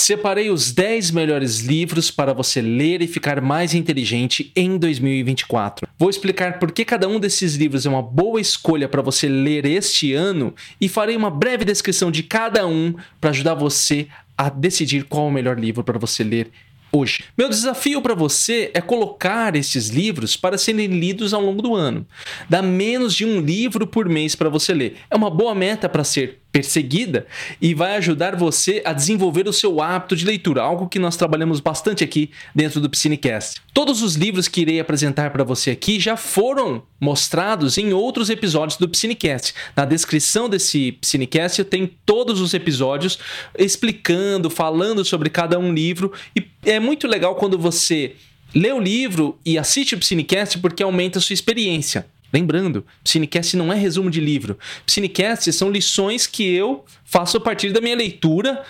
Separei 0.00 0.48
os 0.48 0.72
10 0.72 1.10
melhores 1.10 1.58
livros 1.58 2.10
para 2.10 2.32
você 2.32 2.62
ler 2.62 3.02
e 3.02 3.06
ficar 3.06 3.38
mais 3.42 3.74
inteligente 3.74 4.50
em 4.56 4.78
2024. 4.78 5.86
Vou 5.98 6.08
explicar 6.08 6.58
por 6.58 6.72
que 6.72 6.86
cada 6.86 7.06
um 7.06 7.20
desses 7.20 7.54
livros 7.54 7.84
é 7.84 7.90
uma 7.90 8.00
boa 8.00 8.40
escolha 8.40 8.88
para 8.88 9.02
você 9.02 9.28
ler 9.28 9.66
este 9.66 10.14
ano 10.14 10.54
e 10.80 10.88
farei 10.88 11.14
uma 11.14 11.30
breve 11.30 11.66
descrição 11.66 12.10
de 12.10 12.22
cada 12.22 12.66
um 12.66 12.94
para 13.20 13.28
ajudar 13.28 13.52
você 13.52 14.08
a 14.38 14.48
decidir 14.48 15.04
qual 15.04 15.26
o 15.26 15.30
melhor 15.30 15.60
livro 15.60 15.84
para 15.84 15.98
você 15.98 16.24
ler 16.24 16.50
hoje. 16.90 17.24
Meu 17.36 17.50
desafio 17.50 18.00
para 18.00 18.14
você 18.14 18.70
é 18.72 18.80
colocar 18.80 19.54
esses 19.54 19.88
livros 19.88 20.34
para 20.34 20.56
serem 20.56 20.86
lidos 20.86 21.34
ao 21.34 21.42
longo 21.42 21.60
do 21.60 21.74
ano. 21.74 22.06
Dá 22.48 22.62
menos 22.62 23.14
de 23.14 23.26
um 23.26 23.38
livro 23.38 23.86
por 23.86 24.08
mês 24.08 24.34
para 24.34 24.48
você 24.48 24.72
ler. 24.72 24.96
É 25.10 25.14
uma 25.14 25.28
boa 25.28 25.54
meta 25.54 25.90
para 25.90 26.04
ser 26.04 26.39
perseguida 26.52 27.26
e 27.60 27.74
vai 27.74 27.96
ajudar 27.96 28.36
você 28.36 28.82
a 28.84 28.92
desenvolver 28.92 29.46
o 29.48 29.52
seu 29.52 29.80
hábito 29.80 30.16
de 30.16 30.24
leitura, 30.24 30.62
algo 30.62 30.88
que 30.88 30.98
nós 30.98 31.16
trabalhamos 31.16 31.60
bastante 31.60 32.02
aqui 32.02 32.30
dentro 32.54 32.80
do 32.80 32.90
Piscinecast. 32.90 33.60
Todos 33.72 34.02
os 34.02 34.14
livros 34.14 34.48
que 34.48 34.62
irei 34.62 34.80
apresentar 34.80 35.30
para 35.30 35.44
você 35.44 35.70
aqui 35.70 36.00
já 36.00 36.16
foram 36.16 36.82
mostrados 37.00 37.78
em 37.78 37.92
outros 37.92 38.30
episódios 38.30 38.78
do 38.78 38.88
Piscinecast. 38.88 39.54
Na 39.76 39.84
descrição 39.84 40.48
desse 40.48 40.92
Piscinecast 40.92 41.60
eu 41.60 41.64
tenho 41.64 41.88
todos 42.04 42.40
os 42.40 42.52
episódios 42.52 43.18
explicando, 43.56 44.50
falando 44.50 45.04
sobre 45.04 45.30
cada 45.30 45.58
um 45.58 45.72
livro 45.72 46.12
e 46.34 46.44
é 46.64 46.80
muito 46.80 47.06
legal 47.06 47.36
quando 47.36 47.58
você 47.58 48.16
lê 48.54 48.72
o 48.72 48.80
livro 48.80 49.38
e 49.46 49.56
assiste 49.56 49.94
o 49.94 49.98
Piscinecast 49.98 50.58
porque 50.58 50.82
aumenta 50.82 51.18
a 51.18 51.22
sua 51.22 51.34
experiência. 51.34 52.06
Lembrando, 52.32 52.84
Cinecast 53.04 53.56
não 53.56 53.72
é 53.72 53.76
resumo 53.76 54.10
de 54.10 54.20
livro. 54.20 54.58
Cinecast 54.86 55.52
são 55.52 55.70
lições 55.70 56.26
que 56.26 56.44
eu 56.54 56.84
faço 57.04 57.36
a 57.36 57.40
partir 57.40 57.72
da 57.72 57.80
minha 57.80 57.96
leitura, 57.96 58.64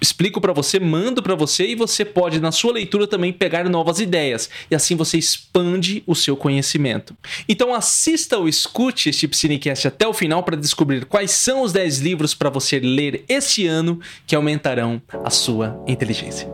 explico 0.00 0.40
para 0.40 0.52
você, 0.52 0.78
mando 0.78 1.22
para 1.22 1.34
você 1.34 1.66
e 1.68 1.74
você 1.74 2.04
pode 2.04 2.40
na 2.40 2.52
sua 2.52 2.72
leitura 2.72 3.06
também 3.06 3.32
pegar 3.32 3.68
novas 3.68 3.98
ideias 3.98 4.48
e 4.70 4.74
assim 4.74 4.94
você 4.94 5.18
expande 5.18 6.02
o 6.06 6.14
seu 6.14 6.36
conhecimento. 6.36 7.16
Então 7.48 7.74
assista 7.74 8.38
ou 8.38 8.48
escute 8.48 9.10
este 9.10 9.28
Cinecast 9.32 9.88
até 9.88 10.06
o 10.06 10.12
final 10.12 10.42
para 10.42 10.56
descobrir 10.56 11.04
quais 11.04 11.30
são 11.30 11.62
os 11.62 11.72
10 11.72 11.98
livros 12.00 12.34
para 12.34 12.50
você 12.50 12.78
ler 12.78 13.24
este 13.28 13.66
ano 13.66 14.00
que 14.26 14.34
aumentarão 14.34 15.00
a 15.24 15.30
sua 15.30 15.82
inteligência. 15.86 16.48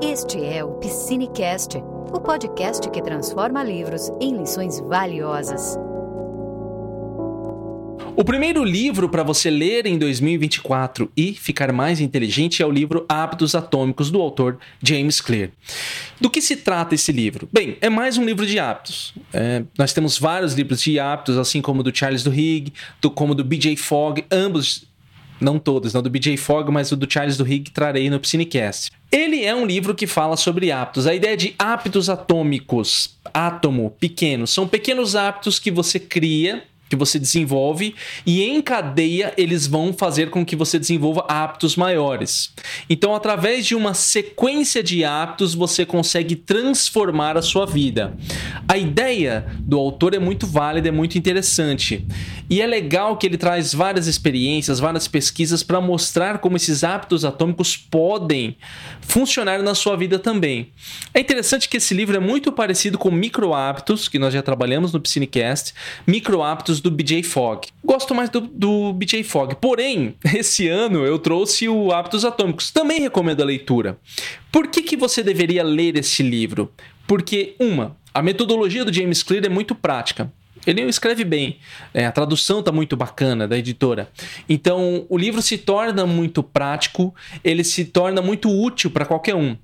Este 0.00 0.44
é 0.44 0.62
o 0.62 0.74
Piscinecast 0.74 1.78
o 2.12 2.20
podcast 2.20 2.88
que 2.90 3.02
transforma 3.02 3.62
livros 3.62 4.10
em 4.20 4.36
lições 4.38 4.80
valiosas. 4.80 5.76
O 8.16 8.24
primeiro 8.24 8.64
livro 8.64 9.08
para 9.08 9.22
você 9.22 9.48
ler 9.48 9.86
em 9.86 9.96
2024 9.96 11.08
e 11.16 11.34
ficar 11.34 11.72
mais 11.72 12.00
inteligente 12.00 12.62
é 12.62 12.66
o 12.66 12.70
livro 12.70 13.04
Hábitos 13.08 13.54
Atômicos 13.54 14.10
do 14.10 14.20
autor 14.20 14.58
James 14.82 15.20
Clear. 15.20 15.50
Do 16.20 16.28
que 16.28 16.42
se 16.42 16.56
trata 16.56 16.96
esse 16.96 17.12
livro? 17.12 17.48
Bem, 17.52 17.76
é 17.80 17.88
mais 17.88 18.18
um 18.18 18.24
livro 18.24 18.44
de 18.44 18.58
hábitos. 18.58 19.14
É, 19.32 19.62
nós 19.78 19.92
temos 19.92 20.18
vários 20.18 20.54
livros 20.54 20.82
de 20.82 20.98
hábitos, 20.98 21.38
assim 21.38 21.60
como 21.60 21.82
do 21.82 21.96
Charles 21.96 22.24
Duhigg, 22.24 22.72
do, 23.00 23.08
como 23.08 23.36
do 23.36 23.44
B.J. 23.44 23.76
Fogg, 23.76 24.24
ambos 24.32 24.87
não 25.40 25.58
todos, 25.58 25.92
não 25.92 26.02
do 26.02 26.10
BJ 26.10 26.36
Fogg, 26.36 26.70
mas 26.70 26.92
o 26.92 26.96
do 26.96 27.10
Charles 27.10 27.36
Duhigg 27.36 27.70
trarei 27.70 28.10
no 28.10 28.20
Piscinecast. 28.20 28.90
Ele 29.10 29.44
é 29.44 29.54
um 29.54 29.64
livro 29.64 29.94
que 29.94 30.06
fala 30.06 30.36
sobre 30.36 30.70
hábitos. 30.70 31.06
A 31.06 31.14
ideia 31.14 31.36
de 31.36 31.54
hábitos 31.58 32.10
atômicos, 32.10 33.16
átomo, 33.32 33.94
pequeno, 33.98 34.46
são 34.46 34.68
pequenos 34.68 35.16
hábitos 35.16 35.58
que 35.58 35.70
você 35.70 35.98
cria 35.98 36.62
que 36.88 36.96
você 36.96 37.18
desenvolve 37.18 37.94
e 38.24 38.42
em 38.42 38.62
cadeia 38.62 39.32
eles 39.36 39.66
vão 39.66 39.92
fazer 39.92 40.30
com 40.30 40.44
que 40.44 40.56
você 40.56 40.78
desenvolva 40.78 41.24
hábitos 41.28 41.76
maiores. 41.76 42.52
Então, 42.88 43.14
através 43.14 43.66
de 43.66 43.74
uma 43.74 43.94
sequência 43.94 44.82
de 44.82 45.04
hábitos, 45.04 45.54
você 45.54 45.84
consegue 45.84 46.34
transformar 46.34 47.36
a 47.36 47.42
sua 47.42 47.66
vida. 47.66 48.16
A 48.66 48.78
ideia 48.78 49.46
do 49.60 49.78
autor 49.78 50.14
é 50.14 50.18
muito 50.18 50.46
válida, 50.46 50.88
é 50.88 50.92
muito 50.92 51.18
interessante. 51.18 52.06
E 52.50 52.62
é 52.62 52.66
legal 52.66 53.16
que 53.16 53.26
ele 53.26 53.36
traz 53.36 53.74
várias 53.74 54.06
experiências, 54.06 54.80
várias 54.80 55.06
pesquisas 55.06 55.62
para 55.62 55.80
mostrar 55.80 56.38
como 56.38 56.56
esses 56.56 56.82
hábitos 56.82 57.24
atômicos 57.24 57.76
podem 57.76 58.56
funcionar 59.00 59.62
na 59.62 59.74
sua 59.74 59.96
vida 59.96 60.18
também. 60.18 60.72
É 61.12 61.20
interessante 61.20 61.68
que 61.68 61.76
esse 61.76 61.92
livro 61.92 62.16
é 62.16 62.20
muito 62.20 62.50
parecido 62.50 62.96
com 62.96 63.10
micro 63.10 63.52
hábitos, 63.52 64.08
que 64.08 64.18
nós 64.18 64.32
já 64.32 64.42
trabalhamos 64.42 64.92
no 64.92 65.00
Piscinecast, 65.00 65.74
micro 66.06 66.42
hábitos 66.42 66.80
do 66.80 66.90
BJ 66.90 67.22
Fogg. 67.22 67.68
Gosto 67.84 68.14
mais 68.14 68.30
do, 68.30 68.40
do 68.40 68.92
BJ 68.94 69.22
Fogg. 69.24 69.56
Porém, 69.56 70.14
esse 70.34 70.68
ano 70.68 71.04
eu 71.04 71.18
trouxe 71.18 71.68
o 71.68 71.92
Hábitos 71.92 72.24
Atômicos. 72.24 72.70
Também 72.70 73.00
recomendo 73.00 73.42
a 73.42 73.46
leitura. 73.46 73.98
Por 74.50 74.68
que, 74.68 74.82
que 74.82 74.96
você 74.96 75.22
deveria 75.22 75.62
ler 75.62 75.96
esse 75.96 76.22
livro? 76.22 76.72
Porque, 77.06 77.54
uma, 77.58 77.96
a 78.12 78.22
metodologia 78.22 78.84
do 78.84 78.92
James 78.92 79.22
Clear 79.22 79.44
é 79.44 79.48
muito 79.48 79.74
prática. 79.74 80.32
Ele 80.68 80.82
escreve 80.82 81.24
bem, 81.24 81.56
é, 81.94 82.04
a 82.04 82.12
tradução 82.12 82.60
está 82.60 82.70
muito 82.70 82.94
bacana 82.94 83.48
da 83.48 83.56
editora. 83.56 84.10
Então, 84.46 85.06
o 85.08 85.16
livro 85.16 85.40
se 85.40 85.56
torna 85.56 86.04
muito 86.04 86.42
prático, 86.42 87.14
ele 87.42 87.64
se 87.64 87.86
torna 87.86 88.20
muito 88.20 88.50
útil 88.50 88.90
para 88.90 89.06
qualquer 89.06 89.34
um. 89.34 89.56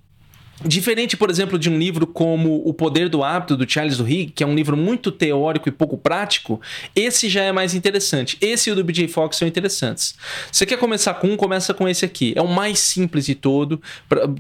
Diferente, 0.65 1.15
por 1.15 1.29
exemplo, 1.29 1.59
de 1.59 1.69
um 1.69 1.77
livro 1.77 2.07
como 2.07 2.63
O 2.65 2.73
Poder 2.73 3.11
do 3.11 3.23
Hábito, 3.23 3.55
do 3.55 3.71
Charles 3.71 3.99
Duhigg, 3.99 4.33
que 4.33 4.43
é 4.43 4.47
um 4.47 4.55
livro 4.55 4.79
muito 4.79 5.13
teórico 5.13 5.69
e 5.69 5.73
pouco 5.73 5.99
prático, 5.99 6.59
esse 6.97 7.29
já 7.29 7.43
é 7.43 7.53
mais 7.53 7.75
interessante. 7.75 8.39
Esse 8.41 8.71
e 8.71 8.73
o 8.73 8.77
do 8.77 8.83
BJ 8.83 9.07
Fox 9.09 9.37
são 9.37 9.47
interessantes. 9.47 10.15
Você 10.51 10.65
quer 10.65 10.79
começar 10.79 11.15
com 11.15 11.27
um, 11.27 11.37
começa 11.37 11.75
com 11.75 11.87
esse 11.87 12.05
aqui. 12.07 12.33
É 12.35 12.41
o 12.41 12.49
mais 12.49 12.79
simples 12.79 13.27
de 13.27 13.35
todo, 13.35 13.83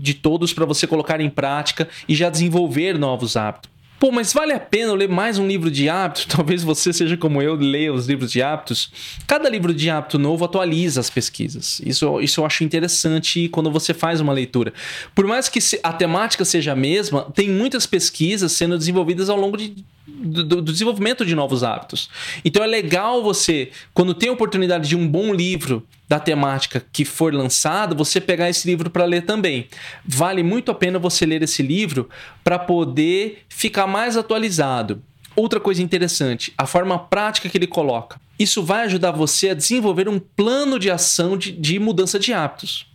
de 0.01 0.15
todos 0.15 0.55
para 0.55 0.65
você 0.65 0.87
colocar 0.87 1.21
em 1.21 1.29
prática 1.29 1.89
e 2.09 2.15
já 2.15 2.31
desenvolver 2.31 2.97
novos 2.97 3.37
hábitos. 3.37 3.74
Pô, 4.05 4.13
mas 4.13 4.35
vale 4.35 4.53
a 4.53 4.61
pena 4.61 4.93
ler 4.93 5.09
mais 5.09 5.39
um 5.39 5.47
livro 5.47 5.71
de 5.71 5.89
hábitos? 5.89 6.27
Talvez 6.29 6.63
você 6.63 6.93
seja 6.93 7.17
como 7.17 7.41
eu, 7.41 7.55
leia 7.55 7.91
os 7.91 8.07
livros 8.07 8.31
de 8.31 8.43
hábitos. 8.43 8.93
Cada 9.27 9.49
livro 9.49 9.73
de 9.73 9.89
hábito 9.89 10.19
novo 10.19 10.45
atualiza 10.45 11.01
as 11.01 11.09
pesquisas. 11.09 11.81
Isso, 11.83 12.21
isso 12.21 12.43
eu 12.43 12.45
acho 12.45 12.63
interessante 12.65 13.49
quando 13.49 13.71
você 13.71 13.95
faz 13.95 14.21
uma 14.21 14.31
leitura. 14.31 14.75
Por 15.15 15.27
mais 15.27 15.49
que 15.49 15.59
a 15.83 15.91
temática 15.91 16.45
seja 16.45 16.73
a 16.73 16.77
mesma, 16.77 17.33
tem 17.35 17.49
muitas 17.49 17.87
pesquisas 17.87 18.53
sendo 18.53 18.77
desenvolvidas 18.77 19.31
ao 19.31 19.39
longo 19.39 19.57
de 19.57 19.75
do, 20.07 20.45
do, 20.45 20.63
desenvolvimento 20.63 21.25
de 21.25 21.35
novos 21.35 21.63
hábitos. 21.63 22.11
Então 22.45 22.63
é 22.63 22.67
legal 22.67 23.23
você, 23.23 23.71
quando 23.93 24.15
tem 24.15 24.29
a 24.29 24.33
oportunidade 24.33 24.89
de 24.89 24.97
um 24.97 25.09
bom 25.09 25.33
livro 25.33 25.87
da 26.09 26.21
temática 26.21 26.85
que 26.93 27.05
for 27.05 27.33
lançado, 27.33 27.97
você 27.97 28.21
pegar 28.21 28.51
esse 28.51 28.69
livro 28.69 28.91
para 28.91 29.05
ler 29.05 29.23
também. 29.23 29.67
Vale 30.05 30.43
muito 30.43 30.71
a 30.71 30.75
pena 30.75 30.99
você 30.99 31.25
ler 31.25 31.43
esse 31.43 31.63
livro 31.63 32.09
para 32.43 32.59
poder 32.59 33.45
ficar 33.49 33.87
mais 33.87 34.17
atualizado. 34.17 35.03
Outra 35.35 35.59
coisa 35.59 35.83
interessante, 35.83 36.53
a 36.57 36.67
forma 36.67 36.99
prática 36.99 37.49
que 37.49 37.59
ele 37.59 37.67
coloca. 37.67 38.21
Isso 38.39 38.63
vai 38.63 38.85
ajudar 38.85 39.11
você 39.11 39.51
a 39.51 39.55
desenvolver 39.55 40.09
um 40.09 40.19
plano 40.19 40.79
de 40.79 40.91
ação 40.91 41.37
de, 41.37 41.51
de 41.51 41.79
mudança 41.79 42.19
de 42.19 42.33
hábitos 42.33 42.94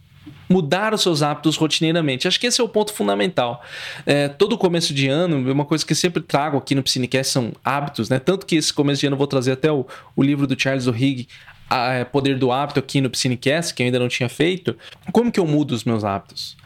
mudar 0.49 0.93
os 0.93 1.01
seus 1.01 1.21
hábitos 1.21 1.55
rotineiramente. 1.55 2.27
Acho 2.27 2.39
que 2.39 2.47
esse 2.47 2.59
é 2.59 2.63
o 2.63 2.67
ponto 2.67 2.91
fundamental. 2.91 3.63
É, 4.05 4.27
todo 4.27 4.57
começo 4.57 4.93
de 4.93 5.07
ano, 5.07 5.51
uma 5.51 5.65
coisa 5.65 5.85
que 5.85 5.93
sempre 5.93 6.23
trago 6.23 6.57
aqui 6.57 6.73
no 6.73 6.81
Piscinecast 6.81 7.31
são 7.31 7.53
hábitos, 7.63 8.09
né? 8.09 8.17
Tanto 8.19 8.45
que 8.45 8.55
esse 8.55 8.73
começo 8.73 8.99
de 9.01 9.07
ano 9.07 9.13
eu 9.13 9.17
vou 9.17 9.27
trazer 9.27 9.51
até 9.51 9.71
o, 9.71 9.85
o 10.15 10.23
livro 10.23 10.47
do 10.47 10.59
Charles 10.59 10.87
O'Higg, 10.87 11.27
é, 11.69 12.03
Poder 12.03 12.37
do 12.39 12.51
Hábito, 12.51 12.79
aqui 12.79 12.99
no 12.99 13.09
Piscinecast, 13.09 13.73
que 13.73 13.83
eu 13.83 13.85
ainda 13.85 13.99
não 13.99 14.07
tinha 14.07 14.27
feito. 14.27 14.75
Como 15.11 15.31
que 15.31 15.39
eu 15.39 15.45
mudo 15.45 15.71
os 15.71 15.83
meus 15.83 16.03
hábitos? 16.03 16.57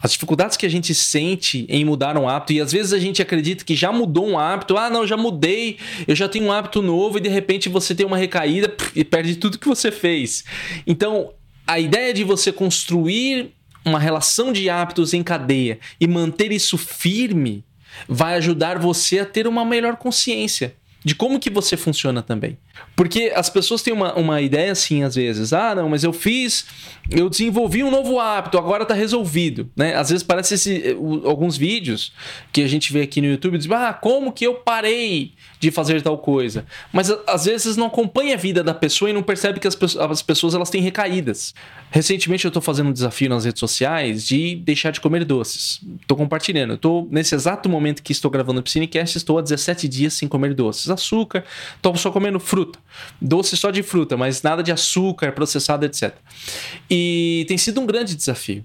As 0.00 0.12
dificuldades 0.12 0.56
que 0.56 0.64
a 0.64 0.68
gente 0.68 0.94
sente 0.94 1.66
em 1.68 1.84
mudar 1.84 2.16
um 2.16 2.28
hábito, 2.28 2.52
e 2.52 2.60
às 2.60 2.70
vezes 2.70 2.92
a 2.92 2.98
gente 2.98 3.20
acredita 3.20 3.64
que 3.64 3.74
já 3.74 3.90
mudou 3.90 4.28
um 4.28 4.38
hábito, 4.38 4.76
ah, 4.76 4.88
não, 4.88 5.04
já 5.04 5.16
mudei, 5.16 5.76
eu 6.06 6.14
já 6.14 6.28
tenho 6.28 6.46
um 6.46 6.52
hábito 6.52 6.80
novo, 6.80 7.18
e 7.18 7.20
de 7.20 7.28
repente 7.28 7.68
você 7.68 7.94
tem 7.94 8.06
uma 8.06 8.16
recaída 8.16 8.72
e 8.94 9.04
perde 9.04 9.34
tudo 9.36 9.58
que 9.58 9.66
você 9.66 9.90
fez. 9.90 10.44
Então, 10.86 11.32
a 11.68 11.78
ideia 11.78 12.14
de 12.14 12.24
você 12.24 12.50
construir 12.50 13.52
uma 13.84 14.00
relação 14.00 14.52
de 14.52 14.70
hábitos 14.70 15.12
em 15.12 15.22
cadeia 15.22 15.78
e 16.00 16.06
manter 16.06 16.50
isso 16.50 16.78
firme 16.78 17.62
vai 18.08 18.34
ajudar 18.36 18.78
você 18.78 19.18
a 19.18 19.26
ter 19.26 19.46
uma 19.46 19.66
melhor 19.66 19.96
consciência 19.96 20.74
de 21.04 21.14
como 21.14 21.38
que 21.38 21.48
você 21.48 21.76
funciona 21.76 22.22
também. 22.22 22.58
Porque 22.96 23.32
as 23.34 23.48
pessoas 23.48 23.82
têm 23.82 23.92
uma, 23.92 24.14
uma 24.14 24.40
ideia 24.40 24.72
assim, 24.72 25.04
às 25.04 25.14
vezes, 25.14 25.52
ah, 25.52 25.74
não, 25.74 25.88
mas 25.88 26.02
eu 26.02 26.12
fiz, 26.12 26.66
eu 27.10 27.28
desenvolvi 27.28 27.84
um 27.84 27.90
novo 27.90 28.18
hábito, 28.18 28.58
agora 28.58 28.84
tá 28.84 28.94
resolvido, 28.94 29.70
né? 29.76 29.94
Às 29.94 30.10
vezes 30.10 30.22
parece 30.22 30.54
esse, 30.54 30.96
alguns 31.24 31.56
vídeos 31.56 32.12
que 32.52 32.62
a 32.62 32.68
gente 32.68 32.92
vê 32.92 33.02
aqui 33.02 33.20
no 33.20 33.28
YouTube, 33.28 33.58
diz, 33.58 33.70
ah, 33.70 33.92
como 33.92 34.32
que 34.32 34.46
eu 34.46 34.54
parei 34.54 35.34
de 35.58 35.70
fazer 35.70 36.02
tal 36.02 36.18
coisa? 36.18 36.64
Mas 36.92 37.10
às 37.26 37.46
vezes 37.46 37.76
não 37.76 37.86
acompanha 37.86 38.34
a 38.34 38.38
vida 38.38 38.62
da 38.62 38.74
pessoa 38.74 39.10
e 39.10 39.12
não 39.12 39.22
percebe 39.22 39.58
que 39.58 39.66
as, 39.66 39.76
as 39.96 40.22
pessoas 40.22 40.54
elas 40.54 40.70
têm 40.70 40.82
recaídas. 40.82 41.54
Recentemente 41.90 42.44
eu 42.44 42.50
tô 42.50 42.60
fazendo 42.60 42.90
um 42.90 42.92
desafio 42.92 43.30
nas 43.30 43.44
redes 43.44 43.60
sociais 43.60 44.26
de 44.26 44.56
deixar 44.56 44.90
de 44.90 45.00
comer 45.00 45.24
doces. 45.24 45.80
Tô 46.06 46.14
compartilhando, 46.14 46.76
tô 46.76 47.08
nesse 47.10 47.34
exato 47.34 47.68
momento 47.68 48.02
que 48.02 48.12
estou 48.12 48.30
gravando 48.30 48.60
o 48.60 48.62
Piscinecast, 48.62 49.16
estou 49.16 49.38
há 49.38 49.42
17 49.42 49.88
dias 49.88 50.14
sem 50.14 50.28
comer 50.28 50.54
doces. 50.54 50.90
Açúcar, 50.90 51.44
tô 51.80 51.94
só 51.96 52.10
comendo 52.10 52.38
fruta 52.38 52.58
fruta. 52.58 52.78
Doce 53.20 53.56
só 53.56 53.70
de 53.70 53.82
fruta, 53.82 54.16
mas 54.16 54.42
nada 54.42 54.62
de 54.62 54.72
açúcar, 54.72 55.32
processado, 55.32 55.86
etc. 55.86 56.14
E 56.90 57.44
tem 57.48 57.56
sido 57.56 57.80
um 57.80 57.86
grande 57.86 58.14
desafio. 58.14 58.64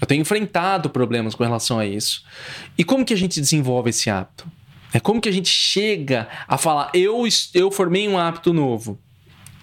Eu 0.00 0.06
tenho 0.06 0.20
enfrentado 0.20 0.90
problemas 0.90 1.34
com 1.34 1.44
relação 1.44 1.78
a 1.78 1.86
isso. 1.86 2.24
E 2.76 2.84
como 2.84 3.04
que 3.04 3.14
a 3.14 3.16
gente 3.16 3.40
desenvolve 3.40 3.90
esse 3.90 4.10
hábito? 4.10 4.46
É 4.92 5.00
como 5.00 5.20
que 5.20 5.28
a 5.28 5.32
gente 5.32 5.48
chega 5.48 6.28
a 6.46 6.58
falar, 6.58 6.90
eu, 6.92 7.24
eu 7.54 7.70
formei 7.70 8.08
um 8.08 8.18
hábito 8.18 8.52
novo. 8.52 8.98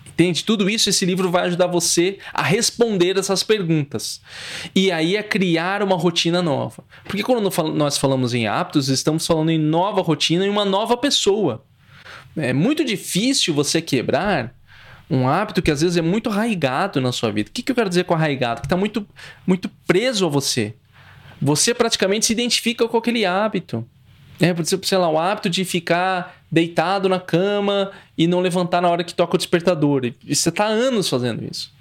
Entende? 0.08 0.44
Tudo 0.44 0.70
isso, 0.70 0.90
esse 0.90 1.06
livro 1.06 1.32
vai 1.32 1.44
ajudar 1.46 1.68
você 1.68 2.18
a 2.34 2.44
responder 2.44 3.18
essas 3.18 3.42
perguntas. 3.42 4.20
E 4.76 4.92
aí 4.92 5.16
a 5.16 5.24
criar 5.24 5.82
uma 5.82 5.96
rotina 5.96 6.42
nova. 6.42 6.84
Porque 7.06 7.24
quando 7.24 7.50
nós 7.74 7.98
falamos 7.98 8.34
em 8.34 8.46
hábitos, 8.46 8.90
estamos 8.90 9.26
falando 9.26 9.50
em 9.50 9.58
nova 9.58 10.02
rotina 10.02 10.46
e 10.46 10.50
uma 10.50 10.66
nova 10.66 10.98
pessoa. 10.98 11.64
É 12.36 12.52
muito 12.52 12.84
difícil 12.84 13.54
você 13.54 13.82
quebrar 13.82 14.54
um 15.10 15.26
hábito 15.26 15.62
que 15.62 15.72
às 15.72 15.80
vezes 15.80 15.96
é 15.96 16.02
muito 16.02 16.30
arraigado 16.30 17.00
na 17.00 17.14
sua 17.14 17.32
vida. 17.32 17.50
O 17.50 17.54
que, 17.54 17.64
que 17.64 17.72
eu 17.72 17.76
quero 17.76 17.90
dizer 17.90 18.04
com 18.04 18.14
arraigado? 18.14 18.60
Que 18.60 18.68
está 18.68 18.76
muito, 18.76 19.08
muito 19.48 19.70
preso 19.88 20.26
a 20.26 20.30
você. 20.30 20.76
Você 21.42 21.74
praticamente 21.74 22.26
se 22.26 22.34
identifica 22.34 22.88
com 22.90 22.98
aquele 22.98 23.26
hábito. 23.26 23.88
É, 24.40 24.54
por 24.54 24.62
exemplo, 24.62 24.88
sei 24.88 24.98
lá, 24.98 25.10
o 25.10 25.18
hábito 25.18 25.50
de 25.50 25.66
ficar 25.66 26.42
deitado 26.50 27.10
na 27.10 27.20
cama 27.20 27.92
e 28.18 28.26
não 28.26 28.40
levantar 28.40 28.82
na 28.82 28.90
hora 28.90 29.04
que 29.04 29.14
toca 29.14 29.36
o 29.36 29.38
despertador. 29.38 30.06
E 30.06 30.36
você 30.36 30.50
está 30.50 30.66
anos 30.66 31.10
fazendo 31.10 31.44
isso. 31.44 31.72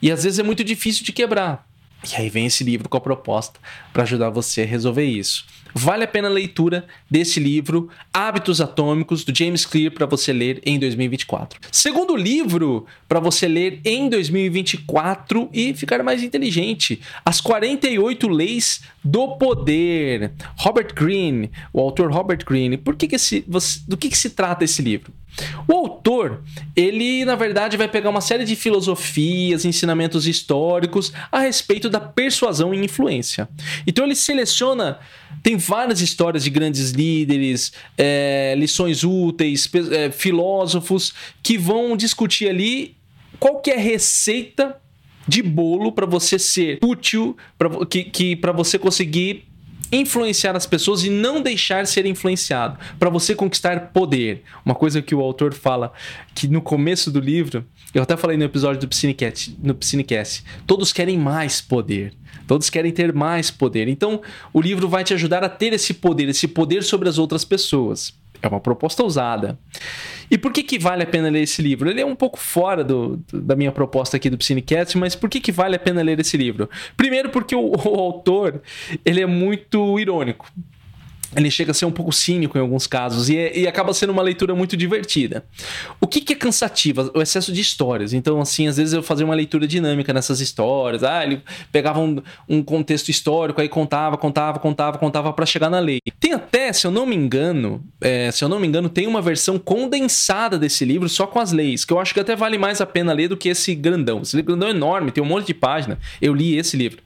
E 0.00 0.10
às 0.10 0.24
vezes 0.24 0.38
é 0.38 0.42
muito 0.42 0.64
difícil 0.64 1.04
de 1.04 1.12
quebrar. 1.12 1.67
E 2.06 2.14
aí 2.20 2.28
vem 2.28 2.46
esse 2.46 2.62
livro 2.62 2.88
com 2.88 2.96
a 2.96 3.00
proposta 3.00 3.58
para 3.92 4.04
ajudar 4.04 4.30
você 4.30 4.62
a 4.62 4.66
resolver 4.66 5.04
isso. 5.04 5.44
Vale 5.74 6.04
a 6.04 6.08
pena 6.08 6.28
a 6.28 6.30
leitura 6.30 6.86
desse 7.10 7.38
livro, 7.40 7.88
Hábitos 8.12 8.60
Atômicos, 8.60 9.24
do 9.24 9.36
James 9.36 9.66
Clear, 9.66 9.92
para 9.92 10.06
você 10.06 10.32
ler 10.32 10.60
em 10.64 10.78
2024. 10.78 11.60
Segundo 11.70 12.16
livro 12.16 12.86
para 13.08 13.20
você 13.20 13.46
ler 13.46 13.80
em 13.84 14.08
2024 14.08 15.50
e 15.52 15.74
ficar 15.74 16.02
mais 16.02 16.22
inteligente: 16.22 17.00
As 17.24 17.40
48 17.40 18.28
Leis 18.28 18.80
do 19.04 19.36
Poder. 19.36 20.32
Robert 20.56 20.94
Greene, 20.94 21.50
o 21.72 21.80
autor 21.80 22.10
Robert 22.12 22.44
Greene. 22.46 22.76
Por 22.76 22.96
que, 22.96 23.08
que 23.08 23.16
esse, 23.16 23.44
você, 23.46 23.80
do 23.86 23.96
que, 23.96 24.08
que 24.08 24.18
se 24.18 24.30
trata 24.30 24.64
esse 24.64 24.80
livro? 24.82 25.12
O 25.66 25.72
autor, 25.72 26.42
ele 26.74 27.24
na 27.24 27.36
verdade 27.36 27.76
vai 27.76 27.88
pegar 27.88 28.10
uma 28.10 28.20
série 28.20 28.44
de 28.44 28.56
filosofias, 28.56 29.64
ensinamentos 29.64 30.26
históricos 30.26 31.12
a 31.30 31.40
respeito 31.40 31.88
da 31.88 32.00
persuasão 32.00 32.74
e 32.74 32.84
influência. 32.84 33.48
Então 33.86 34.04
ele 34.04 34.14
seleciona, 34.14 34.98
tem 35.42 35.56
várias 35.56 36.00
histórias 36.00 36.44
de 36.44 36.50
grandes 36.50 36.90
líderes, 36.90 37.72
é, 37.96 38.54
lições 38.56 39.04
úteis, 39.04 39.70
é, 39.92 40.10
filósofos 40.10 41.12
que 41.42 41.56
vão 41.56 41.96
discutir 41.96 42.48
ali 42.48 42.96
qual 43.38 43.60
que 43.60 43.70
é 43.70 43.76
a 43.76 43.80
receita 43.80 44.76
de 45.26 45.42
bolo 45.42 45.92
para 45.92 46.06
você 46.06 46.38
ser 46.38 46.78
útil, 46.82 47.36
pra, 47.58 47.84
que, 47.84 48.04
que 48.04 48.34
para 48.34 48.50
você 48.50 48.78
conseguir 48.78 49.47
influenciar 49.90 50.56
as 50.56 50.66
pessoas 50.66 51.04
e 51.04 51.10
não 51.10 51.40
deixar 51.40 51.86
ser 51.86 52.06
influenciado, 52.06 52.78
para 52.98 53.10
você 53.10 53.34
conquistar 53.34 53.92
poder. 53.92 54.42
Uma 54.64 54.74
coisa 54.74 55.02
que 55.02 55.14
o 55.14 55.20
autor 55.20 55.54
fala 55.54 55.92
que 56.34 56.46
no 56.46 56.60
começo 56.60 57.10
do 57.10 57.20
livro, 57.20 57.64
eu 57.94 58.02
até 58.02 58.16
falei 58.16 58.36
no 58.36 58.44
episódio 58.44 58.80
do 58.80 58.88
Piscinecast, 58.88 59.56
no 59.62 59.74
Piscinecast, 59.74 60.44
todos 60.66 60.92
querem 60.92 61.18
mais 61.18 61.60
poder. 61.60 62.14
Todos 62.46 62.70
querem 62.70 62.92
ter 62.92 63.12
mais 63.12 63.50
poder. 63.50 63.88
Então, 63.88 64.22
o 64.52 64.60
livro 64.60 64.88
vai 64.88 65.04
te 65.04 65.12
ajudar 65.12 65.44
a 65.44 65.48
ter 65.48 65.72
esse 65.74 65.92
poder, 65.92 66.28
esse 66.28 66.48
poder 66.48 66.82
sobre 66.82 67.08
as 67.08 67.18
outras 67.18 67.44
pessoas. 67.44 68.14
É 68.42 68.48
uma 68.48 68.60
proposta 68.60 69.02
ousada. 69.02 69.58
E 70.30 70.36
por 70.36 70.52
que, 70.52 70.62
que 70.62 70.78
vale 70.78 71.02
a 71.02 71.06
pena 71.06 71.28
ler 71.28 71.42
esse 71.42 71.62
livro? 71.62 71.88
Ele 71.88 72.00
é 72.00 72.06
um 72.06 72.14
pouco 72.14 72.38
fora 72.38 72.84
do, 72.84 73.16
do 73.16 73.40
da 73.40 73.56
minha 73.56 73.72
proposta 73.72 74.16
aqui 74.16 74.28
do 74.28 74.36
Psinecast, 74.36 74.96
mas 74.98 75.14
por 75.14 75.30
que, 75.30 75.40
que 75.40 75.50
vale 75.50 75.76
a 75.76 75.78
pena 75.78 76.02
ler 76.02 76.20
esse 76.20 76.36
livro? 76.36 76.68
Primeiro 76.96 77.30
porque 77.30 77.54
o, 77.54 77.72
o 77.72 78.00
autor 78.00 78.60
ele 79.04 79.20
é 79.20 79.26
muito 79.26 79.98
irônico 79.98 80.46
ele 81.36 81.50
chega 81.50 81.72
a 81.72 81.74
ser 81.74 81.84
um 81.84 81.90
pouco 81.90 82.12
cínico 82.12 82.56
em 82.56 82.60
alguns 82.60 82.86
casos 82.86 83.28
e, 83.28 83.36
é, 83.36 83.58
e 83.58 83.66
acaba 83.66 83.92
sendo 83.92 84.10
uma 84.10 84.22
leitura 84.22 84.54
muito 84.54 84.76
divertida. 84.76 85.44
O 86.00 86.06
que, 86.06 86.20
que, 86.20 86.32
é 86.32 86.36
cansativa? 86.36 87.10
O 87.14 87.20
excesso 87.20 87.52
de 87.52 87.60
histórias. 87.60 88.12
Então, 88.12 88.40
assim, 88.40 88.66
às 88.66 88.76
vezes 88.76 88.94
eu 88.94 89.02
fazia 89.02 89.26
uma 89.26 89.34
leitura 89.34 89.66
dinâmica 89.66 90.12
nessas 90.12 90.40
histórias. 90.40 91.04
Ah, 91.04 91.24
ele 91.24 91.42
pegava 91.70 92.00
um, 92.00 92.22
um 92.48 92.62
contexto 92.62 93.10
histórico, 93.10 93.60
aí 93.60 93.68
contava, 93.68 94.16
contava, 94.16 94.58
contava, 94.58 94.98
contava 94.98 95.32
para 95.32 95.44
chegar 95.44 95.68
na 95.68 95.78
lei. 95.78 96.00
Tem 96.18 96.32
até, 96.32 96.72
se 96.72 96.86
eu 96.86 96.90
não 96.90 97.04
me 97.04 97.14
engano, 97.14 97.84
é, 98.00 98.30
se 98.30 98.42
eu 98.42 98.48
não 98.48 98.58
me 98.58 98.66
engano, 98.66 98.88
tem 98.88 99.06
uma 99.06 99.20
versão 99.20 99.58
condensada 99.58 100.58
desse 100.58 100.84
livro 100.84 101.08
só 101.08 101.26
com 101.26 101.38
as 101.38 101.52
leis, 101.52 101.84
que 101.84 101.92
eu 101.92 101.98
acho 101.98 102.14
que 102.14 102.20
até 102.20 102.34
vale 102.34 102.56
mais 102.56 102.80
a 102.80 102.86
pena 102.86 103.12
ler 103.12 103.28
do 103.28 103.36
que 103.36 103.50
esse 103.50 103.74
grandão. 103.74 104.22
Esse 104.22 104.40
grandão 104.40 104.68
é 104.68 104.70
enorme, 104.70 105.10
tem 105.10 105.22
um 105.22 105.26
monte 105.26 105.48
de 105.48 105.54
página. 105.54 105.98
Eu 106.22 106.34
li 106.34 106.56
esse 106.56 106.76
livro. 106.76 107.02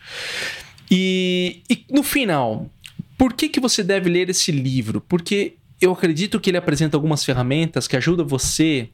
E, 0.90 1.62
e 1.70 1.84
no 1.90 2.02
final, 2.02 2.70
por 3.16 3.32
que, 3.32 3.48
que 3.48 3.60
você 3.60 3.82
deve 3.82 4.08
ler 4.08 4.28
esse 4.28 4.50
livro? 4.50 5.00
Porque 5.00 5.54
eu 5.80 5.92
acredito 5.92 6.38
que 6.38 6.50
ele 6.50 6.56
apresenta 6.56 6.96
algumas 6.96 7.24
ferramentas 7.24 7.88
que 7.88 7.96
ajudam 7.96 8.26
você 8.26 8.88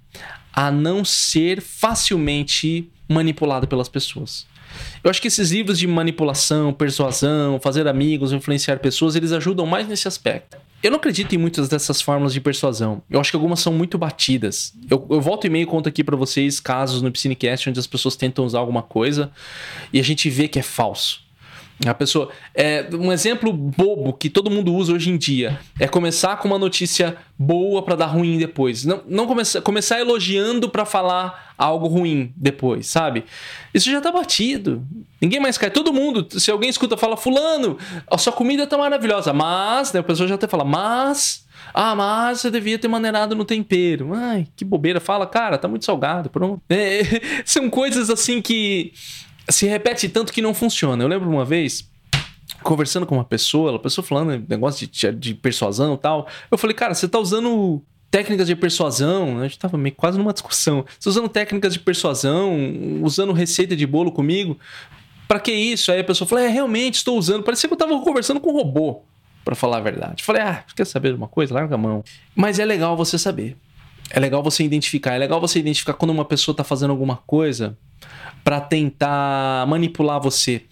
a 0.52 0.70
não 0.70 1.04
ser 1.04 1.60
facilmente 1.60 2.90
manipulado 3.08 3.66
pelas 3.66 3.88
pessoas. 3.88 4.46
Eu 5.02 5.10
acho 5.10 5.20
que 5.20 5.28
esses 5.28 5.50
livros 5.50 5.78
de 5.78 5.86
manipulação, 5.86 6.72
persuasão, 6.72 7.60
fazer 7.60 7.86
amigos, 7.86 8.32
influenciar 8.32 8.78
pessoas, 8.78 9.16
eles 9.16 9.32
ajudam 9.32 9.66
mais 9.66 9.88
nesse 9.88 10.08
aspecto. 10.08 10.56
Eu 10.82 10.92
não 10.92 10.98
acredito 10.98 11.34
em 11.34 11.38
muitas 11.38 11.68
dessas 11.68 12.00
fórmulas 12.00 12.32
de 12.32 12.40
persuasão. 12.40 13.02
Eu 13.10 13.20
acho 13.20 13.30
que 13.30 13.36
algumas 13.36 13.60
são 13.60 13.72
muito 13.72 13.98
batidas. 13.98 14.72
Eu, 14.88 15.06
eu 15.10 15.20
volto 15.20 15.46
e 15.46 15.50
meio 15.50 15.66
conto 15.66 15.88
aqui 15.88 16.04
para 16.04 16.16
vocês 16.16 16.60
casos 16.60 17.02
no 17.02 17.10
Piscinecast 17.10 17.68
onde 17.68 17.80
as 17.80 17.86
pessoas 17.86 18.14
tentam 18.14 18.44
usar 18.44 18.60
alguma 18.60 18.82
coisa 18.82 19.30
e 19.92 19.98
a 19.98 20.04
gente 20.04 20.30
vê 20.30 20.46
que 20.46 20.58
é 20.58 20.62
falso. 20.62 21.27
A 21.86 21.94
pessoa. 21.94 22.30
É, 22.54 22.88
um 22.92 23.12
exemplo 23.12 23.52
bobo 23.52 24.12
que 24.12 24.28
todo 24.28 24.50
mundo 24.50 24.74
usa 24.74 24.92
hoje 24.92 25.10
em 25.10 25.16
dia 25.16 25.60
é 25.78 25.86
começar 25.86 26.36
com 26.38 26.48
uma 26.48 26.58
notícia 26.58 27.16
boa 27.38 27.82
para 27.82 27.94
dar 27.94 28.06
ruim 28.06 28.36
depois. 28.36 28.84
Não, 28.84 29.02
não 29.06 29.26
começar, 29.26 29.60
começar 29.60 30.00
elogiando 30.00 30.68
para 30.68 30.84
falar 30.84 31.54
algo 31.56 31.86
ruim 31.86 32.32
depois, 32.36 32.88
sabe? 32.88 33.24
Isso 33.72 33.90
já 33.90 34.00
tá 34.00 34.10
batido. 34.10 34.84
Ninguém 35.20 35.38
mais 35.38 35.56
cai. 35.56 35.70
Todo 35.70 35.92
mundo, 35.92 36.26
se 36.40 36.50
alguém 36.50 36.68
escuta, 36.68 36.96
fala, 36.96 37.16
Fulano, 37.16 37.78
a 38.10 38.18
sua 38.18 38.32
comida 38.32 38.66
tá 38.66 38.76
maravilhosa, 38.76 39.32
mas, 39.32 39.92
né, 39.92 40.00
a 40.00 40.02
pessoa 40.02 40.28
já 40.28 40.34
até 40.34 40.48
fala, 40.48 40.64
mas. 40.64 41.46
Ah, 41.72 41.94
mas 41.94 42.40
você 42.40 42.50
devia 42.50 42.78
ter 42.78 42.88
maneirado 42.88 43.36
no 43.36 43.44
tempero. 43.44 44.14
Ai, 44.14 44.48
que 44.56 44.64
bobeira. 44.64 44.98
Fala, 44.98 45.26
cara, 45.26 45.58
tá 45.58 45.68
muito 45.68 45.84
salgado. 45.84 46.30
Pronto. 46.30 46.60
É, 46.68 47.02
são 47.44 47.68
coisas 47.70 48.10
assim 48.10 48.40
que 48.40 48.92
se 49.48 49.66
repete 49.66 50.08
tanto 50.08 50.32
que 50.32 50.42
não 50.42 50.54
funciona. 50.54 51.02
Eu 51.02 51.08
lembro 51.08 51.28
uma 51.28 51.44
vez, 51.44 51.88
conversando 52.62 53.06
com 53.06 53.14
uma 53.14 53.24
pessoa, 53.24 53.74
a 53.74 53.78
pessoa 53.78 54.04
falando 54.04 54.44
negócio 54.48 54.86
de, 54.86 55.12
de 55.12 55.34
persuasão 55.34 55.94
e 55.94 55.98
tal. 55.98 56.28
Eu 56.50 56.58
falei, 56.58 56.74
cara, 56.74 56.94
você 56.94 57.08
tá 57.08 57.18
usando 57.18 57.82
técnicas 58.10 58.46
de 58.46 58.56
persuasão, 58.56 59.38
a 59.38 59.42
gente 59.42 59.58
tava 59.58 59.76
meio 59.76 59.94
quase 59.94 60.18
numa 60.18 60.32
discussão. 60.32 60.84
Você 60.98 61.08
usando 61.08 61.28
técnicas 61.28 61.72
de 61.72 61.80
persuasão, 61.80 62.56
usando 63.02 63.32
receita 63.32 63.76
de 63.76 63.86
bolo 63.86 64.12
comigo. 64.12 64.58
Para 65.26 65.40
que 65.40 65.52
isso? 65.52 65.92
Aí 65.92 66.00
a 66.00 66.04
pessoa 66.04 66.26
falou: 66.26 66.44
"É, 66.44 66.48
realmente 66.48 66.96
estou 66.96 67.18
usando". 67.18 67.42
Parecia 67.42 67.68
que 67.68 67.74
eu 67.74 67.78
tava 67.78 67.98
conversando 68.00 68.40
com 68.40 68.50
um 68.50 68.54
robô, 68.54 69.02
para 69.44 69.54
falar 69.54 69.78
a 69.78 69.80
verdade. 69.80 70.24
Falei: 70.24 70.40
"Ah, 70.40 70.64
quer 70.74 70.86
saber 70.86 71.10
de 71.10 71.16
uma 71.16 71.28
coisa? 71.28 71.52
Larga 71.52 71.74
a 71.74 71.78
mão". 71.78 72.02
Mas 72.34 72.58
é 72.58 72.64
legal 72.64 72.96
você 72.96 73.18
saber. 73.18 73.56
É 74.10 74.18
legal 74.18 74.42
você 74.42 74.64
identificar, 74.64 75.12
é 75.14 75.18
legal 75.18 75.38
você 75.38 75.58
identificar 75.58 75.92
quando 75.92 76.12
uma 76.12 76.24
pessoa 76.24 76.56
tá 76.56 76.64
fazendo 76.64 76.90
alguma 76.90 77.18
coisa 77.18 77.76
para 78.44 78.60
tentar 78.60 79.66
manipular 79.66 80.20
você. 80.20 80.62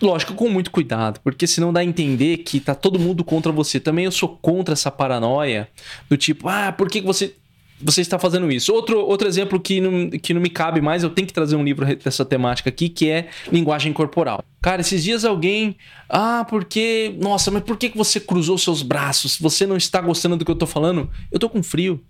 Lógico, 0.00 0.34
com 0.34 0.48
muito 0.48 0.70
cuidado, 0.70 1.20
porque 1.24 1.46
senão 1.46 1.72
dá 1.72 1.80
a 1.80 1.84
entender 1.84 2.38
que 2.38 2.60
tá 2.60 2.74
todo 2.74 2.98
mundo 2.98 3.24
contra 3.24 3.50
você. 3.50 3.80
Também 3.80 4.04
eu 4.04 4.12
sou 4.12 4.28
contra 4.28 4.74
essa 4.74 4.90
paranoia 4.90 5.68
do 6.08 6.16
tipo, 6.16 6.48
ah, 6.48 6.70
por 6.72 6.90
que 6.90 7.00
você 7.00 7.34
você 7.80 8.00
está 8.00 8.18
fazendo 8.18 8.50
isso. 8.50 8.72
Outro, 8.72 9.00
outro 9.00 9.28
exemplo 9.28 9.60
que 9.60 9.80
não, 9.80 10.10
que 10.10 10.32
não 10.32 10.40
me 10.40 10.48
cabe 10.48 10.80
mais, 10.80 11.02
eu 11.02 11.10
tenho 11.10 11.26
que 11.26 11.32
trazer 11.32 11.56
um 11.56 11.64
livro 11.64 11.84
dessa 11.96 12.24
temática 12.24 12.70
aqui, 12.70 12.88
que 12.88 13.08
é 13.08 13.28
linguagem 13.52 13.92
corporal. 13.92 14.42
Cara, 14.62 14.80
esses 14.80 15.02
dias 15.02 15.24
alguém. 15.24 15.76
Ah, 16.08 16.46
porque. 16.48 17.14
Nossa, 17.20 17.50
mas 17.50 17.62
por 17.62 17.76
que 17.76 17.90
você 17.94 18.18
cruzou 18.18 18.56
seus 18.56 18.82
braços? 18.82 19.38
Você 19.38 19.66
não 19.66 19.76
está 19.76 20.00
gostando 20.00 20.36
do 20.36 20.44
que 20.44 20.50
eu 20.50 20.56
tô 20.56 20.66
falando? 20.66 21.10
Eu 21.30 21.38
tô 21.38 21.48
com 21.48 21.62
frio. 21.62 22.02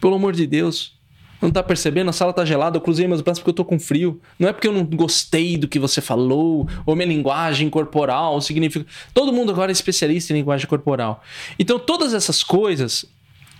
Pelo 0.00 0.14
amor 0.14 0.32
de 0.32 0.46
Deus. 0.46 0.98
Não 1.42 1.50
tá 1.50 1.60
percebendo? 1.60 2.08
A 2.08 2.12
sala 2.12 2.32
tá 2.32 2.44
gelada, 2.44 2.76
eu 2.76 2.80
cruzei 2.80 3.08
meus 3.08 3.20
braços 3.20 3.40
porque 3.40 3.50
eu 3.50 3.54
tô 3.54 3.64
com 3.64 3.78
frio. 3.78 4.20
Não 4.38 4.48
é 4.48 4.52
porque 4.52 4.68
eu 4.68 4.72
não 4.72 4.84
gostei 4.84 5.56
do 5.56 5.66
que 5.66 5.80
você 5.80 6.00
falou, 6.00 6.68
ou 6.86 6.94
minha 6.94 7.08
linguagem 7.08 7.68
corporal 7.68 8.40
significa. 8.40 8.86
Todo 9.12 9.32
mundo 9.32 9.50
agora 9.50 9.72
é 9.72 9.74
especialista 9.74 10.32
em 10.32 10.36
linguagem 10.36 10.68
corporal. 10.68 11.20
Então, 11.58 11.80
todas 11.80 12.14
essas 12.14 12.44
coisas 12.44 13.04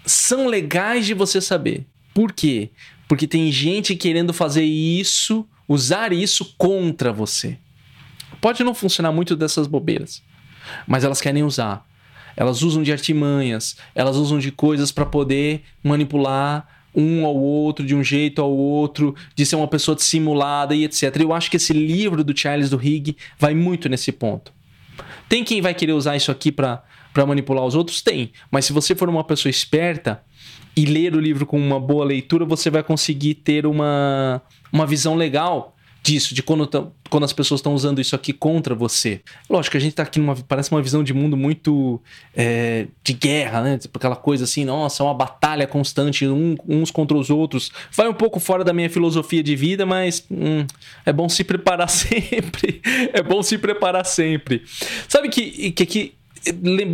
são 0.07 0.47
legais 0.47 1.07
de 1.07 1.12
você 1.12 1.41
saber. 1.41 1.85
Por 2.15 2.33
quê? 2.33 2.71
Porque 3.09 3.27
tem 3.27 3.51
gente 3.51 3.97
querendo 3.97 4.33
fazer 4.33 4.65
isso, 4.65 5.45
usar 5.67 6.12
isso 6.12 6.55
contra 6.57 7.12
você. 7.12 7.59
Pode 8.41 8.62
não 8.62 8.75
funcionar 8.75 9.11
muito 9.11 9.35
dessas 9.35 9.67
bobeiras, 9.67 10.23
mas 10.87 11.03
elas 11.03 11.21
querem 11.21 11.43
usar. 11.43 11.85
Elas 12.37 12.62
usam 12.62 12.83
de 12.83 12.93
artimanhas, 12.93 13.77
elas 13.95 14.17
usam 14.17 14.39
de 14.39 14.53
coisas 14.53 14.93
para 14.93 15.05
poder 15.05 15.62
manipular 15.83 16.82
um 16.94 17.25
ao 17.25 17.37
outro, 17.37 17.84
de 17.84 17.94
um 17.94 18.02
jeito 18.02 18.42
ao 18.42 18.50
outro, 18.50 19.14
de 19.34 19.46
ser 19.46 19.56
uma 19.56 19.68
pessoa 19.68 19.94
dissimulada 19.94 20.75
e 20.75 20.84
etc. 20.84 21.16
Eu 21.20 21.32
acho 21.32 21.50
que 21.50 21.56
esse 21.56 21.72
livro 21.72 22.22
do 22.22 22.37
Charles 22.37 22.70
do 22.70 22.76
Higg 22.76 23.16
vai 23.38 23.54
muito 23.54 23.88
nesse 23.88 24.12
ponto. 24.12 24.52
Tem 25.28 25.42
quem 25.42 25.61
vai 25.61 25.75
querer 25.75 25.92
usar 25.92 26.16
isso 26.16 26.30
aqui 26.30 26.52
para 26.52 26.82
manipular 27.26 27.64
os 27.64 27.75
outros? 27.75 28.02
Tem. 28.02 28.32
Mas 28.50 28.66
se 28.66 28.72
você 28.72 28.94
for 28.94 29.08
uma 29.08 29.25
pessoa 29.25 29.50
esperta 29.50 30.22
e 30.76 30.84
ler 30.84 31.14
o 31.14 31.20
livro 31.20 31.46
com 31.46 31.58
uma 31.58 31.80
boa 31.80 32.04
leitura, 32.04 32.44
você 32.44 32.70
vai 32.70 32.82
conseguir 32.82 33.34
ter 33.34 33.66
uma, 33.66 34.42
uma 34.72 34.87
visão 34.87 35.14
legal 35.14 35.72
disso, 36.02 36.35
de 36.35 36.42
quando, 36.42 36.92
quando 37.09 37.25
as 37.25 37.32
pessoas 37.32 37.61
estão 37.61 37.75
usando 37.75 38.00
isso 38.00 38.16
aqui 38.16 38.32
contra 38.32 38.75
você. 38.75 39.21
Lógico, 39.49 39.76
a 39.76 39.80
gente 39.80 39.90
está 39.90 40.02
aqui 40.02 40.18
numa. 40.18 40.35
Parece 40.35 40.71
uma 40.73 40.82
visão 40.82 41.04
de 41.04 41.14
mundo 41.14 41.37
muito 41.37 42.00
é, 42.35 42.88
de 43.04 43.12
guerra, 43.12 43.62
né? 43.62 43.78
Tipo 43.78 43.99
aquela 43.99 44.16
coisa 44.16 44.44
assim, 44.44 44.64
nossa, 44.64 45.02
é 45.02 45.06
uma 45.06 45.14
batalha 45.14 45.66
constante, 45.66 46.26
um, 46.26 46.56
uns 46.68 46.90
contra 46.90 47.16
os 47.16 47.30
outros. 47.30 47.71
Vai 47.92 48.09
um 48.09 48.14
pouco 48.14 48.40
fora 48.40 48.64
da 48.64 48.73
minha 48.73 48.90
filosofia 48.90 49.42
de 49.42 49.54
vida, 49.54 49.87
mas 49.87 50.25
hum, 50.30 50.66
é 51.06 51.12
bom 51.12 51.28
se 51.28 51.44
preparar 51.44 51.88
sempre. 51.90 52.80
é 53.12 53.23
bom 53.23 53.42
se 53.42 53.56
preparar 53.56 54.04
sempre. 54.04 54.64
Sabe 55.09 55.28
que, 55.28 55.71
que, 55.71 55.87
que 55.87 56.14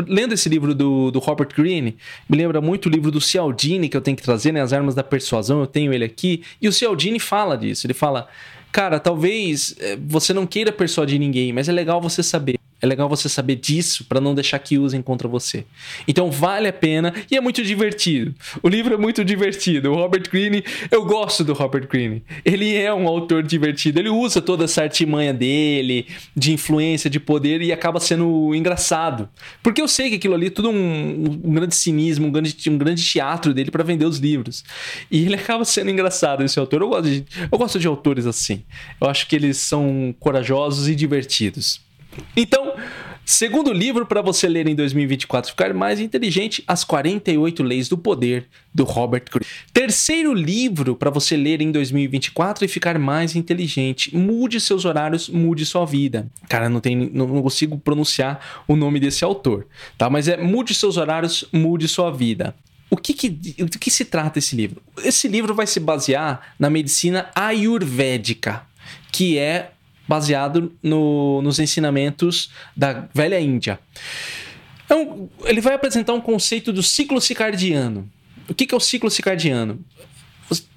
lendo 0.07 0.35
esse 0.35 0.49
livro 0.49 0.75
do, 0.75 1.11
do 1.11 1.19
Robert 1.19 1.49
Greene, 1.57 1.97
me 2.29 2.37
lembra 2.37 2.61
muito 2.61 2.87
o 2.87 2.89
livro 2.91 3.11
do 3.11 3.21
Cialdini 3.21 3.89
que 3.89 3.97
eu 3.97 4.03
tenho 4.03 4.17
que 4.17 4.23
trazer, 4.23 4.53
né? 4.53 4.61
As 4.61 4.75
Armas 4.75 4.95
da 4.95 5.03
Persuasão, 5.03 5.61
eu 5.61 5.67
tenho 5.67 5.95
ele 5.95 6.05
aqui. 6.05 6.43
E 6.61 6.69
o 6.69 6.73
Cialdini 6.73 7.19
fala 7.19 7.57
disso. 7.57 7.87
Ele 7.87 7.95
fala 7.95 8.29
Cara, 8.71 9.01
talvez 9.01 9.75
eh, 9.79 9.97
você 10.07 10.33
não 10.33 10.47
queira 10.47 10.71
persuadir 10.71 11.19
ninguém, 11.19 11.53
mas 11.53 11.69
é 11.69 11.73
legal 11.73 12.01
você 12.01 12.23
saber. 12.23 12.59
É 12.81 12.87
legal 12.87 13.09
você 13.09 13.29
saber 13.29 13.57
disso 13.57 14.05
para 14.05 14.21
não 14.21 14.35
deixar 14.35 14.59
que 14.61 14.79
usem 14.79 15.03
contra 15.03 15.27
você. 15.27 15.65
Então 16.07 16.31
vale 16.31 16.69
a 16.69 16.73
pena 16.73 17.13
e 17.29 17.37
é 17.37 17.41
muito 17.41 17.63
divertido. 17.65 18.33
O 18.63 18.69
livro 18.69 18.95
é 18.95 18.97
muito 18.97 19.25
divertido. 19.25 19.91
O 19.91 19.95
Robert 19.97 20.31
Greene, 20.31 20.63
eu 20.91 21.05
gosto 21.05 21.43
do 21.43 21.53
Robert 21.53 21.89
Greene. 21.89 22.23
Ele 22.45 22.77
é 22.77 22.95
um 22.95 23.09
autor 23.09 23.43
divertido. 23.43 23.99
Ele 23.99 24.09
usa 24.09 24.41
toda 24.41 24.65
essa 24.65 24.83
artimanha 24.83 25.35
dele, 25.35 26.07
de 26.37 26.53
influência, 26.53 27.11
de 27.11 27.19
poder 27.19 27.63
e 27.63 27.73
acaba 27.73 27.99
sendo 27.99 28.55
engraçado. 28.55 29.29
Porque 29.61 29.83
eu 29.83 29.89
sei 29.89 30.11
que 30.11 30.17
aquilo 30.17 30.35
ali 30.35 30.47
é 30.47 30.51
tudo 30.51 30.71
um, 30.71 31.41
um 31.45 31.55
grande 31.55 31.75
cinismo, 31.75 32.29
um 32.29 32.31
grande, 32.31 32.71
um 32.71 32.79
grande 32.79 33.05
teatro 33.05 33.53
dele 33.53 33.73
para 33.73 33.83
vender 33.83 34.05
os 34.05 34.19
livros. 34.19 34.65
E 35.11 35.25
ele 35.25 35.35
acaba 35.37 35.65
sendo 35.65 35.91
engraçado, 35.91 36.45
esse 36.45 36.59
autor. 36.61 36.83
Eu 36.83 36.89
gosto, 36.89 37.11
de, 37.11 37.25
eu 37.51 37.59
gosto 37.59 37.79
de 37.81 37.89
autores 37.89 38.25
assim. 38.25 38.63
Eu 39.01 39.09
acho 39.09 39.27
que 39.27 39.35
eles 39.35 39.57
são 39.57 40.15
corajosos 40.21 40.89
e 40.89 40.95
divertidos. 40.95 41.88
Então, 42.37 42.75
segundo 43.25 43.73
livro 43.73 44.07
para 44.07 44.23
você 44.23 44.49
ler 44.49 44.67
em 44.69 44.75
2024 44.75 45.51
ficar 45.51 45.73
mais 45.75 46.01
inteligente, 46.01 46.63
As 46.67 46.85
48 46.85 47.63
Leis 47.63 47.89
do 47.89 47.99
Poder, 47.99 48.47
do 48.75 48.85
Robert 48.85 49.25
Greene. 49.31 49.47
Terceiro 49.73 50.33
livro 50.33 50.97
para 50.97 51.11
você 51.11 51.37
ler 51.37 51.61
em 51.61 51.71
2024 51.71 52.65
e 52.65 52.69
ficar 52.69 52.99
mais 52.99 53.37
inteligente, 53.37 54.17
Mude 54.17 54.61
seus 54.61 54.85
horários, 54.85 55.29
mude 55.29 55.65
sua 55.67 55.85
vida. 55.85 56.29
Cara, 56.49 56.69
não, 56.69 56.81
tem, 56.81 56.97
não, 56.97 57.43
consigo 57.43 57.79
pronunciar 57.79 58.65
o 58.67 58.77
nome 58.77 59.01
desse 59.01 59.25
autor, 59.25 59.67
tá? 59.97 60.09
Mas 60.09 60.29
é 60.29 60.37
Mude 60.37 60.75
seus 60.75 60.97
horários, 60.97 61.45
mude 61.53 61.89
sua 61.89 62.11
vida. 62.11 62.55
O 62.91 62.97
que, 62.97 63.13
que, 63.13 63.29
do 63.29 63.79
que 63.79 63.91
se 63.91 64.05
trata 64.05 64.39
esse 64.39 64.57
livro? 64.57 64.83
Esse 65.05 65.29
livro 65.29 65.55
vai 65.55 65.67
se 65.67 65.79
basear 65.79 66.55
na 66.59 66.71
medicina 66.71 67.29
ayurvédica, 67.35 68.63
que 69.13 69.37
é 69.37 69.73
baseado 70.09 70.73
no, 70.83 71.43
nos 71.43 71.59
ensinamentos 71.59 72.51
da 72.75 73.07
velha 73.13 73.39
Índia. 73.39 73.79
Então, 74.87 75.29
ele 75.45 75.61
vai 75.61 75.75
apresentar 75.75 76.15
um 76.15 76.21
conceito 76.21 76.73
do 76.73 76.83
ciclo 76.83 77.21
circadiano. 77.21 78.09
O 78.49 78.55
que, 78.55 78.67
que 78.67 78.75
é 78.75 78.77
o 78.77 78.81
ciclo 78.81 79.11
circadiano? 79.11 79.79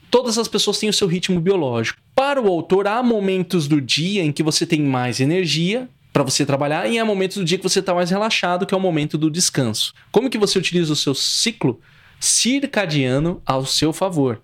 Todas 0.10 0.38
as 0.38 0.50
pessoas 0.50 0.78
têm 0.78 0.90
o 0.90 0.94
seu 0.94 1.08
ritmo 1.08 1.40
biológico. 1.40 1.98
Para 2.14 2.42
o 2.42 2.48
autor, 2.50 2.86
há 2.86 3.02
momentos 3.02 3.66
do 3.66 3.80
dia 3.80 4.22
em 4.22 4.34
que 4.34 4.44
você 4.44 4.66
tem 4.66 4.82
mais 4.82 5.22
energia 5.22 5.88
para 6.12 6.24
você 6.24 6.46
trabalhar 6.46 6.86
e 6.90 7.00
há 7.00 7.06
momentos 7.06 7.38
do 7.38 7.46
dia 7.46 7.58
que 7.58 7.64
você 7.64 7.80
está 7.80 7.94
mais 7.94 8.10
relaxado, 8.10 8.66
que 8.66 8.74
é 8.74 8.78
o 8.78 8.82
momento 8.82 9.18
do 9.18 9.32
descanso. 9.32 9.94
Como 10.12 10.30
que 10.30 10.38
você 10.38 10.60
utiliza 10.60 10.92
o 10.92 10.98
seu 10.98 11.16
ciclo 11.16 11.80
circadiano 12.20 13.42
ao 13.46 13.66
seu 13.66 13.94
favor? 13.94 14.42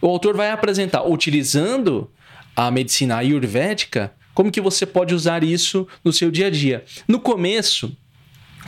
O 0.00 0.06
autor 0.06 0.36
vai 0.36 0.52
apresentar, 0.52 1.02
utilizando 1.02 2.08
a 2.54 2.70
medicina 2.70 3.16
ayurvédica, 3.16 4.12
como 4.38 4.52
que 4.52 4.60
você 4.60 4.86
pode 4.86 5.12
usar 5.12 5.42
isso 5.42 5.84
no 6.04 6.12
seu 6.12 6.30
dia 6.30 6.46
a 6.46 6.50
dia? 6.50 6.84
No 7.08 7.18
começo, 7.18 7.90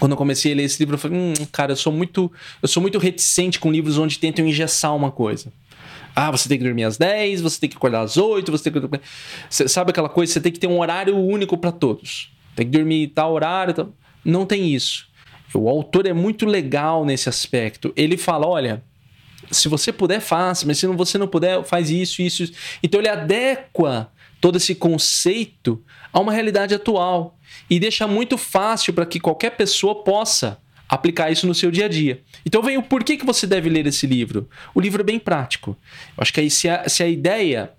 quando 0.00 0.10
eu 0.10 0.16
comecei 0.16 0.52
a 0.52 0.56
ler 0.56 0.64
esse 0.64 0.80
livro, 0.80 0.96
eu 0.96 0.98
falei, 0.98 1.16
hum, 1.16 1.32
cara, 1.52 1.70
eu 1.70 1.76
sou 1.76 1.92
muito, 1.92 2.28
eu 2.60 2.66
sou 2.66 2.80
muito 2.80 2.98
reticente 2.98 3.60
com 3.60 3.70
livros 3.70 3.96
onde 3.96 4.18
tentam 4.18 4.44
engessar 4.44 4.96
uma 4.96 5.12
coisa. 5.12 5.52
Ah, 6.12 6.28
você 6.28 6.48
tem 6.48 6.58
que 6.58 6.64
dormir 6.64 6.82
às 6.82 6.98
10, 6.98 7.40
você 7.40 7.60
tem 7.60 7.70
que 7.70 7.76
acordar 7.76 8.00
às 8.00 8.16
8, 8.16 8.50
você 8.50 8.68
tem 8.68 8.82
que. 8.82 9.00
Você 9.48 9.68
sabe 9.68 9.92
aquela 9.92 10.08
coisa? 10.08 10.32
Você 10.32 10.40
tem 10.40 10.50
que 10.50 10.58
ter 10.58 10.66
um 10.66 10.80
horário 10.80 11.16
único 11.16 11.56
para 11.56 11.70
todos. 11.70 12.32
Tem 12.56 12.66
que 12.66 12.76
dormir 12.76 13.06
tal 13.14 13.32
horário. 13.32 13.72
Tal... 13.72 13.94
Não 14.24 14.44
tem 14.44 14.74
isso. 14.74 15.06
O 15.54 15.68
autor 15.68 16.04
é 16.04 16.12
muito 16.12 16.46
legal 16.46 17.04
nesse 17.04 17.28
aspecto. 17.28 17.92
Ele 17.94 18.16
fala: 18.16 18.44
olha, 18.44 18.82
se 19.52 19.68
você 19.68 19.92
puder, 19.92 20.18
faça, 20.18 20.66
mas 20.66 20.78
se 20.78 20.86
você 20.88 21.16
não 21.16 21.28
puder, 21.28 21.62
faz 21.62 21.90
isso, 21.90 22.20
isso. 22.22 22.50
Então 22.82 23.00
ele 23.00 23.08
adequa 23.08 24.10
todo 24.40 24.56
esse 24.56 24.74
conceito 24.74 25.82
a 26.12 26.20
uma 26.20 26.32
realidade 26.32 26.74
atual 26.74 27.38
e 27.68 27.78
deixa 27.78 28.06
muito 28.06 28.38
fácil 28.38 28.92
para 28.92 29.06
que 29.06 29.20
qualquer 29.20 29.50
pessoa 29.50 30.02
possa 30.02 30.58
aplicar 30.88 31.30
isso 31.30 31.46
no 31.46 31.54
seu 31.54 31.70
dia 31.70 31.84
a 31.84 31.88
dia. 31.88 32.22
Então 32.44 32.62
vem 32.62 32.76
o 32.76 32.82
porquê 32.82 33.16
que 33.16 33.24
você 33.24 33.46
deve 33.46 33.68
ler 33.68 33.86
esse 33.86 34.06
livro. 34.06 34.48
O 34.74 34.80
livro 34.80 35.02
é 35.02 35.04
bem 35.04 35.20
prático. 35.20 35.76
Eu 36.16 36.22
acho 36.22 36.32
que 36.32 36.40
aí 36.40 36.50
se 36.50 36.68
a, 36.68 36.88
se 36.88 37.02
a 37.02 37.08
ideia 37.08 37.72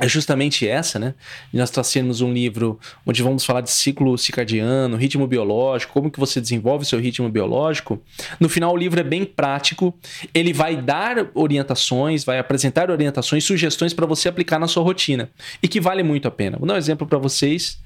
é 0.00 0.08
justamente 0.08 0.66
essa, 0.66 0.98
né? 0.98 1.14
De 1.52 1.58
nós 1.58 1.70
trazermos 1.70 2.20
um 2.20 2.32
livro 2.32 2.78
onde 3.04 3.22
vamos 3.22 3.44
falar 3.44 3.60
de 3.60 3.70
ciclo 3.70 4.16
circadiano, 4.16 4.96
ritmo 4.96 5.26
biológico, 5.26 5.92
como 5.92 6.10
que 6.10 6.20
você 6.20 6.40
desenvolve 6.40 6.84
seu 6.84 7.00
ritmo 7.00 7.28
biológico. 7.28 8.00
No 8.38 8.48
final, 8.48 8.72
o 8.72 8.76
livro 8.76 9.00
é 9.00 9.02
bem 9.02 9.24
prático. 9.24 9.94
Ele 10.32 10.52
vai 10.52 10.76
dar 10.76 11.28
orientações, 11.34 12.24
vai 12.24 12.38
apresentar 12.38 12.90
orientações, 12.90 13.44
sugestões 13.44 13.92
para 13.92 14.06
você 14.06 14.28
aplicar 14.28 14.58
na 14.58 14.68
sua 14.68 14.82
rotina 14.82 15.30
e 15.62 15.68
que 15.68 15.80
vale 15.80 16.02
muito 16.02 16.28
a 16.28 16.30
pena. 16.30 16.56
Vou 16.58 16.66
dar 16.66 16.74
um 16.74 16.78
exemplo 16.78 17.06
para 17.06 17.18
vocês 17.18 17.78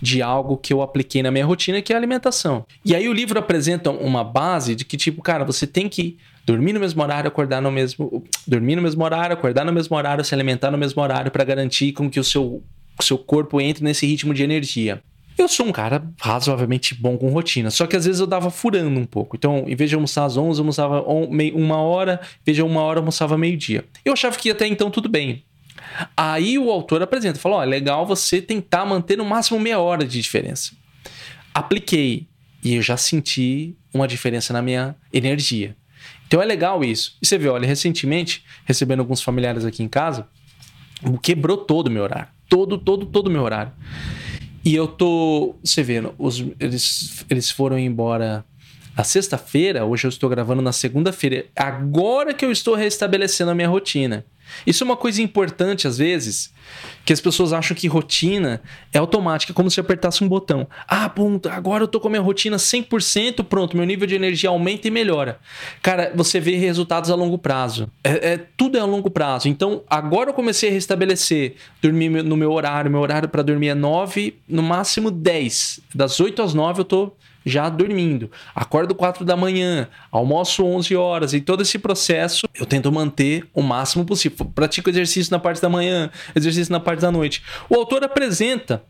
de 0.00 0.22
algo 0.22 0.56
que 0.56 0.72
eu 0.72 0.80
apliquei 0.80 1.22
na 1.22 1.30
minha 1.30 1.44
rotina, 1.44 1.82
que 1.82 1.92
é 1.92 1.96
a 1.96 1.98
alimentação. 1.98 2.64
E 2.84 2.94
aí 2.94 3.08
o 3.08 3.12
livro 3.12 3.38
apresenta 3.38 3.90
uma 3.90 4.24
base 4.24 4.74
de 4.74 4.84
que, 4.84 4.96
tipo, 4.96 5.20
cara, 5.22 5.44
você 5.44 5.66
tem 5.66 5.88
que 5.88 6.18
dormir 6.52 6.72
no 6.72 6.80
mesmo 6.80 7.02
horário, 7.02 7.28
acordar 7.28 7.60
no 7.60 7.70
mesmo. 7.70 8.24
Dormir 8.46 8.76
no 8.76 8.82
mesmo 8.82 9.04
horário, 9.04 9.34
acordar 9.34 9.66
no 9.66 9.72
mesmo 9.72 9.94
horário, 9.94 10.24
se 10.24 10.34
alimentar 10.34 10.70
no 10.70 10.78
mesmo 10.78 11.02
horário 11.02 11.30
para 11.30 11.44
garantir 11.44 11.92
com 11.92 12.08
que 12.08 12.18
o 12.18 12.24
seu, 12.24 12.62
o 12.98 13.02
seu 13.02 13.18
corpo 13.18 13.60
entre 13.60 13.84
nesse 13.84 14.06
ritmo 14.06 14.32
de 14.32 14.42
energia. 14.42 15.02
Eu 15.36 15.46
sou 15.46 15.66
um 15.66 15.72
cara 15.72 16.02
razoavelmente 16.18 16.94
bom 16.94 17.16
com 17.16 17.28
rotina, 17.28 17.70
só 17.70 17.86
que 17.86 17.94
às 17.94 18.06
vezes 18.06 18.20
eu 18.20 18.26
dava 18.26 18.50
furando 18.50 18.98
um 18.98 19.04
pouco. 19.04 19.36
Então, 19.36 19.64
em 19.68 19.76
vez 19.76 19.88
de 19.88 19.94
almoçar 19.94 20.24
às 20.24 20.36
11, 20.36 20.58
eu 20.58 20.62
almoçava 20.62 21.02
uma 21.02 21.76
hora, 21.76 22.20
em 22.40 22.44
vez 22.44 22.56
de 22.56 22.62
uma 22.62 22.80
hora, 22.80 22.98
eu 22.98 23.02
almoçava 23.02 23.38
meio-dia. 23.38 23.84
Eu 24.04 24.14
achava 24.14 24.36
que 24.36 24.50
até 24.50 24.66
então 24.66 24.90
tudo 24.90 25.08
bem. 25.08 25.44
Aí 26.16 26.58
o 26.58 26.70
autor 26.70 27.02
apresenta, 27.02 27.38
falou: 27.38 27.58
ó, 27.58 27.62
é 27.62 27.66
legal 27.66 28.04
você 28.06 28.42
tentar 28.42 28.84
manter 28.84 29.16
no 29.16 29.24
máximo 29.24 29.60
meia 29.60 29.78
hora 29.78 30.04
de 30.04 30.20
diferença. 30.20 30.72
Apliquei 31.54 32.26
e 32.64 32.74
eu 32.74 32.82
já 32.82 32.96
senti 32.96 33.76
uma 33.94 34.08
diferença 34.08 34.52
na 34.52 34.60
minha 34.60 34.96
energia. 35.12 35.76
Então 36.28 36.42
é 36.42 36.44
legal 36.44 36.84
isso. 36.84 37.16
E 37.20 37.26
você 37.26 37.38
vê, 37.38 37.48
olha, 37.48 37.66
recentemente, 37.66 38.44
recebendo 38.66 39.00
alguns 39.00 39.22
familiares 39.22 39.64
aqui 39.64 39.82
em 39.82 39.88
casa, 39.88 40.28
quebrou 41.22 41.56
todo 41.56 41.88
o 41.88 41.90
meu 41.90 42.02
horário. 42.02 42.28
Todo, 42.48 42.76
todo, 42.78 43.06
todo 43.06 43.28
o 43.28 43.30
meu 43.30 43.42
horário. 43.42 43.72
E 44.64 44.74
eu 44.74 44.86
tô. 44.86 45.56
Você 45.64 45.82
vê, 45.82 46.02
os, 46.18 46.44
eles, 46.60 47.24
eles 47.30 47.50
foram 47.50 47.78
embora 47.78 48.44
na 48.98 49.04
sexta-feira, 49.04 49.84
hoje 49.84 50.08
eu 50.08 50.08
estou 50.08 50.28
gravando 50.28 50.60
na 50.60 50.72
segunda-feira. 50.72 51.46
Agora 51.54 52.34
que 52.34 52.44
eu 52.44 52.50
estou 52.50 52.74
restabelecendo 52.74 53.52
a 53.52 53.54
minha 53.54 53.68
rotina. 53.68 54.26
Isso 54.66 54.82
é 54.82 54.86
uma 54.86 54.96
coisa 54.96 55.22
importante 55.22 55.86
às 55.86 55.98
vezes, 55.98 56.52
que 57.04 57.12
as 57.12 57.20
pessoas 57.20 57.52
acham 57.52 57.76
que 57.76 57.86
rotina 57.86 58.60
é 58.92 58.98
automática, 58.98 59.52
como 59.52 59.70
se 59.70 59.78
apertasse 59.78 60.24
um 60.24 60.28
botão. 60.28 60.66
Ah, 60.88 61.08
ponto, 61.08 61.48
agora 61.48 61.84
eu 61.84 61.88
tô 61.88 62.00
com 62.00 62.08
a 62.08 62.10
minha 62.10 62.22
rotina 62.22 62.56
100%, 62.56 63.44
pronto, 63.44 63.76
meu 63.76 63.86
nível 63.86 64.06
de 64.06 64.16
energia 64.16 64.48
aumenta 64.48 64.88
e 64.88 64.90
melhora. 64.90 65.38
Cara, 65.80 66.10
você 66.16 66.40
vê 66.40 66.56
resultados 66.56 67.08
a 67.10 67.14
longo 67.14 67.38
prazo. 67.38 67.88
É, 68.02 68.32
é 68.32 68.46
tudo 68.56 68.78
é 68.78 68.80
a 68.80 68.84
longo 68.84 69.10
prazo. 69.10 69.48
Então, 69.48 69.84
agora 69.88 70.30
eu 70.30 70.34
comecei 70.34 70.70
a 70.70 70.72
restabelecer, 70.72 71.54
dormir 71.80 72.08
no 72.08 72.36
meu 72.36 72.50
horário, 72.50 72.90
meu 72.90 73.00
horário 73.00 73.28
para 73.28 73.42
dormir 73.42 73.68
é 73.68 73.74
9, 73.74 74.40
no 74.48 74.62
máximo 74.62 75.08
10. 75.10 75.80
Das 75.94 76.18
8 76.18 76.42
às 76.42 76.52
9 76.52 76.80
eu 76.80 76.84
tô 76.84 77.12
já 77.48 77.68
dormindo. 77.68 78.30
Acordo 78.54 78.94
4 78.94 79.24
da 79.24 79.36
manhã, 79.36 79.88
almoço 80.10 80.64
11 80.64 80.94
horas 80.96 81.32
e 81.32 81.40
todo 81.40 81.62
esse 81.62 81.78
processo 81.78 82.46
eu 82.54 82.66
tento 82.66 82.90
manter 82.92 83.48
o 83.54 83.62
máximo 83.62 84.04
possível. 84.04 84.46
Pratico 84.54 84.90
exercício 84.90 85.30
na 85.30 85.38
parte 85.38 85.60
da 85.60 85.68
manhã, 85.68 86.10
exercício 86.34 86.70
na 86.72 86.80
parte 86.80 87.00
da 87.00 87.10
noite. 87.10 87.42
O 87.68 87.74
autor 87.74 88.04
apresenta 88.04 88.82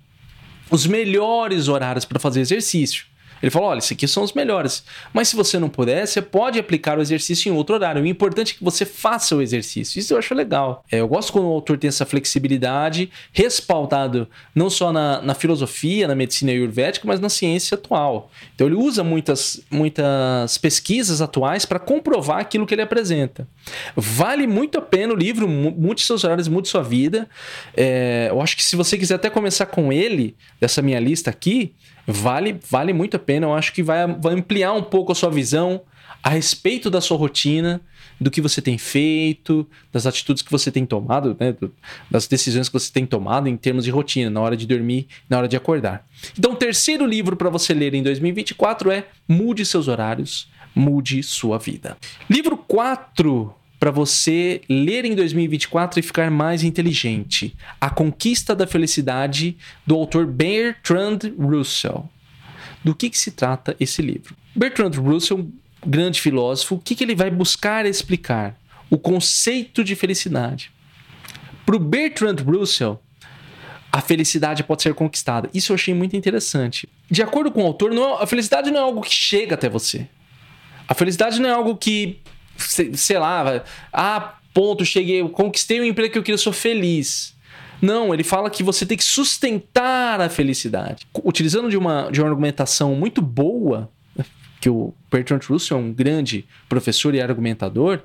os 0.70 0.86
melhores 0.86 1.68
horários 1.68 2.04
para 2.04 2.18
fazer 2.18 2.40
exercício. 2.40 3.06
Ele 3.42 3.50
falou: 3.50 3.68
olha, 3.68 3.78
esses 3.78 3.92
aqui 3.92 4.06
são 4.08 4.22
os 4.22 4.32
melhores. 4.32 4.84
Mas 5.12 5.28
se 5.28 5.36
você 5.36 5.58
não 5.58 5.68
puder, 5.68 6.06
você 6.06 6.20
pode 6.20 6.58
aplicar 6.58 6.98
o 6.98 7.02
exercício 7.02 7.52
em 7.52 7.56
outro 7.56 7.74
horário. 7.74 8.02
O 8.02 8.06
importante 8.06 8.54
é 8.54 8.58
que 8.58 8.64
você 8.64 8.84
faça 8.84 9.36
o 9.36 9.42
exercício. 9.42 9.98
Isso 9.98 10.14
eu 10.14 10.18
acho 10.18 10.34
legal. 10.34 10.84
É, 10.90 11.00
eu 11.00 11.08
gosto 11.08 11.32
quando 11.32 11.46
o 11.46 11.52
autor 11.52 11.78
tem 11.78 11.88
essa 11.88 12.04
flexibilidade, 12.04 13.10
respaldado 13.32 14.28
não 14.54 14.68
só 14.68 14.92
na, 14.92 15.20
na 15.22 15.34
filosofia, 15.34 16.08
na 16.08 16.14
medicina 16.14 16.52
ayurvédica, 16.52 17.06
mas 17.06 17.20
na 17.20 17.28
ciência 17.28 17.74
atual. 17.74 18.30
Então 18.54 18.66
ele 18.66 18.76
usa 18.76 19.04
muitas, 19.04 19.60
muitas 19.70 20.58
pesquisas 20.58 21.20
atuais 21.20 21.64
para 21.64 21.78
comprovar 21.78 22.38
aquilo 22.40 22.66
que 22.66 22.74
ele 22.74 22.82
apresenta. 22.82 23.46
Vale 23.96 24.46
muito 24.46 24.78
a 24.78 24.82
pena 24.82 25.12
o 25.12 25.16
livro, 25.16 25.48
mude 25.48 26.02
seus 26.02 26.24
horários, 26.24 26.48
mude 26.48 26.68
sua 26.68 26.82
vida. 26.82 27.28
É, 27.76 28.28
eu 28.30 28.40
acho 28.40 28.56
que 28.56 28.64
se 28.64 28.76
você 28.76 28.96
quiser 28.96 29.14
até 29.14 29.30
começar 29.30 29.66
com 29.66 29.92
ele, 29.92 30.36
dessa 30.60 30.82
minha 30.82 30.98
lista 30.98 31.30
aqui, 31.30 31.74
vale, 32.08 32.58
vale 32.68 32.92
muito 32.92 33.16
a 33.16 33.20
pena. 33.20 33.46
Eu 33.46 33.54
acho 33.54 33.72
que 33.72 33.82
vai, 33.82 34.06
vai 34.06 34.34
ampliar 34.34 34.72
um 34.72 34.82
pouco 34.82 35.12
a 35.12 35.14
sua 35.14 35.30
visão 35.30 35.82
a 36.22 36.30
respeito 36.30 36.90
da 36.90 37.00
sua 37.00 37.16
rotina, 37.16 37.80
do 38.20 38.30
que 38.30 38.40
você 38.40 38.60
tem 38.60 38.76
feito, 38.76 39.66
das 39.92 40.06
atitudes 40.06 40.42
que 40.42 40.50
você 40.50 40.70
tem 40.70 40.84
tomado, 40.84 41.36
né, 41.38 41.54
das 42.10 42.26
decisões 42.26 42.68
que 42.68 42.72
você 42.72 42.92
tem 42.92 43.06
tomado 43.06 43.48
em 43.48 43.56
termos 43.56 43.84
de 43.84 43.90
rotina, 43.90 44.28
na 44.28 44.40
hora 44.40 44.56
de 44.56 44.66
dormir, 44.66 45.06
na 45.28 45.38
hora 45.38 45.48
de 45.48 45.56
acordar. 45.56 46.06
Então, 46.36 46.52
o 46.52 46.56
terceiro 46.56 47.06
livro 47.06 47.36
para 47.36 47.48
você 47.48 47.72
ler 47.72 47.94
em 47.94 48.02
2024 48.02 48.90
é 48.90 49.06
Mude 49.28 49.64
seus 49.64 49.88
horários, 49.88 50.50
mude 50.74 51.22
sua 51.22 51.58
vida. 51.58 51.96
Livro 52.28 52.56
4 52.56 53.54
para 53.78 53.90
você 53.90 54.60
ler 54.68 55.04
em 55.04 55.14
2024 55.14 56.00
e 56.00 56.02
ficar 56.02 56.30
mais 56.30 56.64
inteligente. 56.64 57.56
A 57.80 57.88
Conquista 57.88 58.54
da 58.54 58.66
Felicidade, 58.66 59.56
do 59.86 59.94
autor 59.94 60.26
Bertrand 60.26 61.18
Russell. 61.38 62.08
Do 62.82 62.94
que, 62.94 63.10
que 63.10 63.18
se 63.18 63.30
trata 63.30 63.76
esse 63.78 64.02
livro? 64.02 64.34
Bertrand 64.54 64.92
Russell, 64.96 65.48
grande 65.86 66.20
filósofo, 66.20 66.76
o 66.76 66.78
que, 66.78 66.94
que 66.94 67.04
ele 67.04 67.14
vai 67.14 67.30
buscar 67.30 67.86
explicar? 67.86 68.58
O 68.90 68.98
conceito 68.98 69.84
de 69.84 69.94
felicidade. 69.94 70.72
Para 71.64 71.76
o 71.76 71.78
Bertrand 71.78 72.36
Russell, 72.44 73.00
a 73.92 74.00
felicidade 74.00 74.62
pode 74.62 74.82
ser 74.82 74.94
conquistada. 74.94 75.48
Isso 75.52 75.72
eu 75.72 75.74
achei 75.74 75.94
muito 75.94 76.16
interessante. 76.16 76.88
De 77.10 77.22
acordo 77.22 77.50
com 77.50 77.62
o 77.62 77.66
autor, 77.66 77.92
não 77.92 78.18
é, 78.18 78.22
a 78.22 78.26
felicidade 78.26 78.70
não 78.70 78.78
é 78.78 78.82
algo 78.82 79.02
que 79.02 79.12
chega 79.12 79.54
até 79.54 79.68
você. 79.68 80.08
A 80.86 80.94
felicidade 80.94 81.40
não 81.40 81.48
é 81.48 81.52
algo 81.52 81.76
que 81.76 82.18
sei 82.58 83.18
lá, 83.18 83.64
ah, 83.92 84.34
ponto, 84.52 84.84
cheguei, 84.84 85.26
conquistei 85.28 85.80
o 85.80 85.84
emprego 85.84 86.12
que 86.12 86.18
eu 86.18 86.22
queria, 86.22 86.38
sou 86.38 86.52
feliz. 86.52 87.36
Não, 87.80 88.12
ele 88.12 88.24
fala 88.24 88.50
que 88.50 88.62
você 88.62 88.84
tem 88.84 88.96
que 88.96 89.04
sustentar 89.04 90.20
a 90.20 90.28
felicidade. 90.28 91.06
Utilizando 91.24 91.70
de 91.70 91.76
uma, 91.76 92.10
de 92.10 92.20
uma 92.20 92.28
argumentação 92.28 92.94
muito 92.94 93.22
boa, 93.22 93.88
que 94.60 94.68
o 94.68 94.92
Bertrand 95.10 95.40
Russell 95.48 95.76
é 95.76 95.80
um 95.80 95.92
grande 95.92 96.44
professor 96.68 97.14
e 97.14 97.20
argumentador, 97.20 98.00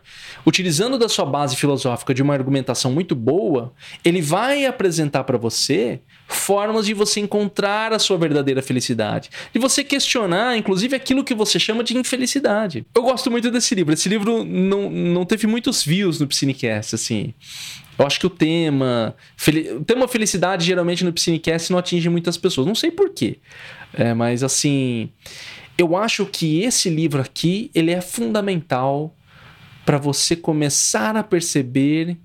utilizando 0.46 0.98
da 0.98 1.10
sua 1.10 1.26
base 1.26 1.56
filosófica 1.56 2.14
de 2.14 2.22
uma 2.22 2.34
argumentação 2.34 2.92
muito 2.92 3.16
boa, 3.16 3.74
ele 4.04 4.22
vai 4.22 4.66
apresentar 4.66 5.24
para 5.24 5.38
você 5.38 6.00
formas 6.28 6.86
de 6.86 6.94
você 6.94 7.20
encontrar 7.20 7.94
a 7.94 8.00
sua 8.00 8.18
verdadeira 8.18 8.62
felicidade, 8.62 9.30
de 9.54 9.60
você 9.60 9.84
questionar, 9.84 10.58
inclusive, 10.58 10.96
aquilo 10.96 11.24
que 11.24 11.34
você 11.34 11.60
chama 11.60 11.84
de 11.84 11.98
infelicidade. 11.98 12.86
Eu 12.96 13.04
gosto 13.04 13.30
muito 13.30 13.52
desse 13.52 13.76
livro. 13.76 13.94
Esse 13.94 14.10
livro 14.10 14.44
não, 14.44 14.90
não 14.90 15.26
teve 15.26 15.48
muitos 15.48 15.84
views 15.84 16.20
no 16.20 16.28
Psinecast, 16.28 16.96
assim. 16.96 17.34
Eu 17.98 18.08
acho 18.08 18.20
que 18.20 18.26
o 18.26 18.30
tema, 18.30 19.16
o 19.78 19.84
tema 19.84 20.08
felicidade 20.08 20.66
geralmente 20.66 21.04
no 21.04 21.14
Psinecast 21.14 21.72
não 21.72 21.78
atinge 21.78 22.10
muitas 22.10 22.38
pessoas. 22.38 22.66
Não 22.66 22.74
sei 22.74 22.90
porquê. 22.90 23.38
É, 23.94 24.14
mas 24.14 24.42
assim, 24.42 25.10
eu 25.78 25.96
acho 25.96 26.26
que 26.26 26.62
esse 26.62 26.90
livro 26.90 27.22
aqui, 27.22 27.72
ele 27.74 27.92
é 27.92 28.02
fundamental 28.02 29.16
para 29.86 29.98
você 29.98 30.36
começar 30.36 31.16
a 31.16 31.24
perceber 31.24 32.18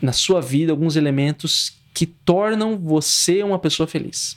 na 0.00 0.12
sua 0.12 0.40
vida 0.40 0.72
alguns 0.72 0.96
elementos 0.96 1.74
que 1.92 2.06
tornam 2.06 2.78
você 2.78 3.42
uma 3.42 3.58
pessoa 3.58 3.86
feliz. 3.86 4.36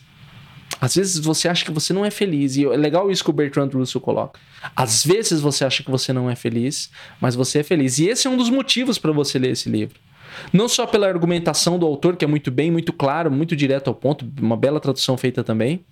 Às 0.82 0.96
vezes 0.96 1.20
você 1.20 1.48
acha 1.48 1.64
que 1.64 1.72
você 1.72 1.94
não 1.94 2.04
é 2.04 2.12
feliz, 2.12 2.58
e 2.58 2.66
é 2.66 2.76
legal 2.76 3.10
isso 3.10 3.24
que 3.24 3.30
o 3.30 3.34
Bertrand 3.34 3.70
Russell 3.74 4.02
coloca. 4.02 4.40
Às 4.76 5.06
vezes 5.06 5.40
você 5.40 5.64
acha 5.64 5.84
que 5.84 5.92
você 5.92 6.12
não 6.12 6.30
é 6.30 6.36
feliz, 6.36 6.90
mas 7.22 7.36
você 7.36 7.60
é 7.60 7.64
feliz. 7.64 7.98
E 7.98 8.08
esse 8.08 8.28
é 8.28 8.30
um 8.30 8.36
dos 8.36 8.50
motivos 8.50 8.98
para 8.98 9.12
você 9.12 9.40
ler 9.40 9.52
esse 9.52 9.70
livro. 9.70 10.00
Não 10.52 10.68
só 10.68 10.86
pela 10.86 11.08
argumentação 11.08 11.80
do 11.80 11.86
autor, 11.86 12.18
que 12.18 12.26
é 12.26 12.28
muito 12.28 12.52
bem, 12.52 12.70
muito 12.70 12.92
claro, 12.92 13.32
muito 13.32 13.56
direto 13.56 13.88
ao 13.88 13.96
ponto, 13.96 14.30
uma 14.42 14.58
bela 14.58 14.82
tradução 14.82 15.16
feita 15.16 15.44
também, 15.44 15.86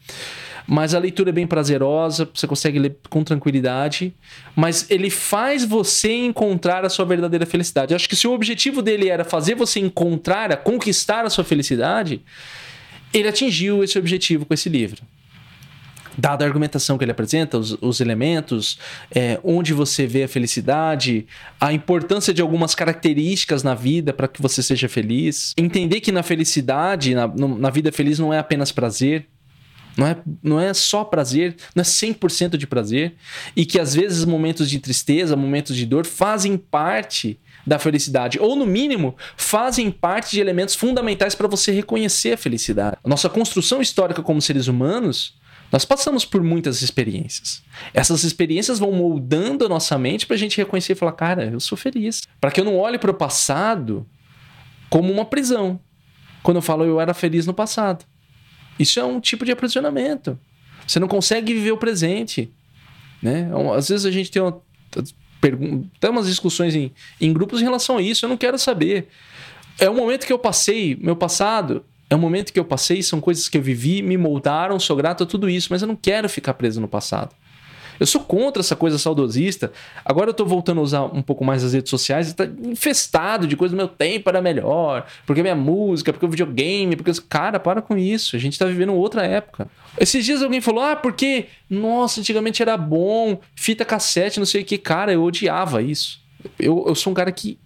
mas 0.68 0.94
a 0.94 1.00
leitura 1.00 1.30
é 1.30 1.34
bem 1.34 1.48
prazerosa, 1.48 2.30
você 2.34 2.48
consegue 2.48 2.80
ler 2.80 2.98
com 3.10 3.24
tranquilidade, 3.24 4.14
mas 4.56 4.90
ele 4.90 5.10
faz 5.10 5.66
você 5.66 6.14
encontrar 6.14 6.86
a 6.86 6.90
sua 6.90 7.06
verdadeira 7.06 7.46
felicidade. 7.46 7.94
Eu 7.94 7.96
acho 7.96 8.08
que 8.08 8.16
se 8.16 8.28
o 8.28 8.34
objetivo 8.34 8.82
dele 8.82 9.10
era 9.10 9.24
fazer 9.24 9.56
você 9.56 9.80
encontrar, 9.80 10.52
a 10.52 10.58
conquistar 10.58 11.26
a 11.26 11.30
sua 11.30 11.44
felicidade, 11.44 12.22
ele 13.14 13.28
atingiu 13.28 13.84
esse 13.84 13.98
objetivo 13.98 14.46
com 14.46 14.54
esse 14.54 14.70
livro 14.70 15.02
dada 16.18 16.46
a 16.46 16.48
argumentação 16.48 16.98
que 16.98 17.04
ele 17.04 17.12
apresenta, 17.12 17.58
os, 17.58 17.78
os 17.82 18.00
elementos, 18.00 18.78
é, 19.14 19.40
onde 19.44 19.74
você 19.74 20.06
vê 20.06 20.24
a 20.24 20.28
felicidade, 20.28 21.26
a 21.60 21.74
importância 21.74 22.34
de 22.34 22.42
algumas 22.42 22.76
características 22.76 23.64
na 23.64 23.74
vida 23.74 24.14
para 24.14 24.28
que 24.28 24.42
você 24.42 24.62
seja 24.62 24.88
feliz. 24.88 25.54
Entender 25.58 26.02
que 26.02 26.12
na 26.12 26.24
felicidade, 26.24 27.16
na, 27.16 27.28
na 27.28 27.70
vida 27.70 27.92
feliz, 27.92 28.20
não 28.20 28.34
é 28.34 28.40
apenas 28.40 28.72
prazer, 28.72 29.28
não 29.98 30.08
é, 30.08 30.18
não 30.42 30.60
é 30.60 30.74
só 30.74 31.04
prazer, 31.04 31.56
não 31.76 31.82
é 31.82 31.84
100% 31.84 32.58
de 32.58 32.68
prazer. 32.68 33.16
E 33.56 33.66
que 33.66 33.80
às 33.80 33.94
vezes 33.94 34.26
momentos 34.26 34.70
de 34.70 34.80
tristeza, 34.80 35.36
momentos 35.36 35.76
de 35.76 35.86
dor 35.86 36.06
fazem 36.06 36.58
parte 36.58 37.40
da 37.66 37.80
felicidade. 37.80 38.40
Ou, 38.40 38.56
no 38.56 38.66
mínimo, 38.66 39.16
fazem 39.38 39.90
parte 39.90 40.32
de 40.32 40.42
elementos 40.42 40.76
fundamentais 40.76 41.36
para 41.36 41.48
você 41.48 41.72
reconhecer 41.72 42.34
a 42.34 42.38
felicidade. 42.38 42.98
Nossa 43.06 43.30
construção 43.30 43.82
histórica 43.82 44.22
como 44.22 44.42
seres 44.42 44.68
humanos, 44.68 45.36
nós 45.72 45.86
passamos 45.86 46.26
por 46.26 46.44
muitas 46.44 46.82
experiências. 46.82 47.64
Essas 47.94 48.24
experiências 48.24 48.80
vão 48.80 48.92
moldando 48.92 49.66
a 49.66 49.70
nossa 49.70 49.98
mente 49.98 50.26
para 50.28 50.36
a 50.36 50.40
gente 50.40 50.58
reconhecer 50.58 50.94
e 50.94 50.96
falar: 50.96 51.14
cara, 51.14 51.46
eu 51.46 51.60
sou 51.60 51.78
feliz. 51.78 52.22
Para 52.40 52.52
que 52.52 52.60
eu 52.60 52.66
não 52.66 52.78
olhe 52.78 53.00
para 53.00 53.12
o 53.12 53.14
passado 53.14 54.06
como 54.90 55.12
uma 55.12 55.26
prisão. 55.26 55.80
Quando 56.44 56.58
eu 56.58 56.62
falo 56.62 56.84
eu 56.84 57.00
era 57.00 57.14
feliz 57.14 57.48
no 57.48 57.54
passado. 57.54 58.06
Isso 58.78 59.00
é 59.00 59.04
um 59.04 59.20
tipo 59.20 59.46
de 59.46 59.52
aprisionamento. 59.52 60.38
Você 60.88 61.00
não 61.00 61.08
consegue 61.08 61.54
viver 61.54 61.72
o 61.72 61.78
presente. 61.78 62.52
Né? 63.22 63.50
É 63.50 63.78
às 63.78 63.90
vezes 63.90 64.06
a 64.06 64.12
gente 64.12 64.30
tem 64.32 64.42
uma, 64.42 64.62
tem 66.00 66.10
umas 66.10 66.28
discussões 66.28 66.76
em, 66.76 66.92
em 67.20 67.32
grupos 67.32 67.62
em 67.62 67.64
relação 67.64 67.98
a 67.98 68.02
isso. 68.02 68.26
Eu 68.26 68.30
não 68.30 68.38
quero 68.38 68.58
saber. 68.58 69.08
É 69.80 69.90
um 69.90 69.96
momento 69.96 70.26
que 70.26 70.34
eu 70.34 70.40
passei, 70.40 70.96
meu 71.02 71.16
passado, 71.16 71.84
é 72.10 72.16
um 72.16 72.20
momento 72.20 72.54
que 72.54 72.60
eu 72.60 72.66
passei, 72.66 73.02
são 73.02 73.20
coisas 73.20 73.50
que 73.50 73.58
eu 73.58 73.62
vivi, 73.62 74.04
me 74.04 74.18
moldaram, 74.18 74.80
sou 74.80 74.96
grato 74.96 75.24
a 75.24 75.26
tudo 75.26 75.50
isso, 75.50 75.70
mas 75.72 75.82
eu 75.82 75.88
não 75.88 75.96
quero 75.96 76.30
ficar 76.30 76.54
preso 76.54 76.80
no 76.80 76.88
passado. 76.88 77.36
Eu 78.04 78.08
sou 78.08 78.20
contra 78.20 78.62
essa 78.62 78.76
coisa 78.76 78.98
saudosista. 78.98 79.72
Agora 80.04 80.30
eu 80.30 80.34
tô 80.34 80.46
voltando 80.46 80.82
a 80.82 80.84
usar 80.84 81.04
um 81.04 81.22
pouco 81.22 81.46
mais 81.46 81.64
as 81.64 81.72
redes 81.72 81.90
sociais 81.90 82.34
tá 82.34 82.44
infestado 82.44 83.48
de 83.48 83.56
coisa 83.56 83.74
do 83.74 83.78
meu 83.78 83.88
tempo 83.88 84.30
era 84.30 84.42
melhor, 84.42 85.08
porque 85.26 85.42
minha 85.42 85.56
música, 85.56 86.12
porque 86.12 86.26
o 86.26 86.30
videogame, 86.30 86.98
porque. 86.98 87.14
Cara, 87.30 87.62
para 87.62 87.82
com 87.82 87.98
isso. 87.98 88.36
A 88.36 88.40
gente 88.40 88.60
tá 88.60 88.66
vivendo 88.66 88.94
outra 88.94 89.26
época. 89.26 89.70
Esses 89.98 90.26
dias 90.26 90.42
alguém 90.42 90.60
falou: 90.60 90.84
ah, 90.84 90.98
porque, 90.98 91.46
nossa, 91.70 92.20
antigamente 92.20 92.62
era 92.62 92.76
bom, 92.76 93.40
fita 93.56 93.86
cassete, 93.86 94.38
não 94.38 94.46
sei 94.46 94.64
o 94.64 94.66
que. 94.66 94.78
Cara, 94.78 95.14
eu 95.14 95.24
odiava 95.24 95.82
isso. 95.82 96.22
Eu, 96.60 96.84
eu 96.86 96.96
sou 96.96 97.12
um 97.12 97.14
cara 97.14 97.32
que 97.32 97.58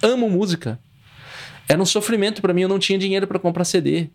amo 0.00 0.30
música. 0.30 0.78
Era 1.68 1.82
um 1.82 1.86
sofrimento 1.86 2.40
para 2.40 2.54
mim, 2.54 2.62
eu 2.62 2.68
não 2.68 2.78
tinha 2.78 2.96
dinheiro 2.96 3.26
para 3.26 3.40
comprar 3.40 3.64
CD. 3.64 4.10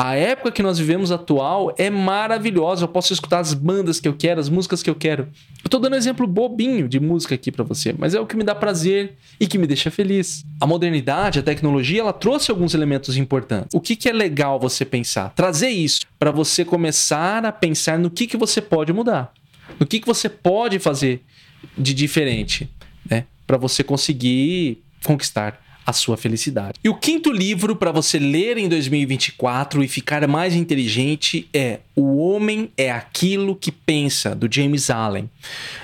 A 0.00 0.14
época 0.14 0.52
que 0.52 0.62
nós 0.62 0.78
vivemos 0.78 1.10
atual 1.10 1.74
é 1.76 1.90
maravilhosa. 1.90 2.84
Eu 2.84 2.88
posso 2.88 3.12
escutar 3.12 3.40
as 3.40 3.52
bandas 3.52 3.98
que 3.98 4.06
eu 4.06 4.14
quero, 4.14 4.38
as 4.38 4.48
músicas 4.48 4.80
que 4.80 4.88
eu 4.88 4.94
quero. 4.94 5.26
Eu 5.64 5.68
tô 5.68 5.80
dando 5.80 5.94
um 5.94 5.96
exemplo 5.96 6.24
bobinho 6.24 6.88
de 6.88 7.00
música 7.00 7.34
aqui 7.34 7.50
para 7.50 7.64
você, 7.64 7.92
mas 7.98 8.14
é 8.14 8.20
o 8.20 8.24
que 8.24 8.36
me 8.36 8.44
dá 8.44 8.54
prazer 8.54 9.16
e 9.40 9.46
que 9.48 9.58
me 9.58 9.66
deixa 9.66 9.90
feliz. 9.90 10.44
A 10.60 10.68
modernidade, 10.68 11.40
a 11.40 11.42
tecnologia, 11.42 12.00
ela 12.00 12.12
trouxe 12.12 12.48
alguns 12.48 12.74
elementos 12.74 13.16
importantes. 13.16 13.74
O 13.74 13.80
que, 13.80 13.96
que 13.96 14.08
é 14.08 14.12
legal 14.12 14.60
você 14.60 14.84
pensar? 14.84 15.30
Trazer 15.30 15.70
isso 15.70 16.02
para 16.16 16.30
você 16.30 16.64
começar 16.64 17.44
a 17.44 17.50
pensar 17.50 17.98
no 17.98 18.08
que, 18.08 18.28
que 18.28 18.36
você 18.36 18.62
pode 18.62 18.92
mudar, 18.92 19.32
no 19.80 19.86
que, 19.86 19.98
que 19.98 20.06
você 20.06 20.28
pode 20.28 20.78
fazer 20.78 21.24
de 21.76 21.92
diferente, 21.92 22.70
né? 23.10 23.24
Para 23.44 23.56
você 23.56 23.82
conseguir 23.82 24.80
conquistar 25.02 25.60
a 25.88 25.92
sua 25.94 26.18
felicidade. 26.18 26.78
E 26.84 26.88
o 26.90 26.94
quinto 26.94 27.32
livro 27.32 27.74
para 27.74 27.90
você 27.90 28.18
ler 28.18 28.58
em 28.58 28.68
2024 28.68 29.82
e 29.82 29.88
ficar 29.88 30.28
mais 30.28 30.54
inteligente 30.54 31.48
é 31.50 31.80
O 31.96 32.18
Homem 32.18 32.70
é 32.76 32.90
Aquilo 32.90 33.56
que 33.56 33.72
Pensa, 33.72 34.34
do 34.34 34.46
James 34.52 34.90
Allen. 34.90 35.30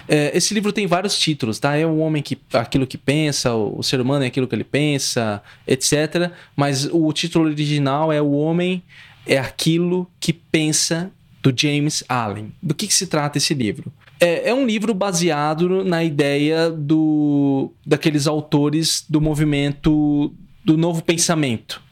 É, 0.06 0.30
esse 0.36 0.52
livro 0.52 0.74
tem 0.74 0.86
vários 0.86 1.18
títulos, 1.18 1.58
tá? 1.58 1.74
É 1.74 1.86
o 1.86 1.96
homem 1.96 2.22
que 2.22 2.36
aquilo 2.52 2.86
que 2.86 2.98
pensa, 2.98 3.54
o, 3.54 3.82
ser 3.82 3.98
humano 3.98 4.24
é 4.24 4.26
aquilo 4.26 4.46
que 4.46 4.54
ele 4.54 4.62
pensa, 4.62 5.42
etc. 5.66 6.30
Mas 6.54 6.84
o 6.84 7.10
título 7.14 7.46
original 7.46 8.12
é 8.12 8.20
O 8.20 8.32
Homem 8.32 8.82
é 9.26 9.38
Aquilo 9.38 10.06
que 10.20 10.34
Pensa 10.34 11.10
do 11.42 11.50
James 11.56 12.04
Allen. 12.10 12.52
Do 12.62 12.74
que, 12.74 12.86
que 12.86 12.94
se 12.94 13.06
trata 13.06 13.38
esse 13.38 13.54
livro? 13.54 13.90
É, 14.24 14.48
é, 14.48 14.54
um 14.54 14.64
livro 14.64 14.94
baseado 14.94 15.84
na 15.84 16.02
ideia 16.02 16.70
do, 16.70 17.70
daqueles 17.84 18.26
autores 18.26 19.04
do 19.06 19.20
movimento 19.20 20.32
do 20.64 20.78
novo 20.78 21.02
pensamento. 21.02 21.82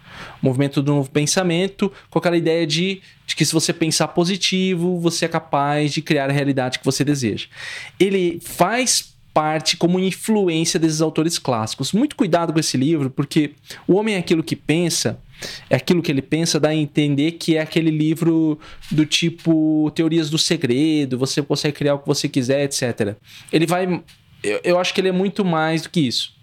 movimento 0.41 0.81
do 0.81 0.95
novo 0.95 1.11
pensamento, 1.11 1.93
com 2.09 2.19
aquela 2.19 2.39
ideia 2.39 2.67
de, 2.67 3.03
de 3.27 3.37
que 3.37 3.45
se 3.45 3.53
você 3.53 3.71
pensar 3.71 4.09
positivo, 4.09 4.99
você 4.99 5.27
é 5.27 5.29
capaz 5.29 5.93
de 5.93 6.01
criar 6.01 6.31
a 6.31 6.33
realidade 6.33 6.79
que 6.79 6.85
você 6.87 7.05
deseja. 7.05 7.49
Ele 8.01 8.41
faz 8.43 9.13
parte 9.35 9.77
como 9.77 10.01
influência 10.01 10.81
desses 10.81 11.03
autores 11.03 11.39
clássicos. 11.39 11.93
Muito 11.93 12.17
cuidado 12.17 12.51
com 12.51 12.59
esse 12.59 12.79
livro, 12.79 13.11
porque 13.11 13.53
O 13.87 13.97
Homem 13.97 14.15
é 14.15 14.19
Aquilo 14.19 14.43
que 14.43 14.57
Pensa 14.57 15.21
é 15.69 15.77
aquilo 15.77 16.03
que 16.03 16.11
ele 16.11 16.23
pensa, 16.23 16.59
dá 16.59 16.71
a 16.71 16.75
entender 16.75 17.33
que 17.33 17.57
é 17.57 17.61
aquele 17.61 17.91
livro 17.91 18.59
do 18.91 19.07
tipo 19.07 19.91
teorias 19.95 20.31
do 20.31 20.39
segredo, 20.39 21.19
você 21.19 21.43
consegue 21.43 21.77
criar 21.77 21.95
o 21.95 21.99
que 21.99 22.07
você 22.07 22.29
quiser, 22.29 22.65
etc. 22.65 23.17
Ele 23.53 23.67
vai. 23.67 24.03
Eu, 24.43 24.61
eu 24.65 24.79
acho 24.79 24.93
que 24.93 25.01
ele 25.01 25.09
é 25.09 25.13
muito 25.13 25.45
mais 25.45 25.83
do 25.83 25.91
que 25.91 26.01
isso. 26.01 26.35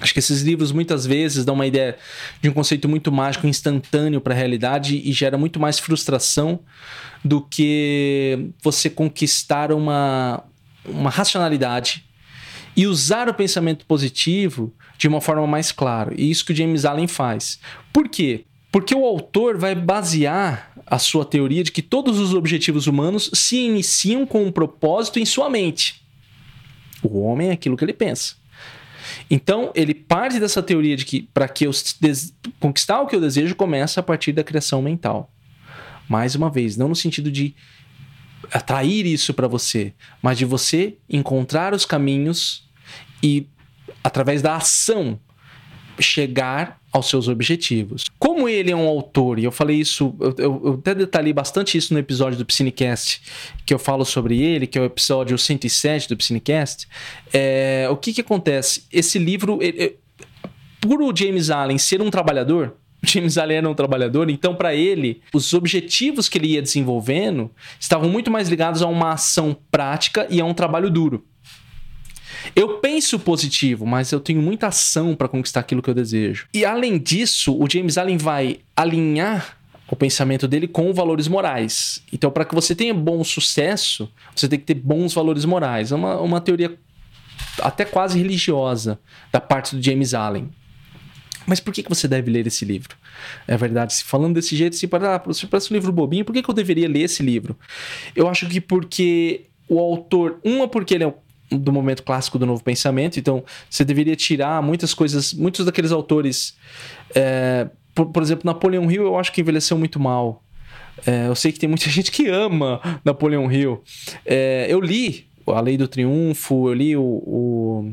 Acho 0.00 0.12
que 0.12 0.18
esses 0.18 0.42
livros 0.42 0.72
muitas 0.72 1.06
vezes 1.06 1.44
dão 1.44 1.54
uma 1.54 1.66
ideia 1.66 1.96
de 2.42 2.48
um 2.50 2.52
conceito 2.52 2.88
muito 2.88 3.10
mágico, 3.10 3.46
instantâneo 3.46 4.20
para 4.20 4.34
a 4.34 4.36
realidade 4.36 5.00
e 5.02 5.12
gera 5.12 5.38
muito 5.38 5.58
mais 5.58 5.78
frustração 5.78 6.60
do 7.24 7.40
que 7.40 8.50
você 8.62 8.90
conquistar 8.90 9.72
uma, 9.72 10.44
uma 10.84 11.08
racionalidade 11.08 12.05
e 12.76 12.86
usar 12.86 13.28
o 13.28 13.34
pensamento 13.34 13.86
positivo 13.86 14.72
de 14.98 15.08
uma 15.08 15.20
forma 15.20 15.46
mais 15.46 15.72
clara. 15.72 16.12
E 16.16 16.30
isso 16.30 16.44
que 16.44 16.52
o 16.52 16.56
James 16.56 16.84
Allen 16.84 17.08
faz. 17.08 17.58
Por 17.92 18.08
quê? 18.08 18.44
Porque 18.70 18.94
o 18.94 19.06
autor 19.06 19.56
vai 19.56 19.74
basear 19.74 20.70
a 20.86 20.98
sua 20.98 21.24
teoria 21.24 21.64
de 21.64 21.72
que 21.72 21.80
todos 21.80 22.18
os 22.18 22.34
objetivos 22.34 22.86
humanos 22.86 23.30
se 23.32 23.56
iniciam 23.56 24.26
com 24.26 24.44
um 24.44 24.52
propósito 24.52 25.18
em 25.18 25.24
sua 25.24 25.48
mente. 25.48 26.02
O 27.02 27.20
homem 27.20 27.48
é 27.48 27.52
aquilo 27.52 27.76
que 27.76 27.84
ele 27.84 27.94
pensa. 27.94 28.34
Então, 29.30 29.72
ele 29.74 29.94
parte 29.94 30.38
dessa 30.38 30.62
teoria 30.62 30.96
de 30.96 31.04
que 31.04 31.22
para 31.32 31.48
que 31.48 31.66
eu 31.66 31.70
conquistar 32.60 33.00
o 33.00 33.06
que 33.06 33.16
eu 33.16 33.20
desejo 33.20 33.54
começa 33.54 34.00
a 34.00 34.02
partir 34.02 34.32
da 34.32 34.44
criação 34.44 34.82
mental. 34.82 35.32
Mais 36.08 36.34
uma 36.34 36.50
vez, 36.50 36.76
não 36.76 36.88
no 36.88 36.94
sentido 36.94 37.30
de 37.30 37.54
atrair 38.52 39.06
isso 39.06 39.34
para 39.34 39.48
você, 39.48 39.92
mas 40.22 40.38
de 40.38 40.44
você 40.44 40.98
encontrar 41.08 41.74
os 41.74 41.84
caminhos 41.84 42.65
e, 43.22 43.46
através 44.02 44.42
da 44.42 44.56
ação, 44.56 45.18
chegar 46.00 46.80
aos 46.92 47.08
seus 47.08 47.28
objetivos. 47.28 48.04
Como 48.18 48.48
ele 48.48 48.70
é 48.70 48.76
um 48.76 48.86
autor, 48.88 49.38
e 49.38 49.44
eu 49.44 49.52
falei 49.52 49.76
isso, 49.76 50.14
eu, 50.20 50.34
eu, 50.38 50.74
até 50.78 50.94
detalhei 50.94 51.32
bastante 51.32 51.76
isso 51.76 51.92
no 51.92 52.00
episódio 52.00 52.38
do 52.38 52.44
Psinecast, 52.44 53.20
que 53.64 53.72
eu 53.72 53.78
falo 53.78 54.04
sobre 54.04 54.40
ele, 54.40 54.66
que 54.66 54.78
é 54.78 54.80
o 54.80 54.84
episódio 54.84 55.36
107 55.36 56.08
do 56.08 56.16
Psinecast, 56.16 56.88
é, 57.32 57.86
o 57.90 57.96
que 57.96 58.12
que 58.12 58.20
acontece? 58.20 58.84
Esse 58.92 59.18
livro, 59.18 59.58
ele, 59.62 59.96
por 60.80 61.02
o 61.02 61.14
James 61.14 61.50
Allen 61.50 61.78
ser 61.78 62.00
um 62.00 62.10
trabalhador, 62.10 62.74
James 63.02 63.36
Allen 63.36 63.58
era 63.58 63.68
um 63.68 63.74
trabalhador, 63.74 64.30
então 64.30 64.54
para 64.54 64.74
ele, 64.74 65.20
os 65.34 65.52
objetivos 65.52 66.28
que 66.28 66.38
ele 66.38 66.48
ia 66.48 66.62
desenvolvendo 66.62 67.50
estavam 67.78 68.08
muito 68.08 68.30
mais 68.30 68.48
ligados 68.48 68.82
a 68.82 68.86
uma 68.86 69.12
ação 69.12 69.56
prática 69.70 70.26
e 70.30 70.40
a 70.40 70.44
um 70.44 70.54
trabalho 70.54 70.90
duro. 70.90 71.24
Eu 72.54 72.78
penso 72.78 73.18
positivo, 73.18 73.86
mas 73.86 74.12
eu 74.12 74.20
tenho 74.20 74.40
muita 74.40 74.68
ação 74.68 75.14
para 75.14 75.28
conquistar 75.28 75.60
aquilo 75.60 75.82
que 75.82 75.90
eu 75.90 75.94
desejo. 75.94 76.46
E 76.52 76.64
além 76.64 76.98
disso, 76.98 77.56
o 77.56 77.68
James 77.68 77.98
Allen 77.98 78.16
vai 78.16 78.60
alinhar 78.76 79.56
o 79.88 79.94
pensamento 79.94 80.48
dele 80.48 80.66
com 80.66 80.92
valores 80.92 81.28
morais. 81.28 82.02
Então, 82.12 82.30
para 82.30 82.44
que 82.44 82.54
você 82.54 82.74
tenha 82.74 82.92
bom 82.92 83.22
sucesso, 83.22 84.10
você 84.34 84.48
tem 84.48 84.58
que 84.58 84.64
ter 84.64 84.74
bons 84.74 85.14
valores 85.14 85.44
morais. 85.44 85.92
É 85.92 85.94
uma, 85.94 86.20
uma 86.20 86.40
teoria 86.40 86.76
até 87.62 87.84
quase 87.84 88.18
religiosa 88.18 88.98
da 89.30 89.40
parte 89.40 89.76
do 89.76 89.82
James 89.82 90.12
Allen. 90.12 90.50
Mas 91.46 91.60
por 91.60 91.72
que, 91.72 91.82
que 91.82 91.88
você 91.88 92.08
deve 92.08 92.30
ler 92.30 92.46
esse 92.46 92.64
livro? 92.64 92.96
É 93.46 93.56
verdade, 93.56 93.94
se 93.94 94.02
falando 94.02 94.34
desse 94.34 94.56
jeito, 94.56 94.74
se 94.74 94.88
para, 94.88 95.14
ah, 95.14 95.18
parece 95.18 95.72
um 95.72 95.74
livro 95.74 95.92
bobinho, 95.92 96.24
por 96.24 96.32
que, 96.32 96.42
que 96.42 96.50
eu 96.50 96.54
deveria 96.54 96.88
ler 96.88 97.02
esse 97.02 97.22
livro? 97.22 97.56
Eu 98.16 98.28
acho 98.28 98.48
que 98.48 98.60
porque 98.60 99.46
o 99.68 99.78
autor, 99.78 100.40
uma 100.44 100.66
porque 100.66 100.94
ele 100.94 101.04
é 101.04 101.14
do 101.58 101.72
momento 101.72 102.02
clássico 102.02 102.38
do 102.38 102.46
novo 102.46 102.62
pensamento, 102.62 103.18
então 103.18 103.44
você 103.68 103.84
deveria 103.84 104.16
tirar 104.16 104.62
muitas 104.62 104.94
coisas, 104.94 105.32
muitos 105.32 105.64
daqueles 105.64 105.92
autores, 105.92 106.56
é, 107.14 107.68
por, 107.94 108.06
por, 108.06 108.22
exemplo, 108.22 108.42
Napoleão 108.44 108.90
Hill 108.90 109.04
eu 109.04 109.18
acho 109.18 109.32
que 109.32 109.40
envelheceu 109.40 109.78
muito 109.78 109.98
mal. 109.98 110.42
É, 111.06 111.28
eu 111.28 111.34
sei 111.34 111.52
que 111.52 111.58
tem 111.58 111.68
muita 111.68 111.88
gente 111.90 112.10
que 112.10 112.28
ama 112.28 112.80
Napoleão 113.04 113.50
Hill. 113.50 113.82
É, 114.24 114.66
eu 114.68 114.80
li 114.80 115.26
A 115.46 115.60
Lei 115.60 115.76
do 115.76 115.88
Triunfo, 115.88 116.68
eu 116.68 116.74
li 116.74 116.96
o, 116.96 117.02
o 117.02 117.92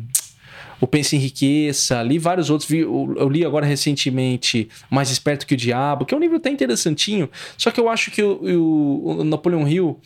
o 0.84 0.88
Pense 0.88 1.16
Enriqueça, 1.16 2.04
li 2.04 2.20
vários 2.20 2.50
outros, 2.50 2.70
eu 2.70 3.30
li 3.30 3.46
agora 3.46 3.66
recentemente 3.66 4.68
Mais 4.90 5.10
Esperto 5.10 5.48
que 5.48 5.54
o 5.54 5.58
Diabo, 5.58 6.06
que 6.06 6.14
é 6.14 6.18
um 6.18 6.20
livro 6.20 6.36
até 6.36 6.50
interessantinho, 6.50 7.30
só 7.58 7.72
que 7.72 7.80
eu 7.80 7.88
acho 7.88 8.12
que 8.12 8.22
o, 8.22 8.34
o, 8.44 9.20
o 9.20 9.24
Napoleão 9.24 9.66
Hill, 9.66 9.98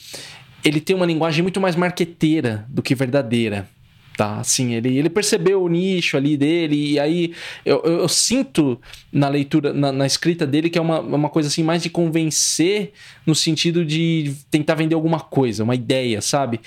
ele 0.67 0.81
tem 0.81 0.93
uma 0.93 1.05
linguagem 1.05 1.41
muito 1.41 1.61
mais 1.61 1.77
marqueteira 1.77 2.65
do 2.67 2.81
que 2.81 2.93
verdadeira. 2.93 3.69
Tá, 4.17 4.39
assim, 4.39 4.73
ele, 4.73 4.97
ele 4.97 5.09
percebeu 5.09 5.61
o 5.63 5.69
nicho 5.69 6.17
ali 6.17 6.35
dele, 6.35 6.93
e 6.93 6.99
aí 6.99 7.35
eu, 7.63 7.83
eu, 7.85 7.99
eu 7.99 8.07
sinto 8.07 8.81
na 9.11 9.29
leitura, 9.29 9.71
na, 9.71 9.91
na, 9.91 10.07
escrita 10.07 10.45
dele, 10.45 10.71
que 10.71 10.77
é 10.79 10.81
uma, 10.81 10.99
uma 10.99 11.29
coisa 11.29 11.47
assim, 11.47 11.61
mais 11.61 11.83
de 11.83 11.89
convencer 11.91 12.93
no 13.27 13.35
sentido 13.35 13.85
de 13.85 14.33
tentar 14.49 14.73
vender 14.73 14.95
alguma 14.95 15.19
coisa, 15.19 15.63
uma 15.63 15.75
ideia, 15.75 16.19
sabe? 16.19 16.59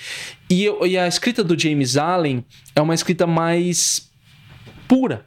E, 0.49 0.63
eu, 0.63 0.87
e 0.87 0.97
a 0.97 1.05
escrita 1.05 1.43
do 1.43 1.59
James 1.59 1.97
Allen 1.97 2.43
é 2.73 2.81
uma 2.81 2.95
escrita 2.95 3.27
mais 3.27 4.09
pura 4.87 5.25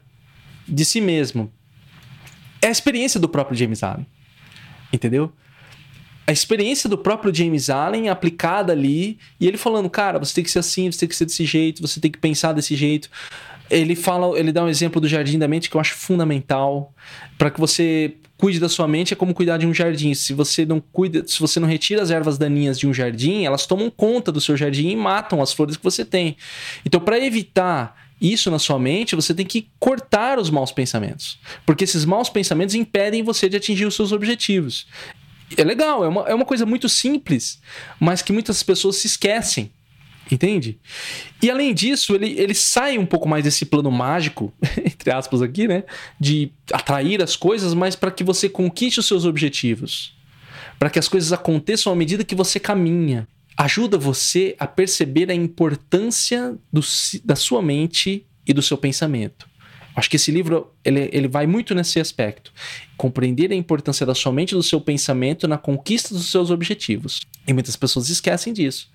de 0.67 0.83
si 0.83 0.99
mesmo. 0.99 1.53
É 2.59 2.67
a 2.67 2.71
experiência 2.71 3.19
do 3.19 3.29
próprio 3.29 3.55
James 3.55 3.83
Allen, 3.83 4.07
entendeu? 4.91 5.31
A 6.27 6.31
experiência 6.31 6.89
do 6.89 6.97
próprio 6.97 7.33
James 7.33 7.69
Allen 7.69 8.09
aplicada 8.09 8.73
ali 8.73 9.19
e 9.39 9.47
ele 9.47 9.57
falando, 9.57 9.89
cara, 9.89 10.17
você 10.17 10.33
tem 10.33 10.43
que 10.43 10.49
ser 10.49 10.59
assim, 10.59 10.91
você 10.91 10.99
tem 10.99 11.09
que 11.09 11.15
ser 11.15 11.25
desse 11.25 11.45
jeito, 11.45 11.81
você 11.81 11.99
tem 11.99 12.09
que 12.09 12.17
pensar 12.17 12.53
desse 12.53 12.75
jeito. 12.75 13.09
Ele 13.69 13.95
fala, 13.95 14.37
ele 14.37 14.51
dá 14.51 14.63
um 14.63 14.69
exemplo 14.69 14.99
do 14.99 15.07
jardim 15.07 15.37
da 15.37 15.47
mente 15.47 15.69
que 15.69 15.75
eu 15.75 15.81
acho 15.81 15.95
fundamental 15.95 16.93
para 17.37 17.51
que 17.51 17.59
você 17.59 18.15
cuide 18.37 18.59
da 18.59 18.67
sua 18.67 18.87
mente 18.87 19.13
é 19.13 19.15
como 19.15 19.33
cuidar 19.33 19.57
de 19.57 19.67
um 19.67 19.73
jardim. 19.73 20.13
Se 20.13 20.33
você 20.33 20.65
não 20.65 20.79
cuida, 20.79 21.27
se 21.27 21.39
você 21.39 21.59
não 21.59 21.67
retira 21.67 22.01
as 22.01 22.09
ervas 22.09 22.37
daninhas 22.37 22.77
de 22.77 22.87
um 22.87 22.93
jardim, 22.93 23.45
elas 23.45 23.65
tomam 23.65 23.89
conta 23.89 24.31
do 24.31 24.41
seu 24.41 24.57
jardim 24.57 24.89
e 24.89 24.95
matam 24.95 25.41
as 25.41 25.53
flores 25.53 25.77
que 25.77 25.83
você 25.83 26.03
tem. 26.03 26.37
Então, 26.83 26.99
para 26.99 27.19
evitar 27.19 28.03
isso 28.19 28.49
na 28.49 28.59
sua 28.59 28.79
mente, 28.79 29.15
você 29.15 29.33
tem 29.33 29.45
que 29.45 29.67
cortar 29.79 30.39
os 30.39 30.49
maus 30.49 30.71
pensamentos. 30.71 31.39
Porque 31.65 31.83
esses 31.83 32.03
maus 32.03 32.29
pensamentos 32.29 32.73
impedem 32.73 33.23
você 33.23 33.47
de 33.47 33.57
atingir 33.57 33.85
os 33.85 33.95
seus 33.95 34.11
objetivos 34.11 34.87
é 35.57 35.63
legal, 35.63 36.03
é 36.03 36.07
uma, 36.07 36.21
é 36.29 36.33
uma 36.33 36.45
coisa 36.45 36.65
muito 36.65 36.87
simples, 36.89 37.61
mas 37.99 38.21
que 38.21 38.33
muitas 38.33 38.61
pessoas 38.63 38.97
se 38.97 39.07
esquecem. 39.07 39.71
Entende? 40.31 40.79
E 41.41 41.51
além 41.51 41.71
disso, 41.73 42.15
ele, 42.15 42.31
ele 42.39 42.55
sai 42.55 42.97
um 42.97 43.05
pouco 43.05 43.29
mais 43.29 43.43
desse 43.43 43.63
plano 43.65 43.91
mágico, 43.91 44.51
entre 44.83 45.11
aspas 45.11 45.41
aqui, 45.41 45.67
né? 45.67 45.83
De 46.19 46.51
atrair 46.71 47.21
as 47.21 47.35
coisas, 47.35 47.73
mas 47.75 47.95
para 47.95 48.09
que 48.09 48.23
você 48.23 48.49
conquiste 48.49 48.99
os 48.99 49.05
seus 49.05 49.23
objetivos. 49.23 50.15
Para 50.79 50.89
que 50.89 50.97
as 50.97 51.07
coisas 51.07 51.31
aconteçam 51.31 51.93
à 51.93 51.95
medida 51.95 52.23
que 52.23 52.33
você 52.33 52.59
caminha. 52.59 53.27
Ajuda 53.55 53.97
você 53.97 54.55
a 54.59 54.65
perceber 54.65 55.29
a 55.29 55.35
importância 55.35 56.55
do, 56.73 56.81
da 57.23 57.35
sua 57.35 57.61
mente 57.61 58.25
e 58.47 58.53
do 58.53 58.61
seu 58.61 58.77
pensamento. 58.77 59.47
Acho 59.95 60.09
que 60.09 60.17
esse 60.17 60.29
livro 60.29 60.71
ele, 60.83 61.09
ele 61.13 61.27
vai 61.27 61.47
muito 61.47 61.73
nesse 61.73 61.99
aspecto. 61.99 62.51
Compreender 62.97 63.51
a 63.51 63.55
importância 63.55 64.05
da 64.05 64.13
sua 64.13 64.31
mente 64.31 64.51
e 64.51 64.55
do 64.55 64.63
seu 64.63 64.81
pensamento 64.81 65.47
na 65.47 65.57
conquista 65.57 66.13
dos 66.13 66.29
seus 66.29 66.51
objetivos. 66.51 67.21
E 67.47 67.53
muitas 67.53 67.75
pessoas 67.75 68.09
esquecem 68.09 68.51
disso. 68.51 68.89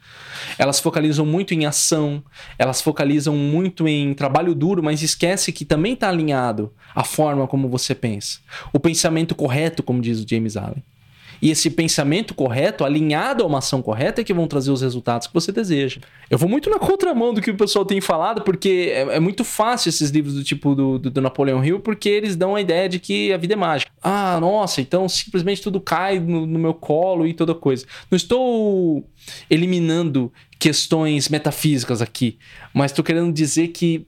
Elas 0.58 0.78
focalizam 0.78 1.24
muito 1.24 1.54
em 1.54 1.64
ação, 1.64 2.22
elas 2.58 2.82
focalizam 2.82 3.34
muito 3.34 3.88
em 3.88 4.12
trabalho 4.12 4.54
duro, 4.54 4.82
mas 4.82 5.02
esquece 5.02 5.52
que 5.52 5.64
também 5.64 5.94
está 5.94 6.08
alinhado 6.08 6.72
a 6.94 7.04
forma 7.04 7.46
como 7.46 7.68
você 7.68 7.94
pensa. 7.94 8.40
O 8.72 8.78
pensamento 8.78 9.34
correto, 9.34 9.82
como 9.82 10.02
diz 10.02 10.20
o 10.20 10.26
James 10.28 10.56
Allen. 10.56 10.82
E 11.40 11.50
esse 11.50 11.70
pensamento 11.70 12.34
correto, 12.34 12.84
alinhado 12.84 13.42
a 13.42 13.46
uma 13.46 13.58
ação 13.58 13.80
correta, 13.80 14.20
é 14.20 14.24
que 14.24 14.34
vão 14.34 14.46
trazer 14.46 14.70
os 14.70 14.82
resultados 14.82 15.26
que 15.26 15.34
você 15.34 15.50
deseja. 15.50 16.00
Eu 16.28 16.38
vou 16.38 16.48
muito 16.48 16.68
na 16.68 16.78
contramão 16.78 17.32
do 17.32 17.40
que 17.40 17.50
o 17.50 17.56
pessoal 17.56 17.84
tem 17.84 18.00
falado, 18.00 18.42
porque 18.42 18.92
é, 18.94 19.16
é 19.16 19.20
muito 19.20 19.42
fácil 19.44 19.88
esses 19.88 20.10
livros 20.10 20.34
do 20.34 20.44
tipo 20.44 20.74
do, 20.74 20.98
do, 20.98 21.10
do, 21.10 21.20
Napoleão 21.20 21.64
Hill, 21.64 21.80
porque 21.80 22.08
eles 22.08 22.36
dão 22.36 22.54
a 22.54 22.60
ideia 22.60 22.88
de 22.88 22.98
que 22.98 23.32
a 23.32 23.36
vida 23.36 23.54
é 23.54 23.56
mágica. 23.56 23.90
Ah, 24.02 24.38
nossa, 24.40 24.80
então 24.80 25.08
simplesmente 25.08 25.62
tudo 25.62 25.80
cai 25.80 26.18
no, 26.18 26.46
no 26.46 26.58
meu 26.58 26.74
colo 26.74 27.26
e 27.26 27.32
toda 27.32 27.54
coisa. 27.54 27.86
Não 28.10 28.16
estou 28.16 29.04
eliminando 29.48 30.32
questões 30.58 31.28
metafísicas 31.28 32.02
aqui, 32.02 32.38
mas 32.74 32.90
estou 32.90 33.04
querendo 33.04 33.32
dizer 33.32 33.68
que 33.68 34.06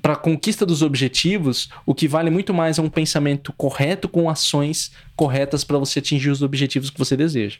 para 0.00 0.14
a 0.14 0.16
conquista 0.16 0.64
dos 0.64 0.82
objetivos, 0.82 1.68
o 1.84 1.94
que 1.94 2.08
vale 2.08 2.30
muito 2.30 2.54
mais 2.54 2.78
é 2.78 2.82
um 2.82 2.88
pensamento 2.88 3.52
correto 3.52 4.08
com 4.08 4.30
ações 4.30 4.92
corretas 5.14 5.64
para 5.64 5.78
você 5.78 5.98
atingir 5.98 6.30
os 6.30 6.42
objetivos 6.42 6.90
que 6.90 6.98
você 6.98 7.16
deseja. 7.16 7.58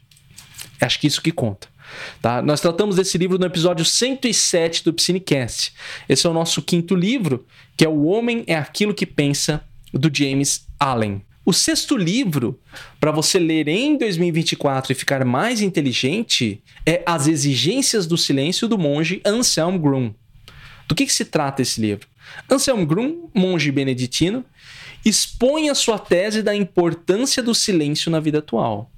Acho 0.81 0.99
que 0.99 1.07
isso 1.07 1.23
que 1.23 1.33
conta. 1.33 1.69
Tá? 2.23 2.41
Nós 2.41 2.61
tratamos 2.61 2.97
desse 2.97 3.19
livro 3.19 3.39
no 3.39 3.47
episódio 3.47 3.85
107 3.85 4.85
do 4.85 4.93
Psinecast. 4.93 5.73
Esse 6.09 6.27
é 6.27 6.31
o 6.31 6.35
nosso 6.35 6.63
quinto 6.63 6.95
livro, 6.95 7.45
que 7.77 7.85
é 7.85 7.89
O 7.89 8.05
Homem 8.05 8.45
é 8.47 8.55
Aquilo 8.55 8.95
que 8.95 9.07
Pensa, 9.07 9.63
do 9.93 10.11
James 10.13 10.67
Allen. 10.79 11.23
O 11.45 11.53
sexto 11.53 11.97
livro, 11.97 12.61
para 13.01 13.11
você 13.11 13.39
ler 13.39 13.67
em 13.67 13.97
2024 13.97 14.93
e 14.93 14.95
ficar 14.95 15.25
mais 15.25 15.61
inteligente, 15.61 16.63
é 16.87 17.03
As 17.05 17.27
Exigências 17.27 18.07
do 18.07 18.17
Silêncio 18.17 18.69
do 18.69 18.79
monge 18.79 19.21
Anselm 19.25 19.77
Grum. 19.79 20.15
Do 20.87 20.95
que, 20.95 21.07
que 21.07 21.13
se 21.13 21.25
trata 21.25 21.63
esse 21.63 21.81
livro? 21.81 22.07
Anselm 22.51 22.85
Grum, 22.85 23.29
monge 23.35 23.71
beneditino, 23.71 24.45
expõe 25.05 25.69
a 25.69 25.75
sua 25.75 25.99
tese 25.99 26.43
da 26.43 26.55
importância 26.55 27.43
do 27.43 27.55
silêncio 27.55 28.11
na 28.11 28.21
vida 28.21 28.39
atual. 28.39 28.91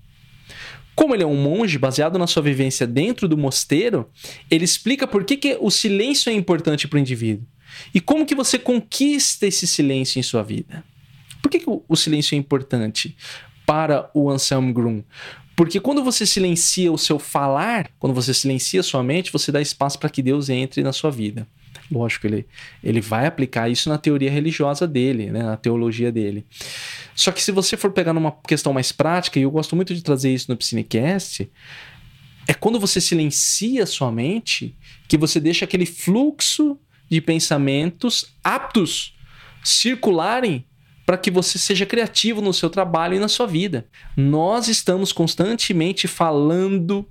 Como 0.95 1.15
ele 1.15 1.23
é 1.23 1.27
um 1.27 1.37
monge, 1.37 1.79
baseado 1.79 2.19
na 2.19 2.27
sua 2.27 2.43
vivência 2.43 2.87
dentro 2.87 3.27
do 3.27 3.39
mosteiro, 3.39 4.09
ele 4.51 4.65
explica 4.65 5.07
por 5.07 5.25
que, 5.25 5.37
que 5.37 5.57
o 5.61 5.71
silêncio 5.71 6.31
é 6.31 6.33
importante 6.33 6.87
para 6.87 6.97
o 6.97 7.01
indivíduo. 7.01 7.47
E 7.95 8.01
como 8.01 8.27
que 8.27 8.35
você 8.35 8.59
conquista 8.59 9.47
esse 9.47 9.67
silêncio 9.67 10.19
em 10.19 10.23
sua 10.23 10.43
vida. 10.43 10.85
Por 11.41 11.51
que, 11.51 11.61
que 11.61 11.67
o 11.67 11.97
silêncio 11.97 12.35
é 12.35 12.39
importante 12.39 13.17
para 13.65 14.11
o 14.13 14.31
Anselm 14.31 14.73
Grum? 14.73 15.03
Porque 15.57 15.81
quando 15.81 16.05
você 16.05 16.27
silencia 16.27 16.93
o 16.93 16.99
seu 16.99 17.19
falar, 17.19 17.91
quando 17.99 18.15
você 18.15 18.33
silencia 18.33 18.81
a 18.81 18.83
sua 18.83 19.03
mente, 19.03 19.33
você 19.33 19.51
dá 19.51 19.61
espaço 19.61 19.99
para 19.99 20.11
que 20.11 20.23
Deus 20.23 20.49
entre 20.49 20.83
na 20.83 20.93
sua 20.93 21.11
vida. 21.11 21.47
Lógico, 21.91 22.27
ele, 22.27 22.47
ele 22.83 23.01
vai 23.01 23.27
aplicar 23.27 23.69
isso 23.69 23.89
na 23.89 23.99
teoria 23.99 24.31
religiosa 24.31 24.87
dele, 24.87 25.31
né, 25.31 25.43
na 25.43 25.57
teologia 25.57 26.11
dele. 26.11 26.45
Só 27.15 27.31
que 27.31 27.43
se 27.43 27.53
você 27.53 27.77
for 27.77 27.93
pegar 27.93 28.13
numa 28.13 28.33
questão 28.47 28.73
mais 28.73 28.93
prática, 28.93 29.39
e 29.39 29.43
eu 29.43 29.51
gosto 29.51 29.77
muito 29.77 29.95
de 29.95 30.03
trazer 30.03 30.33
isso 30.33 30.51
no 30.51 30.57
Psinecast, 30.57 31.51
é 32.47 32.55
quando 32.55 32.81
você 32.81 33.01
silencia 33.01 33.87
sua 33.87 34.11
mente 34.11 34.77
que 35.07 35.17
você 35.17 35.39
deixa 35.39 35.65
aquele 35.65 35.87
fluxo 35.87 36.79
de 37.11 37.21
pensamentos 37.21 38.35
aptos 38.43 39.15
circularem 39.63 40.65
para 41.05 41.19
que 41.19 41.31
você 41.31 41.59
seja 41.59 41.85
criativo 41.85 42.41
no 42.41 42.53
seu 42.53 42.71
trabalho 42.71 43.15
e 43.15 43.19
na 43.19 43.29
sua 43.29 43.47
vida. 43.47 43.87
Nós 44.17 44.69
estamos 44.69 45.13
constantemente 45.13 46.09
falando 46.09 47.07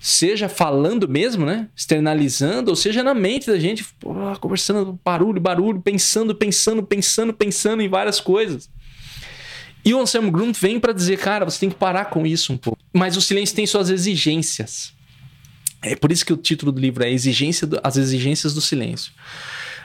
seja 0.00 0.48
falando 0.48 1.08
mesmo, 1.08 1.44
né? 1.44 1.68
Externalizando, 1.74 2.70
ou 2.70 2.76
seja 2.76 3.02
na 3.02 3.14
mente 3.14 3.46
da 3.46 3.58
gente, 3.58 3.84
conversando, 4.40 4.98
barulho, 5.04 5.40
barulho, 5.40 5.80
pensando, 5.80 6.34
pensando, 6.34 6.82
pensando, 6.82 7.32
pensando 7.32 7.82
em 7.82 7.88
várias 7.88 8.20
coisas. 8.20 8.68
E 9.84 9.94
o 9.94 10.00
Anselmo 10.00 10.30
Grum 10.30 10.52
vem 10.52 10.80
para 10.80 10.92
dizer, 10.92 11.18
cara, 11.18 11.44
você 11.44 11.60
tem 11.60 11.70
que 11.70 11.76
parar 11.76 12.06
com 12.06 12.26
isso 12.26 12.52
um 12.52 12.56
pouco. 12.56 12.78
Mas 12.92 13.16
o 13.16 13.20
silêncio 13.20 13.54
tem 13.54 13.66
suas 13.66 13.88
exigências. 13.88 14.92
É 15.80 15.94
por 15.94 16.10
isso 16.10 16.26
que 16.26 16.32
o 16.32 16.36
título 16.36 16.72
do 16.72 16.80
livro 16.80 17.04
é 17.04 17.10
Exigência 17.10 17.66
do, 17.66 17.78
As 17.82 17.96
Exigências 17.96 18.52
do 18.52 18.60
Silêncio. 18.60 19.12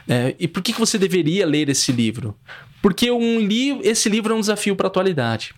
É, 0.08 0.36
e 0.40 0.48
por 0.48 0.64
que, 0.64 0.74
que 0.74 0.80
você 0.80 0.98
deveria 0.98 1.46
ler 1.46 1.70
esse 1.70 1.92
livro? 1.92 2.36
Porque 2.82 3.12
um 3.12 3.40
li 3.40 3.80
esse 3.84 4.10
livro 4.10 4.34
é 4.34 4.36
um 4.36 4.40
desafio 4.40 4.76
para 4.76 4.88
a 4.88 4.90
atualidade. 4.90 5.54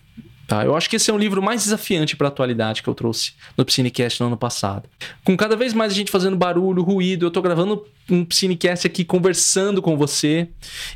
Tá? 0.47 0.65
Eu 0.65 0.75
acho 0.75 0.89
que 0.89 0.97
esse 0.97 1.10
é 1.10 1.13
um 1.13 1.17
livro 1.17 1.41
mais 1.41 1.63
desafiante 1.63 2.17
para 2.17 2.27
a 2.27 2.29
atualidade 2.29 2.84
que 2.84 2.89
eu 2.89 2.93
trouxe 2.93 3.34
no 3.58 3.63
Psinecast 3.63 4.19
no 4.19 4.27
ano 4.27 4.38
passado. 4.38 4.89
Com 5.23 5.38
cada 5.38 5.56
vez 5.56 5.73
mais 5.73 5.93
a 5.93 5.95
gente 5.95 6.12
fazendo 6.12 6.36
barulho, 6.36 6.84
ruído, 6.84 7.25
eu 7.25 7.27
estou 7.29 7.41
gravando 7.41 7.86
um 8.10 8.25
Psinecast 8.25 8.86
aqui 8.86 9.06
conversando 9.06 9.82
com 9.82 9.95
você. 9.95 10.49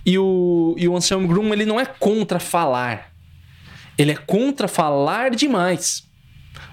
E 0.06 0.18
o, 0.20 0.76
e 0.78 0.88
o 0.88 0.96
Anselmo 0.96 1.28
Grum, 1.28 1.54
ele 1.54 1.66
não 1.66 1.80
é 1.80 1.86
contra 1.86 2.40
falar. 2.40 3.14
Ele 3.98 4.12
é 4.12 4.18
contra 4.18 4.68
falar 4.68 5.32
demais. 5.32 6.06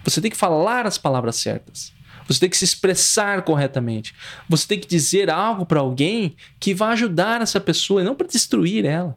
Você 0.02 0.20
tem 0.20 0.30
que 0.30 0.36
falar 0.36 0.86
as 0.86 0.98
palavras 0.98 1.36
certas. 1.36 1.92
Você 2.26 2.40
tem 2.40 2.50
que 2.50 2.56
se 2.56 2.64
expressar 2.64 3.42
corretamente. 3.42 4.14
Você 4.48 4.66
tem 4.66 4.80
que 4.80 4.88
dizer 4.88 5.30
algo 5.30 5.64
para 5.64 5.80
alguém 5.80 6.34
que 6.58 6.74
vai 6.74 6.92
ajudar 6.92 7.40
essa 7.40 7.60
pessoa 7.60 8.00
e 8.00 8.04
não 8.04 8.14
para 8.14 8.26
destruir 8.26 8.84
ela. 8.84 9.16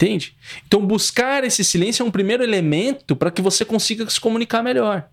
Entende? 0.00 0.34
Então, 0.66 0.86
buscar 0.86 1.44
esse 1.44 1.62
silêncio 1.62 2.02
é 2.02 2.06
um 2.06 2.10
primeiro 2.10 2.42
elemento 2.42 3.14
para 3.14 3.30
que 3.30 3.42
você 3.42 3.66
consiga 3.66 4.08
se 4.08 4.18
comunicar 4.18 4.62
melhor. 4.62 5.06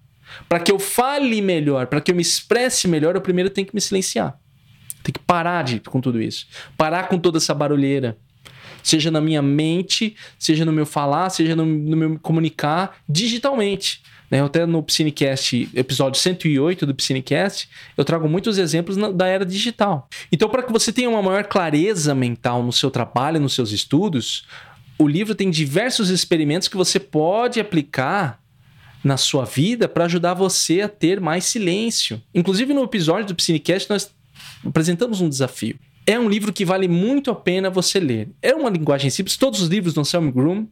Para 0.47 0.61
que 0.61 0.71
eu 0.71 0.79
fale 0.79 1.41
melhor, 1.41 1.87
para 1.87 1.99
que 1.99 2.09
eu 2.09 2.15
me 2.15 2.21
expresse 2.21 2.87
melhor, 2.87 3.13
eu 3.13 3.21
primeiro 3.21 3.49
tenho 3.49 3.67
que 3.67 3.75
me 3.75 3.81
silenciar. 3.81 4.39
Tenho 5.03 5.13
que 5.13 5.19
parar 5.19 5.63
de, 5.63 5.81
com 5.81 5.99
tudo 5.99 6.21
isso. 6.21 6.47
Parar 6.77 7.09
com 7.09 7.19
toda 7.19 7.37
essa 7.37 7.53
barulheira. 7.53 8.17
Seja 8.81 9.11
na 9.11 9.19
minha 9.19 9.41
mente, 9.41 10.15
seja 10.39 10.63
no 10.63 10.71
meu 10.71 10.85
falar, 10.85 11.29
seja 11.31 11.53
no, 11.53 11.65
no 11.65 11.97
meu 11.97 12.19
comunicar 12.19 12.95
digitalmente. 13.09 14.01
Né? 14.29 14.43
Até 14.43 14.65
no 14.65 14.83
Psinecast, 14.83 15.69
episódio 15.73 16.19
108 16.19 16.85
do 16.85 16.95
Psinecast, 16.95 17.69
eu 17.97 18.03
trago 18.03 18.27
muitos 18.27 18.57
exemplos 18.57 18.97
na, 18.97 19.09
da 19.11 19.27
era 19.27 19.45
digital. 19.45 20.07
Então, 20.31 20.49
para 20.49 20.63
que 20.63 20.71
você 20.71 20.91
tenha 20.91 21.09
uma 21.09 21.21
maior 21.21 21.45
clareza 21.45 22.13
mental 22.13 22.61
no 22.61 22.71
seu 22.71 22.91
trabalho, 22.91 23.39
nos 23.39 23.53
seus 23.53 23.71
estudos, 23.71 24.45
o 24.97 25.07
livro 25.07 25.35
tem 25.35 25.49
diversos 25.49 26.09
experimentos 26.09 26.67
que 26.67 26.77
você 26.77 26.99
pode 26.99 27.59
aplicar 27.59 28.41
na 29.03 29.15
sua 29.15 29.45
vida 29.45 29.87
para 29.87 30.05
ajudar 30.05 30.33
você 30.33 30.81
a 30.81 30.89
ter 30.89 31.21
mais 31.21 31.45
silêncio. 31.45 32.21
Inclusive 32.33 32.73
no 32.73 32.83
episódio 32.83 33.27
do 33.27 33.35
Psinecast 33.35 33.89
nós 33.89 34.11
apresentamos 34.65 35.21
um 35.21 35.29
desafio. 35.29 35.77
É 36.05 36.19
um 36.19 36.29
livro 36.29 36.51
que 36.51 36.65
vale 36.65 36.87
muito 36.87 37.29
a 37.29 37.35
pena 37.35 37.69
você 37.69 37.99
ler. 37.99 38.29
É 38.41 38.55
uma 38.55 38.69
linguagem 38.69 39.09
simples. 39.09 39.37
Todos 39.37 39.61
os 39.61 39.67
livros 39.67 39.93
do 39.93 40.01
Anselm 40.01 40.31
Groom 40.31 40.65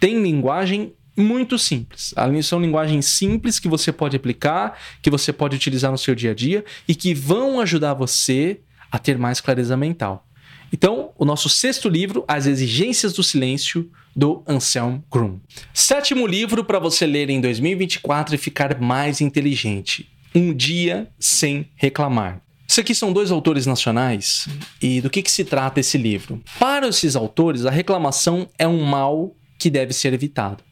têm 0.00 0.22
linguagem 0.22 0.94
muito 1.16 1.58
simples. 1.58 2.14
São 2.42 2.60
linguagens 2.60 3.06
simples 3.06 3.58
que 3.58 3.68
você 3.68 3.92
pode 3.92 4.16
aplicar, 4.16 4.78
que 5.02 5.10
você 5.10 5.32
pode 5.32 5.56
utilizar 5.56 5.90
no 5.90 5.98
seu 5.98 6.14
dia 6.14 6.30
a 6.30 6.34
dia 6.34 6.64
e 6.88 6.94
que 6.94 7.14
vão 7.14 7.60
ajudar 7.60 7.94
você 7.94 8.60
a 8.90 8.98
ter 8.98 9.18
mais 9.18 9.40
clareza 9.40 9.76
mental. 9.76 10.26
Então, 10.72 11.10
o 11.18 11.24
nosso 11.24 11.48
sexto 11.48 11.88
livro, 11.88 12.24
As 12.26 12.46
Exigências 12.46 13.12
do 13.12 13.22
Silêncio, 13.22 13.90
do 14.16 14.42
Anselm 14.46 15.00
Grum. 15.10 15.38
Sétimo 15.74 16.26
livro 16.26 16.64
para 16.64 16.78
você 16.78 17.06
ler 17.06 17.28
em 17.28 17.40
2024 17.40 18.34
e 18.34 18.38
ficar 18.38 18.80
mais 18.80 19.20
inteligente. 19.20 20.08
Um 20.34 20.54
Dia 20.54 21.08
Sem 21.18 21.68
Reclamar. 21.74 22.40
Isso 22.66 22.80
aqui 22.80 22.94
são 22.94 23.12
dois 23.12 23.30
autores 23.30 23.66
nacionais. 23.66 24.48
E 24.80 25.02
do 25.02 25.10
que, 25.10 25.22
que 25.22 25.30
se 25.30 25.44
trata 25.44 25.80
esse 25.80 25.98
livro? 25.98 26.42
Para 26.58 26.88
esses 26.88 27.14
autores, 27.14 27.66
a 27.66 27.70
reclamação 27.70 28.48
é 28.58 28.66
um 28.66 28.82
mal 28.82 29.36
que 29.58 29.68
deve 29.68 29.92
ser 29.92 30.14
evitado. 30.14 30.64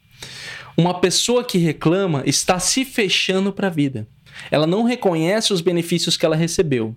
Uma 0.75 0.99
pessoa 0.99 1.43
que 1.43 1.59
reclama 1.59 2.23
está 2.25 2.57
se 2.57 2.83
fechando 2.85 3.53
para 3.53 3.67
a 3.67 3.71
vida. 3.71 4.07
Ela 4.49 4.65
não 4.65 4.83
reconhece 4.83 5.53
os 5.53 5.61
benefícios 5.61 6.17
que 6.17 6.25
ela 6.25 6.35
recebeu. 6.35 6.95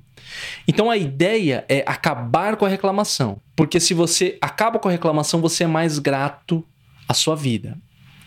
Então 0.66 0.90
a 0.90 0.96
ideia 0.96 1.64
é 1.68 1.84
acabar 1.86 2.56
com 2.56 2.64
a 2.64 2.68
reclamação. 2.68 3.40
Porque 3.56 3.78
se 3.78 3.94
você 3.94 4.38
acaba 4.40 4.78
com 4.78 4.88
a 4.88 4.92
reclamação, 4.92 5.40
você 5.40 5.64
é 5.64 5.66
mais 5.66 5.98
grato 5.98 6.64
à 7.08 7.14
sua 7.14 7.36
vida. 7.36 7.76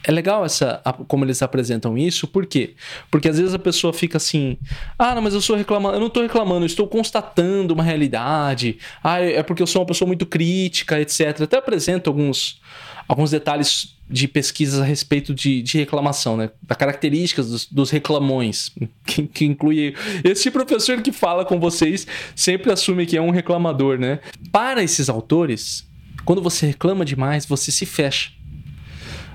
É 0.04 0.12
legal 0.12 0.46
essa 0.46 0.82
como 1.06 1.26
eles 1.26 1.42
apresentam 1.42 1.98
isso, 1.98 2.28
por 2.28 2.46
quê? 2.46 2.76
Porque 3.12 3.28
às 3.28 3.38
vezes 3.38 3.54
a 3.54 3.60
pessoa 3.60 3.92
fica 3.92 4.16
assim: 4.16 4.58
"Ah, 4.98 5.14
não, 5.14 5.22
mas 5.22 5.34
eu 5.34 5.42
sou 5.42 5.56
reclamando, 5.56 5.98
eu 5.98 6.00
não 6.00 6.08
estou 6.08 6.24
reclamando, 6.24 6.62
eu 6.62 6.68
estou 6.68 6.88
constatando 6.88 7.74
uma 7.74 7.84
realidade. 7.84 8.78
Ah, 9.04 9.20
é 9.20 9.44
porque 9.44 9.62
eu 9.62 9.68
sou 9.68 9.82
uma 9.82 9.86
pessoa 9.86 10.08
muito 10.08 10.26
crítica, 10.26 11.02
etc". 11.02 11.42
Até 11.42 11.58
apresenta 11.58 12.10
alguns 12.10 12.62
alguns 13.08 13.32
detalhes 13.32 13.96
de 14.10 14.28
pesquisas 14.28 14.80
a 14.80 14.86
respeito 14.86 15.34
de, 15.34 15.62
de 15.62 15.78
reclamação, 15.78 16.38
né? 16.38 16.50
Da 16.62 16.76
características 16.76 17.50
dos, 17.50 17.66
dos 17.66 17.90
reclamões, 17.90 18.72
que, 19.06 19.28
que, 19.28 19.46
inclui 19.46 19.96
esse 20.24 20.52
professor 20.52 21.02
que 21.02 21.12
fala 21.12 21.46
com 21.46 21.60
vocês 21.60 22.06
sempre 22.36 22.72
assume 22.72 23.06
que 23.06 23.18
é 23.18 23.22
um 23.22 23.32
reclamador, 23.32 23.98
né? 23.98 24.20
Para 24.52 24.84
esses 24.84 25.10
autores, 25.10 25.88
quando 26.26 26.42
você 26.42 26.68
reclama 26.68 27.06
demais, 27.06 27.46
você 27.46 27.72
se 27.72 27.86
fecha. 27.86 28.32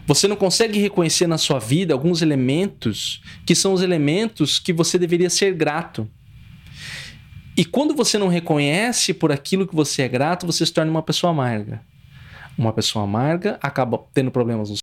Você 0.07 0.27
não 0.27 0.37
consegue 0.37 0.81
reconhecer 0.81 1.27
na 1.27 1.39
sua 1.39 1.61
vida 1.61 1.95
alguns 1.95 2.23
elementos 2.23 3.23
que 3.47 3.55
são 3.55 3.73
os 3.73 3.83
elementos 3.83 4.59
que 4.59 4.73
você 4.73 4.99
deveria 4.99 5.31
ser 5.31 5.55
grato. 5.55 6.09
E 7.57 7.65
quando 7.65 7.95
você 7.95 8.19
não 8.19 8.29
reconhece 8.29 9.15
por 9.15 9.31
aquilo 9.31 9.67
que 9.67 9.77
você 9.77 10.03
é 10.03 10.09
grato, 10.09 10.47
você 10.47 10.67
se 10.67 10.73
torna 10.73 10.91
uma 10.91 11.03
pessoa 11.03 11.31
amarga 11.31 11.83
uma 12.57 12.73
pessoa 12.73 13.05
amarga 13.05 13.59
acaba 13.62 13.99
tendo 14.12 14.31
problemas 14.31 14.71
no 14.71 14.77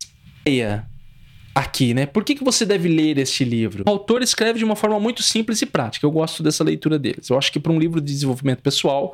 aqui, 1.53 1.93
né? 1.93 2.05
Por 2.05 2.23
que, 2.23 2.35
que 2.35 2.43
você 2.43 2.65
deve 2.65 2.87
ler 2.87 3.17
este 3.17 3.43
livro? 3.43 3.83
O 3.87 3.89
autor 3.89 4.21
escreve 4.21 4.59
de 4.59 4.65
uma 4.65 4.75
forma 4.75 4.99
muito 4.99 5.21
simples 5.21 5.61
e 5.61 5.65
prática. 5.65 6.05
Eu 6.05 6.11
gosto 6.11 6.41
dessa 6.41 6.63
leitura 6.63 6.97
deles. 6.97 7.29
Eu 7.29 7.37
acho 7.37 7.51
que 7.51 7.59
para 7.59 7.71
um 7.71 7.79
livro 7.79 7.99
de 7.99 8.11
desenvolvimento 8.11 8.61
pessoal 8.61 9.13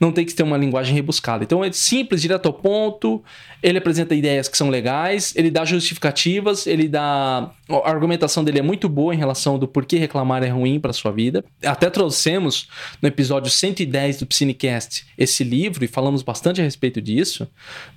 não 0.00 0.10
tem 0.10 0.24
que 0.24 0.32
ter 0.32 0.42
uma 0.42 0.56
linguagem 0.56 0.94
rebuscada. 0.94 1.44
Então 1.44 1.64
é 1.64 1.70
simples, 1.72 2.22
direto 2.22 2.46
ao 2.46 2.52
ponto. 2.52 3.22
Ele 3.64 3.78
apresenta 3.78 4.14
ideias 4.14 4.46
que 4.46 4.58
são 4.58 4.68
legais, 4.68 5.32
ele 5.34 5.50
dá 5.50 5.64
justificativas, 5.64 6.66
ele 6.66 6.86
dá 6.86 7.50
a 7.70 7.90
argumentação 7.90 8.44
dele 8.44 8.58
é 8.58 8.62
muito 8.62 8.90
boa 8.90 9.14
em 9.14 9.16
relação 9.16 9.58
do 9.58 9.66
porquê 9.66 9.96
reclamar 9.96 10.42
é 10.44 10.48
ruim 10.48 10.78
para 10.78 10.92
sua 10.92 11.10
vida. 11.10 11.42
Até 11.64 11.88
trouxemos 11.88 12.68
no 13.00 13.08
episódio 13.08 13.50
110 13.50 14.18
do 14.18 14.26
Psinecast 14.26 15.06
esse 15.16 15.42
livro 15.42 15.82
e 15.82 15.88
falamos 15.88 16.22
bastante 16.22 16.60
a 16.60 16.64
respeito 16.64 17.00
disso, 17.00 17.48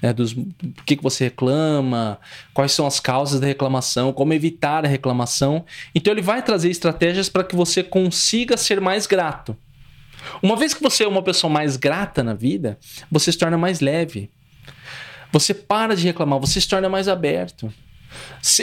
né, 0.01 0.13
dos 0.13 0.34
por 0.34 0.86
que, 0.86 0.95
que 0.95 1.03
você 1.03 1.25
reclama, 1.25 2.17
quais 2.53 2.71
são 2.71 2.88
as 2.88 3.01
causas 3.01 3.41
da 3.41 3.47
reclamação, 3.47 4.13
como 4.13 4.32
evitar 4.32 4.86
a 4.86 4.88
reclamação. 4.88 5.65
Então 5.93 6.13
ele 6.13 6.21
vai 6.21 6.41
trazer 6.41 6.69
estratégias 6.69 7.27
para 7.27 7.43
que 7.43 7.58
você 7.58 7.84
consiga 7.84 8.56
ser 8.56 8.80
mais 8.80 9.06
grato. 9.06 9.53
Uma 10.41 10.56
vez 10.56 10.73
que 10.73 10.82
você 10.82 11.03
é 11.03 11.08
uma 11.08 11.23
pessoa 11.23 11.51
mais 11.51 11.75
grata 11.75 12.23
na 12.23 12.34
vida, 12.34 12.77
você 13.12 13.34
se 13.34 13.38
torna 13.38 13.58
mais 13.58 13.82
leve. 13.82 14.30
Você 15.31 15.53
para 15.53 15.95
de 15.95 16.03
reclamar, 16.03 16.39
você 16.39 16.59
se 16.59 16.67
torna 16.67 16.89
mais 16.89 17.07
aberto. 17.07 17.71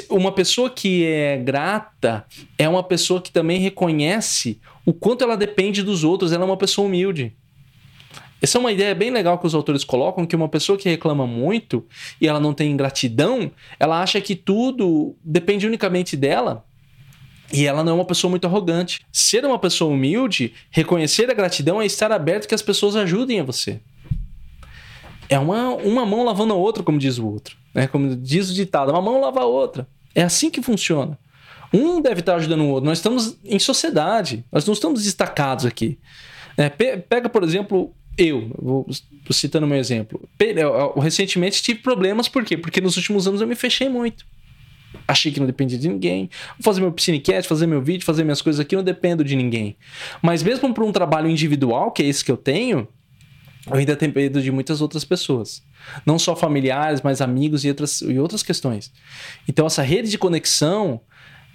Uma 0.09 0.33
pessoa 0.33 0.71
que 0.71 1.05
é 1.05 1.37
grata 1.37 2.25
é 2.59 2.69
uma 2.69 2.83
pessoa 2.83 3.21
que 3.21 3.31
também 3.31 3.61
reconhece 3.61 4.61
o 4.87 4.93
quanto 4.93 5.23
ela 5.23 5.37
depende 5.37 5.83
dos 5.83 6.05
outros, 6.05 6.33
ela 6.33 6.45
é 6.45 6.47
uma 6.47 6.57
pessoa 6.57 6.87
humilde. 6.87 7.35
Essa 8.41 8.59
é 8.59 8.61
uma 8.61 8.73
ideia 8.73 8.95
bem 8.95 9.11
legal 9.11 9.39
que 9.39 9.47
os 9.47 9.55
autores 9.55 9.85
colocam, 9.85 10.27
que 10.27 10.37
uma 10.37 10.49
pessoa 10.49 10.77
que 10.77 10.89
reclama 10.89 11.27
muito 11.27 11.87
e 12.21 12.29
ela 12.29 12.39
não 12.39 12.53
tem 12.53 12.77
gratidão, 12.77 13.51
ela 13.81 14.03
acha 14.03 14.21
que 14.21 14.35
tudo 14.35 15.17
depende 15.25 15.67
unicamente 15.67 16.17
dela. 16.17 16.65
E 17.53 17.67
ela 17.67 17.85
não 17.85 17.93
é 17.93 17.95
uma 17.95 18.05
pessoa 18.05 18.31
muito 18.31 18.47
arrogante. 18.47 19.01
Ser 19.13 19.45
uma 19.45 19.59
pessoa 19.59 19.93
humilde, 19.93 20.53
reconhecer 20.71 21.31
a 21.31 21.35
gratidão 21.35 21.81
é 21.81 21.87
estar 21.87 22.11
aberto 22.13 22.49
que 22.49 22.55
as 22.55 22.63
pessoas 22.63 22.97
ajudem 22.97 23.41
a 23.41 23.45
você. 23.45 23.81
É 25.29 25.39
uma, 25.39 25.71
uma 25.75 26.05
mão 26.07 26.25
lavando 26.25 26.53
a 26.53 26.57
outra, 26.57 26.83
como 26.83 26.99
diz 26.99 27.19
o 27.19 27.27
outro. 27.27 27.57
Né? 27.75 27.87
Como 27.87 28.15
diz 28.15 28.51
o 28.51 28.55
ditado, 28.55 28.93
uma 28.93 29.03
mão 29.03 29.21
lava 29.21 29.41
a 29.41 29.47
outra. 29.47 29.87
É 30.15 30.23
assim 30.23 30.51
que 30.51 30.63
funciona. 30.63 31.19
Um 31.73 32.01
deve 32.01 32.21
estar 32.21 32.37
ajudando 32.37 32.61
o 32.63 32.69
outro. 32.69 32.87
Nós 32.87 32.99
estamos 32.99 33.37
em 33.45 33.59
sociedade, 33.59 34.45
nós 34.53 34.65
não 34.65 34.73
estamos 34.73 35.03
destacados 35.03 35.67
aqui. 35.67 35.99
É, 36.57 36.69
pega, 36.69 37.29
por 37.29 37.43
exemplo, 37.43 37.93
eu, 38.17 38.51
vou 38.57 38.87
citando 39.31 39.67
meu 39.67 39.79
exemplo. 39.79 40.21
Eu, 40.39 41.01
recentemente 41.01 41.63
tive 41.63 41.81
problemas, 41.81 42.29
por 42.29 42.45
quê? 42.45 42.57
Porque 42.57 42.81
nos 42.81 42.97
últimos 42.97 43.27
anos 43.27 43.41
eu 43.41 43.47
me 43.47 43.57
fechei 43.57 43.89
muito. 43.89 44.25
Achei 45.09 45.33
que 45.33 45.41
não 45.41 45.47
dependia 45.47 45.77
de 45.77 45.89
ninguém. 45.89 46.31
Vou 46.53 46.63
fazer 46.63 46.81
meu 46.81 46.93
piscinecast, 46.93 47.49
fazer 47.49 47.67
meu 47.67 47.83
vídeo, 47.83 48.05
fazer 48.05 48.23
minhas 48.23 48.41
coisas 48.41 48.61
aqui, 48.61 48.77
não 48.77 48.85
dependo 48.85 49.25
de 49.25 49.35
ninguém. 49.35 49.77
Mas 50.23 50.45
mesmo 50.45 50.73
para 50.73 50.85
um 50.85 50.93
trabalho 50.93 51.29
individual, 51.29 51.91
que 51.91 52.03
é 52.05 52.07
esse 52.07 52.25
que 52.25 52.31
eu 52.31 52.37
tenho, 52.37 52.87
eu 53.67 53.77
ainda 53.77 53.97
dependo 53.97 54.43
de 54.43 54.51
muitas 54.51 54.81
outras 54.81 55.05
pessoas. 55.05 55.63
Não 56.05 56.19
só 56.19 56.37
familiares, 56.37 57.01
mas 57.03 57.21
amigos 57.21 57.65
e 57.65 57.69
outras, 57.69 58.01
e 58.03 58.19
outras 58.19 58.43
questões. 58.43 58.93
Então, 59.49 59.67
essa 59.67 59.83
rede 59.83 60.11
de 60.11 60.19
conexão, 60.19 61.01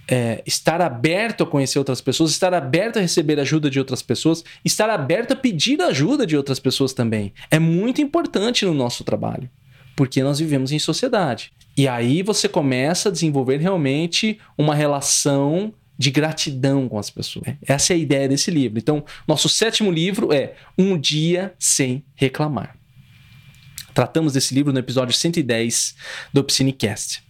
é, 0.07 0.41
estar 0.45 0.81
aberto 0.81 1.43
a 1.43 1.47
conhecer 1.47 1.77
outras 1.77 2.01
pessoas, 2.01 2.31
estar 2.31 2.53
aberto 2.53 2.97
a 2.97 3.01
receber 3.01 3.39
ajuda 3.39 3.69
de 3.69 3.77
outras 3.77 4.01
pessoas, 4.01 4.43
estar 4.65 4.89
aberto 4.89 5.33
a 5.33 5.35
pedir 5.35 5.79
ajuda 5.81 6.25
de 6.25 6.35
outras 6.35 6.59
pessoas 6.59 6.93
também. 6.93 7.31
É 7.51 7.59
muito 7.59 8.01
importante 8.01 8.65
no 8.65 8.73
nosso 8.73 9.03
trabalho, 9.03 9.49
porque 9.95 10.23
nós 10.23 10.39
vivemos 10.39 10.71
em 10.71 10.79
sociedade. 10.79 11.51
E 11.77 11.87
aí 11.87 12.23
você 12.23 12.49
começa 12.49 13.09
a 13.09 13.11
desenvolver 13.11 13.57
realmente 13.57 14.39
uma 14.57 14.73
relação 14.73 15.73
de 15.99 16.09
gratidão 16.09 16.87
com 16.87 16.97
as 16.97 17.09
pessoas. 17.09 17.53
Essa 17.61 17.91
é 17.91 17.95
a 17.95 17.99
ideia 17.99 18.29
desse 18.29 18.49
livro. 18.49 18.79
Então, 18.79 19.03
nosso 19.27 19.49
sétimo 19.49 19.91
livro 19.91 20.31
é 20.31 20.53
Um 20.77 20.97
Dia 20.97 21.53
Sem 21.59 22.05
Reclamar. 22.15 22.77
Tratamos 23.93 24.31
desse 24.31 24.55
livro 24.55 24.71
no 24.71 24.79
episódio 24.79 25.13
110 25.13 25.95
do 26.31 26.41
Psinecast. 26.41 27.21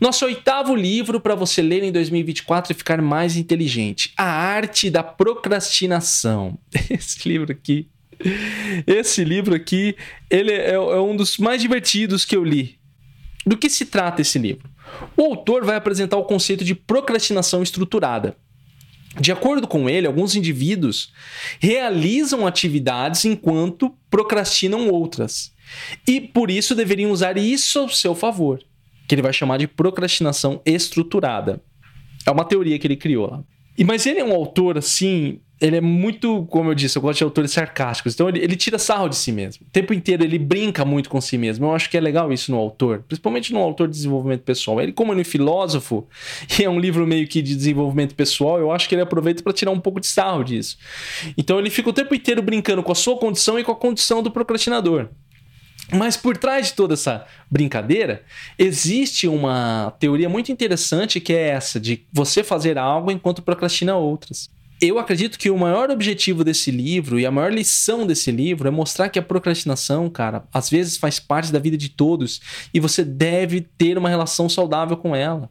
Nosso 0.00 0.24
oitavo 0.24 0.76
livro 0.76 1.20
para 1.20 1.34
você 1.34 1.60
ler 1.60 1.82
em 1.82 1.90
2024 1.90 2.72
e 2.72 2.76
ficar 2.76 3.02
mais 3.02 3.36
inteligente: 3.36 4.12
A 4.16 4.24
Arte 4.24 4.88
da 4.88 5.02
Procrastinação. 5.02 6.56
Esse 6.88 7.28
livro 7.28 7.50
aqui. 7.50 7.88
Esse 8.86 9.24
livro 9.24 9.54
aqui, 9.54 9.96
ele 10.30 10.52
é, 10.52 10.74
é 10.74 11.00
um 11.00 11.16
dos 11.16 11.38
mais 11.38 11.60
divertidos 11.60 12.24
que 12.24 12.36
eu 12.36 12.44
li. 12.44 12.78
Do 13.44 13.56
que 13.56 13.68
se 13.68 13.84
trata 13.84 14.22
esse 14.22 14.38
livro? 14.38 14.68
O 15.16 15.24
autor 15.24 15.64
vai 15.64 15.76
apresentar 15.76 16.16
o 16.16 16.24
conceito 16.24 16.64
de 16.64 16.74
procrastinação 16.74 17.62
estruturada. 17.62 18.36
De 19.18 19.32
acordo 19.32 19.66
com 19.66 19.88
ele, 19.88 20.06
alguns 20.06 20.36
indivíduos 20.36 21.12
realizam 21.58 22.46
atividades 22.46 23.24
enquanto 23.24 23.94
procrastinam 24.10 24.88
outras. 24.90 25.52
E 26.06 26.20
por 26.20 26.50
isso 26.50 26.74
deveriam 26.74 27.10
usar 27.10 27.38
isso 27.38 27.78
ao 27.78 27.88
seu 27.88 28.14
favor, 28.14 28.62
que 29.08 29.14
ele 29.14 29.22
vai 29.22 29.32
chamar 29.32 29.56
de 29.58 29.66
procrastinação 29.66 30.60
estruturada. 30.64 31.62
É 32.26 32.30
uma 32.30 32.44
teoria 32.44 32.78
que 32.78 32.86
ele 32.86 32.96
criou 32.96 33.30
lá. 33.30 33.42
E 33.78 33.84
mas 33.84 34.06
ele 34.06 34.20
é 34.20 34.24
um 34.24 34.32
autor 34.32 34.78
assim 34.78 35.40
ele 35.58 35.76
é 35.76 35.80
muito, 35.80 36.44
como 36.50 36.70
eu 36.70 36.74
disse, 36.74 36.98
eu 36.98 37.02
gosto 37.02 37.18
de 37.18 37.24
autores 37.24 37.50
sarcásticos. 37.50 38.12
Então 38.12 38.28
ele, 38.28 38.40
ele, 38.40 38.56
tira 38.56 38.78
sarro 38.78 39.08
de 39.08 39.16
si 39.16 39.32
mesmo. 39.32 39.66
O 39.66 39.70
tempo 39.70 39.94
inteiro 39.94 40.22
ele 40.22 40.38
brinca 40.38 40.84
muito 40.84 41.08
com 41.08 41.18
si 41.20 41.38
mesmo. 41.38 41.66
Eu 41.66 41.74
acho 41.74 41.88
que 41.88 41.96
é 41.96 42.00
legal 42.00 42.30
isso 42.30 42.50
no 42.50 42.58
autor, 42.58 43.02
principalmente 43.08 43.52
no 43.52 43.60
autor 43.60 43.88
de 43.88 43.94
desenvolvimento 43.94 44.42
pessoal. 44.42 44.80
Ele, 44.80 44.92
como 44.92 45.12
é 45.12 45.16
um 45.16 45.24
filósofo, 45.24 46.06
e 46.58 46.62
é 46.62 46.68
um 46.68 46.78
livro 46.78 47.06
meio 47.06 47.26
que 47.26 47.40
de 47.40 47.56
desenvolvimento 47.56 48.14
pessoal, 48.14 48.58
eu 48.58 48.70
acho 48.70 48.88
que 48.88 48.94
ele 48.94 49.02
aproveita 49.02 49.42
para 49.42 49.52
tirar 49.52 49.70
um 49.70 49.80
pouco 49.80 49.98
de 49.98 50.06
sarro 50.06 50.44
disso. 50.44 50.76
Então 51.38 51.58
ele 51.58 51.70
fica 51.70 51.88
o 51.88 51.92
tempo 51.92 52.14
inteiro 52.14 52.42
brincando 52.42 52.82
com 52.82 52.92
a 52.92 52.96
sua 52.96 53.16
condição 53.16 53.58
e 53.58 53.64
com 53.64 53.72
a 53.72 53.76
condição 53.76 54.22
do 54.22 54.30
procrastinador. 54.30 55.08
Mas 55.90 56.16
por 56.16 56.36
trás 56.36 56.66
de 56.66 56.72
toda 56.74 56.94
essa 56.94 57.24
brincadeira, 57.50 58.24
existe 58.58 59.28
uma 59.28 59.94
teoria 60.00 60.28
muito 60.28 60.50
interessante 60.50 61.20
que 61.20 61.32
é 61.32 61.48
essa 61.48 61.78
de 61.78 62.04
você 62.12 62.42
fazer 62.42 62.76
algo 62.76 63.10
enquanto 63.10 63.40
procrastina 63.40 63.96
outras 63.96 64.50
eu 64.80 64.98
acredito 64.98 65.38
que 65.38 65.50
o 65.50 65.58
maior 65.58 65.90
objetivo 65.90 66.44
desse 66.44 66.70
livro 66.70 67.18
e 67.18 67.24
a 67.24 67.30
maior 67.30 67.52
lição 67.52 68.06
desse 68.06 68.30
livro 68.30 68.68
é 68.68 68.70
mostrar 68.70 69.08
que 69.08 69.18
a 69.18 69.22
procrastinação, 69.22 70.08
cara, 70.10 70.44
às 70.52 70.68
vezes 70.68 70.96
faz 70.96 71.18
parte 71.18 71.50
da 71.50 71.58
vida 71.58 71.76
de 71.76 71.88
todos 71.88 72.40
e 72.72 72.80
você 72.80 73.04
deve 73.04 73.60
ter 73.60 73.96
uma 73.96 74.08
relação 74.08 74.48
saudável 74.48 74.96
com 74.96 75.16
ela. 75.16 75.50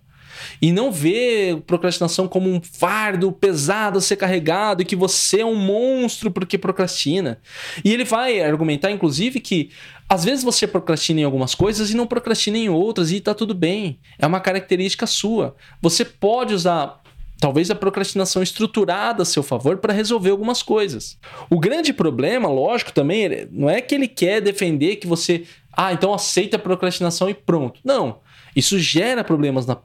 E 0.62 0.72
não 0.72 0.92
ver 0.92 1.62
procrastinação 1.62 2.28
como 2.28 2.50
um 2.50 2.62
fardo 2.62 3.32
pesado 3.32 3.98
a 3.98 4.02
ser 4.02 4.18
carregado 4.18 4.82
e 4.82 4.86
que 4.86 4.96
você 4.96 5.42
é 5.42 5.46
um 5.46 5.56
monstro 5.56 6.30
porque 6.30 6.58
procrastina. 6.58 7.40
E 7.84 7.94
ele 7.94 8.04
vai 8.04 8.42
argumentar, 8.42 8.92
inclusive, 8.92 9.40
que 9.40 9.72
às 10.10 10.24
vezes 10.24 10.44
você 10.44 10.68
procrastina 10.68 11.22
em 11.22 11.24
algumas 11.24 11.56
coisas 11.56 11.90
e 11.90 11.96
não 11.96 12.06
procrastina 12.06 12.58
em 12.58 12.70
outras 12.70 13.12
e 13.12 13.20
tá 13.20 13.34
tudo 13.34 13.54
bem. 13.56 14.00
É 14.20 14.28
uma 14.28 14.40
característica 14.40 15.08
sua. 15.08 15.56
Você 15.82 16.04
pode 16.04 16.54
usar 16.54 17.02
talvez 17.40 17.70
a 17.70 17.76
procrastinação 17.76 18.42
estruturada 18.42 19.24
a 19.24 19.26
seu 19.26 19.44
favor 19.44 19.78
para 19.78 19.94
resolver 19.94 20.30
algumas 20.30 20.64
coisas. 20.64 21.18
O 21.50 21.60
grande 21.60 21.94
problema, 21.94 22.50
lógico, 22.50 22.92
também 22.92 23.48
não 23.52 23.70
é 23.70 23.82
que 23.82 23.96
ele 23.96 24.08
quer 24.08 24.42
defender 24.42 24.98
que 24.98 25.08
você, 25.08 25.44
ah, 25.74 25.94
então 25.94 26.14
aceita 26.14 26.58
a 26.58 26.60
procrastinação 26.60 27.30
e 27.30 27.34
pronto. 27.34 27.80
Não. 27.84 28.20
Isso 28.56 28.80
gera 28.80 29.24
problemas 29.24 29.66
na, 29.66 29.78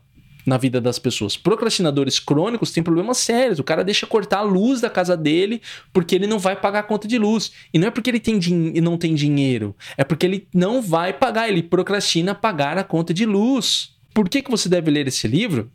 na 0.46 0.56
vida 0.56 0.80
das 0.80 0.98
pessoas. 0.98 1.36
Procrastinadores 1.36 2.20
crônicos 2.20 2.70
têm 2.70 2.82
problemas 2.82 3.18
sérios. 3.18 3.58
O 3.58 3.64
cara 3.64 3.82
deixa 3.82 4.06
cortar 4.06 4.38
a 4.38 4.42
luz 4.42 4.80
da 4.80 4.88
casa 4.88 5.16
dele 5.16 5.60
porque 5.92 6.14
ele 6.14 6.26
não 6.26 6.38
vai 6.38 6.54
pagar 6.54 6.80
a 6.80 6.84
conta 6.84 7.08
de 7.08 7.18
luz. 7.18 7.50
E 7.74 7.78
não 7.78 7.88
é 7.88 7.90
porque 7.90 8.10
ele 8.10 8.20
tem 8.20 8.38
não 8.80 8.96
tem 8.96 9.14
dinheiro, 9.14 9.74
é 9.96 10.04
porque 10.04 10.24
ele 10.24 10.48
não 10.54 10.80
vai 10.80 11.12
pagar, 11.12 11.48
ele 11.48 11.62
procrastina 11.62 12.34
pagar 12.34 12.78
a 12.78 12.84
conta 12.84 13.12
de 13.12 13.26
luz. 13.26 13.94
Por 14.14 14.28
que, 14.28 14.42
que 14.42 14.50
você 14.50 14.68
deve 14.68 14.90
ler 14.90 15.08
esse 15.08 15.26
livro? 15.26 15.70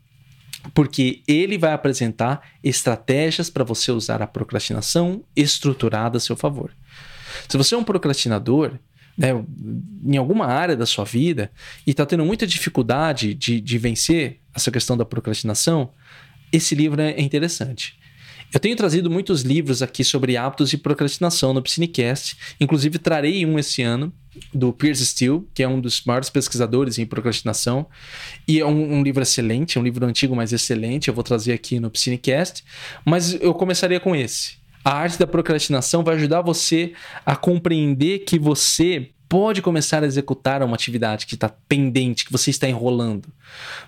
Porque 0.73 1.21
ele 1.27 1.57
vai 1.57 1.73
apresentar 1.73 2.41
estratégias 2.63 3.49
para 3.49 3.63
você 3.63 3.91
usar 3.91 4.21
a 4.21 4.27
procrastinação 4.27 5.23
estruturada 5.35 6.17
a 6.17 6.19
seu 6.19 6.35
favor. 6.35 6.71
Se 7.47 7.57
você 7.57 7.75
é 7.75 7.77
um 7.77 7.83
procrastinador, 7.83 8.79
né, 9.17 9.29
em 10.03 10.17
alguma 10.17 10.45
área 10.45 10.75
da 10.75 10.85
sua 10.85 11.05
vida 11.05 11.51
e 11.85 11.91
está 11.91 12.05
tendo 12.05 12.25
muita 12.25 12.45
dificuldade 12.45 13.33
de, 13.33 13.61
de 13.61 13.77
vencer 13.77 14.39
essa 14.53 14.71
questão 14.71 14.97
da 14.97 15.05
procrastinação, 15.05 15.91
esse 16.51 16.75
livro 16.75 17.01
é 17.01 17.21
interessante. 17.21 17.97
Eu 18.55 18.59
tenho 18.61 18.75
trazido 18.77 19.11
muitos 19.11 19.41
livros 19.41 19.81
aqui 19.81 20.01
sobre 20.01 20.37
hábitos 20.37 20.71
e 20.71 20.77
procrastinação 20.77 21.53
no 21.53 21.61
Psinecast. 21.61 22.37
Inclusive, 22.57 22.97
trarei 22.97 23.45
um 23.45 23.59
esse 23.59 23.81
ano, 23.81 24.13
do 24.53 24.71
Pierce 24.71 25.05
Steele, 25.05 25.43
que 25.53 25.61
é 25.61 25.67
um 25.67 25.81
dos 25.81 26.05
maiores 26.05 26.29
pesquisadores 26.29 26.97
em 26.97 27.05
procrastinação. 27.05 27.85
E 28.47 28.61
é 28.61 28.65
um, 28.65 28.93
um, 28.93 29.03
livro 29.03 29.21
excelente, 29.21 29.77
é 29.77 29.81
um 29.81 29.83
livro 29.83 30.05
antigo, 30.05 30.33
mas 30.37 30.53
excelente. 30.53 31.09
Eu 31.09 31.13
vou 31.13 31.21
trazer 31.21 31.51
aqui 31.51 31.81
no 31.81 31.91
Psinecast. 31.91 32.63
Mas 33.03 33.33
eu 33.41 33.53
começaria 33.53 33.99
com 33.99 34.15
esse. 34.15 34.53
A 34.85 34.93
arte 34.93 35.19
da 35.19 35.27
procrastinação 35.27 36.01
vai 36.01 36.15
ajudar 36.15 36.41
você 36.41 36.93
a 37.25 37.35
compreender 37.35 38.19
que 38.19 38.39
você 38.39 39.09
pode 39.27 39.61
começar 39.61 40.01
a 40.01 40.05
executar 40.05 40.63
uma 40.63 40.75
atividade 40.75 41.25
que 41.25 41.35
está 41.35 41.49
pendente, 41.49 42.23
que 42.23 42.31
você 42.31 42.51
está 42.51 42.69
enrolando. 42.69 43.27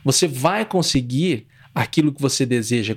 Você 0.04 0.28
vai 0.28 0.66
conseguir 0.66 1.48
aquilo 1.74 2.12
que 2.12 2.22
você 2.22 2.46
deseja, 2.46 2.94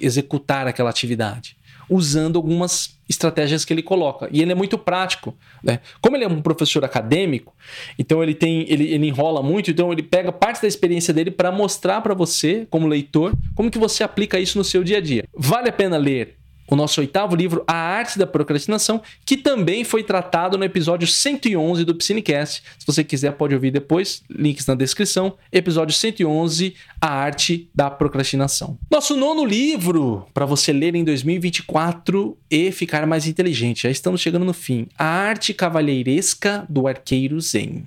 executar 0.00 0.66
aquela 0.66 0.90
atividade. 0.90 1.56
usando 1.86 2.36
algumas 2.36 2.98
estratégias 3.06 3.62
que 3.62 3.70
ele 3.70 3.82
coloca. 3.82 4.26
E 4.32 4.40
ele 4.40 4.52
é 4.52 4.54
muito 4.54 4.78
prático. 4.78 5.34
Né? 5.62 5.80
Como 6.00 6.16
ele 6.16 6.24
é 6.24 6.28
um 6.28 6.40
professor 6.40 6.82
acadêmico, 6.82 7.54
então 7.98 8.22
ele 8.22 8.34
tem 8.34 8.64
ele, 8.70 8.84
ele 8.90 9.06
enrola 9.06 9.42
muito, 9.42 9.70
então 9.70 9.92
ele 9.92 10.02
pega 10.02 10.32
parte 10.32 10.62
da 10.62 10.66
experiência 10.66 11.12
dele 11.12 11.30
para 11.30 11.52
mostrar 11.52 12.00
para 12.00 12.14
você, 12.14 12.66
como 12.70 12.86
leitor, 12.86 13.34
como 13.54 13.70
que 13.70 13.78
você 13.78 14.02
aplica 14.02 14.40
isso 14.40 14.56
no 14.56 14.64
seu 14.64 14.82
dia 14.82 14.96
a 14.96 15.00
dia. 15.02 15.24
Vale 15.36 15.68
a 15.68 15.72
pena 15.72 15.98
ler 15.98 16.38
o 16.68 16.76
nosso 16.76 17.00
oitavo 17.00 17.36
livro, 17.36 17.62
A 17.66 17.74
Arte 17.74 18.18
da 18.18 18.26
Procrastinação, 18.26 19.02
que 19.24 19.36
também 19.36 19.84
foi 19.84 20.02
tratado 20.02 20.56
no 20.56 20.64
episódio 20.64 21.06
111 21.06 21.84
do 21.84 21.94
Psinecast. 21.94 22.62
Se 22.78 22.86
você 22.86 23.04
quiser, 23.04 23.32
pode 23.32 23.54
ouvir 23.54 23.70
depois, 23.70 24.22
links 24.30 24.66
na 24.66 24.74
descrição. 24.74 25.36
Episódio 25.52 25.94
111, 25.94 26.74
A 27.00 27.08
Arte 27.08 27.68
da 27.74 27.90
Procrastinação. 27.90 28.78
Nosso 28.90 29.16
nono 29.16 29.44
livro, 29.44 30.26
para 30.32 30.46
você 30.46 30.72
ler 30.72 30.94
em 30.94 31.04
2024 31.04 32.36
e 32.50 32.72
ficar 32.72 33.06
mais 33.06 33.26
inteligente. 33.26 33.82
Já 33.82 33.90
estamos 33.90 34.20
chegando 34.20 34.44
no 34.44 34.54
fim. 34.54 34.86
A 34.98 35.04
Arte 35.04 35.52
Cavalheiresca 35.52 36.66
do 36.68 36.88
Arqueiro 36.88 37.40
Zen. 37.40 37.86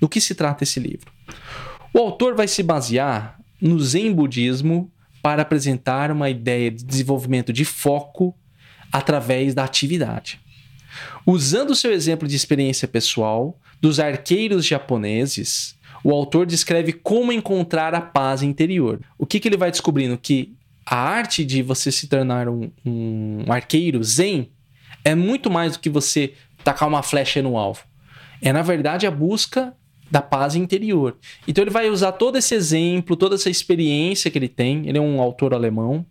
Do 0.00 0.08
que 0.08 0.20
se 0.20 0.34
trata 0.34 0.64
esse 0.64 0.78
livro? 0.78 1.12
O 1.92 1.98
autor 1.98 2.34
vai 2.34 2.46
se 2.48 2.62
basear 2.62 3.38
no 3.60 3.80
Zen 3.80 4.12
Budismo 4.12 4.90
para 5.24 5.40
apresentar 5.40 6.10
uma 6.10 6.28
ideia 6.28 6.70
de 6.70 6.84
desenvolvimento 6.84 7.50
de 7.50 7.64
foco 7.64 8.36
através 8.92 9.54
da 9.54 9.64
atividade. 9.64 10.38
Usando 11.24 11.70
o 11.70 11.74
seu 11.74 11.90
exemplo 11.92 12.28
de 12.28 12.36
experiência 12.36 12.86
pessoal 12.86 13.58
dos 13.80 13.98
arqueiros 13.98 14.66
japoneses, 14.66 15.76
o 16.04 16.10
autor 16.10 16.44
descreve 16.44 16.92
como 16.92 17.32
encontrar 17.32 17.94
a 17.94 18.02
paz 18.02 18.42
interior. 18.42 19.00
O 19.16 19.24
que, 19.24 19.40
que 19.40 19.48
ele 19.48 19.56
vai 19.56 19.70
descobrindo? 19.70 20.18
Que 20.18 20.52
a 20.84 20.98
arte 20.98 21.42
de 21.42 21.62
você 21.62 21.90
se 21.90 22.06
tornar 22.06 22.46
um, 22.46 22.70
um 22.84 23.50
arqueiro 23.50 24.04
zen 24.04 24.50
é 25.02 25.14
muito 25.14 25.50
mais 25.50 25.72
do 25.72 25.78
que 25.78 25.88
você 25.88 26.34
tacar 26.62 26.86
uma 26.86 27.02
flecha 27.02 27.40
no 27.40 27.56
alvo. 27.56 27.82
É, 28.42 28.52
na 28.52 28.60
verdade, 28.60 29.06
a 29.06 29.10
busca 29.10 29.74
da 30.10 30.20
paz 30.20 30.54
interior. 30.54 31.16
Então 31.46 31.62
ele 31.62 31.70
vai 31.70 31.88
usar 31.88 32.12
todo 32.12 32.36
esse 32.36 32.54
exemplo, 32.54 33.16
toda 33.16 33.34
essa 33.34 33.50
experiência 33.50 34.30
que 34.30 34.38
ele 34.38 34.48
tem. 34.48 34.88
Ele 34.88 34.98
é 34.98 35.00
um 35.00 35.20
autor 35.20 35.54
alemão. 35.54 36.04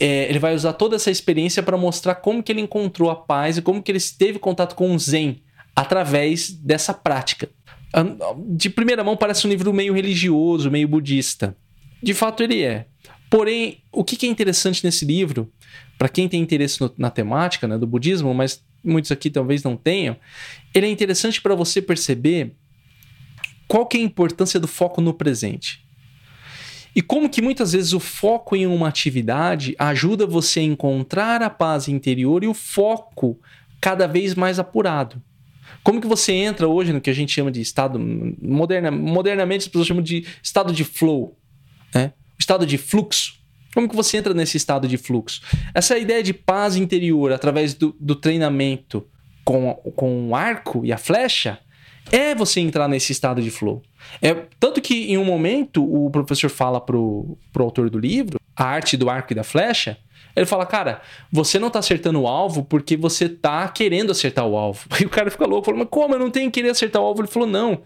É, 0.00 0.28
ele 0.28 0.38
vai 0.38 0.54
usar 0.54 0.72
toda 0.72 0.96
essa 0.96 1.10
experiência 1.10 1.62
para 1.62 1.76
mostrar 1.76 2.16
como 2.16 2.42
que 2.42 2.50
ele 2.50 2.60
encontrou 2.60 3.10
a 3.10 3.16
paz 3.16 3.58
e 3.58 3.62
como 3.62 3.82
que 3.82 3.92
ele 3.92 4.00
teve 4.18 4.38
contato 4.38 4.74
com 4.74 4.94
o 4.94 4.98
Zen 4.98 5.42
através 5.74 6.50
dessa 6.50 6.94
prática. 6.94 7.48
De 8.48 8.68
primeira 8.68 9.04
mão 9.04 9.16
parece 9.16 9.46
um 9.46 9.50
livro 9.50 9.72
meio 9.72 9.94
religioso, 9.94 10.70
meio 10.70 10.88
budista. 10.88 11.56
De 12.02 12.14
fato 12.14 12.42
ele 12.42 12.62
é. 12.62 12.86
Porém, 13.30 13.78
o 13.92 14.04
que 14.04 14.26
é 14.26 14.28
interessante 14.28 14.84
nesse 14.84 15.04
livro, 15.04 15.50
para 15.98 16.08
quem 16.08 16.28
tem 16.28 16.40
interesse 16.40 16.80
no, 16.80 16.92
na 16.96 17.10
temática 17.10 17.66
né, 17.66 17.76
do 17.76 17.86
budismo, 17.86 18.32
mas 18.32 18.62
muitos 18.84 19.10
aqui 19.10 19.30
talvez 19.30 19.62
não 19.62 19.76
tenham, 19.76 20.16
ele 20.74 20.86
é 20.86 20.90
interessante 20.90 21.40
para 21.40 21.54
você 21.54 21.82
perceber 21.82 22.52
qual 23.68 23.86
que 23.86 23.96
é 23.96 24.00
a 24.00 24.04
importância 24.04 24.60
do 24.60 24.68
foco 24.68 25.00
no 25.00 25.14
presente? 25.14 25.84
E 26.94 27.02
como 27.02 27.28
que 27.28 27.42
muitas 27.42 27.72
vezes 27.72 27.92
o 27.92 28.00
foco 28.00 28.56
em 28.56 28.66
uma 28.66 28.88
atividade 28.88 29.74
ajuda 29.78 30.26
você 30.26 30.60
a 30.60 30.62
encontrar 30.62 31.42
a 31.42 31.50
paz 31.50 31.88
interior 31.88 32.42
e 32.42 32.46
o 32.46 32.54
foco 32.54 33.38
cada 33.80 34.06
vez 34.06 34.34
mais 34.34 34.58
apurado. 34.58 35.22
Como 35.82 36.00
que 36.00 36.06
você 36.06 36.32
entra 36.32 36.66
hoje 36.66 36.92
no 36.92 37.00
que 37.00 37.10
a 37.10 37.12
gente 37.12 37.32
chama 37.32 37.50
de 37.50 37.60
estado 37.60 37.98
moderna, 37.98 38.90
modernamente 38.90 39.64
as 39.64 39.68
pessoas 39.68 39.86
chamam 39.86 40.02
de 40.02 40.26
estado 40.42 40.72
de 40.72 40.84
flow, 40.84 41.36
né? 41.94 42.14
Estado 42.38 42.64
de 42.64 42.78
fluxo. 42.78 43.34
Como 43.74 43.88
que 43.88 43.94
você 43.94 44.16
entra 44.16 44.32
nesse 44.32 44.56
estado 44.56 44.88
de 44.88 44.96
fluxo? 44.96 45.42
Essa 45.74 45.98
ideia 45.98 46.22
de 46.22 46.32
paz 46.32 46.76
interior 46.76 47.30
através 47.30 47.74
do, 47.74 47.94
do 48.00 48.14
treinamento 48.14 49.06
com, 49.44 49.74
com 49.94 50.30
o 50.30 50.34
arco 50.34 50.82
e 50.82 50.92
a 50.92 50.96
flecha 50.98 51.58
é 52.10 52.34
você 52.34 52.60
entrar 52.60 52.88
nesse 52.88 53.12
estado 53.12 53.42
de 53.42 53.50
flow. 53.50 53.82
É 54.22 54.34
tanto 54.60 54.80
que 54.80 55.12
em 55.12 55.18
um 55.18 55.24
momento 55.24 55.84
o 55.84 56.10
professor 56.10 56.48
fala 56.50 56.80
pro, 56.80 57.36
pro 57.52 57.64
autor 57.64 57.90
do 57.90 57.98
livro, 57.98 58.38
a 58.56 58.64
arte 58.64 58.96
do 58.96 59.10
arco 59.10 59.32
e 59.32 59.36
da 59.36 59.44
flecha, 59.44 59.98
ele 60.34 60.46
fala, 60.46 60.66
cara, 60.66 61.00
você 61.32 61.58
não 61.58 61.70
tá 61.70 61.78
acertando 61.78 62.20
o 62.20 62.28
alvo 62.28 62.62
porque 62.62 62.96
você 62.96 63.28
tá 63.28 63.66
querendo 63.68 64.12
acertar 64.12 64.46
o 64.46 64.56
alvo. 64.56 64.86
Aí 64.90 65.04
o 65.06 65.08
cara 65.08 65.30
fica 65.30 65.46
louco, 65.46 65.64
falou, 65.64 65.80
mas 65.80 65.88
como 65.90 66.14
eu 66.14 66.18
não 66.18 66.30
tenho 66.30 66.50
que 66.50 66.60
querer 66.60 66.70
acertar 66.70 67.00
o 67.00 67.06
alvo? 67.06 67.22
Ele 67.22 67.28
falou, 67.28 67.48
não, 67.48 67.82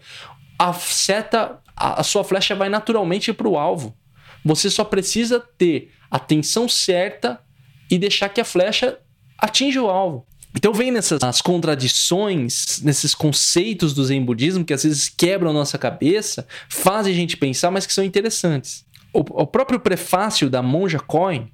a 0.59 0.73
seta, 0.73 1.59
a, 1.75 2.01
a 2.01 2.03
sua 2.03 2.23
flecha 2.23 2.53
vai 2.53 2.69
naturalmente 2.69 3.31
pro 3.33 3.57
alvo. 3.57 3.95
Você 4.43 4.69
só 4.69 4.83
precisa 4.83 5.39
ter 5.39 5.91
a 6.09 6.19
tensão 6.19 6.67
certa 6.67 7.41
e 7.89 7.97
deixar 7.97 8.29
que 8.29 8.41
a 8.41 8.45
flecha 8.45 8.99
atinja 9.37 9.81
o 9.81 9.89
alvo. 9.89 10.25
Então 10.55 10.73
vem 10.73 10.91
nessas 10.91 11.23
as 11.23 11.41
contradições, 11.41 12.81
nesses 12.81 13.15
conceitos 13.15 13.93
do 13.93 14.03
Zen 14.03 14.23
budismo 14.23 14.65
que 14.65 14.73
às 14.73 14.83
vezes 14.83 15.09
quebram 15.09 15.51
a 15.51 15.53
nossa 15.53 15.77
cabeça, 15.77 16.45
fazem 16.69 17.13
a 17.13 17.15
gente 17.15 17.37
pensar, 17.37 17.71
mas 17.71 17.85
que 17.85 17.93
são 17.93 18.03
interessantes. 18.03 18.85
O, 19.13 19.19
o 19.19 19.47
próprio 19.47 19.79
prefácio 19.79 20.49
da 20.49 20.61
Monja 20.61 20.99
Coin, 20.99 21.49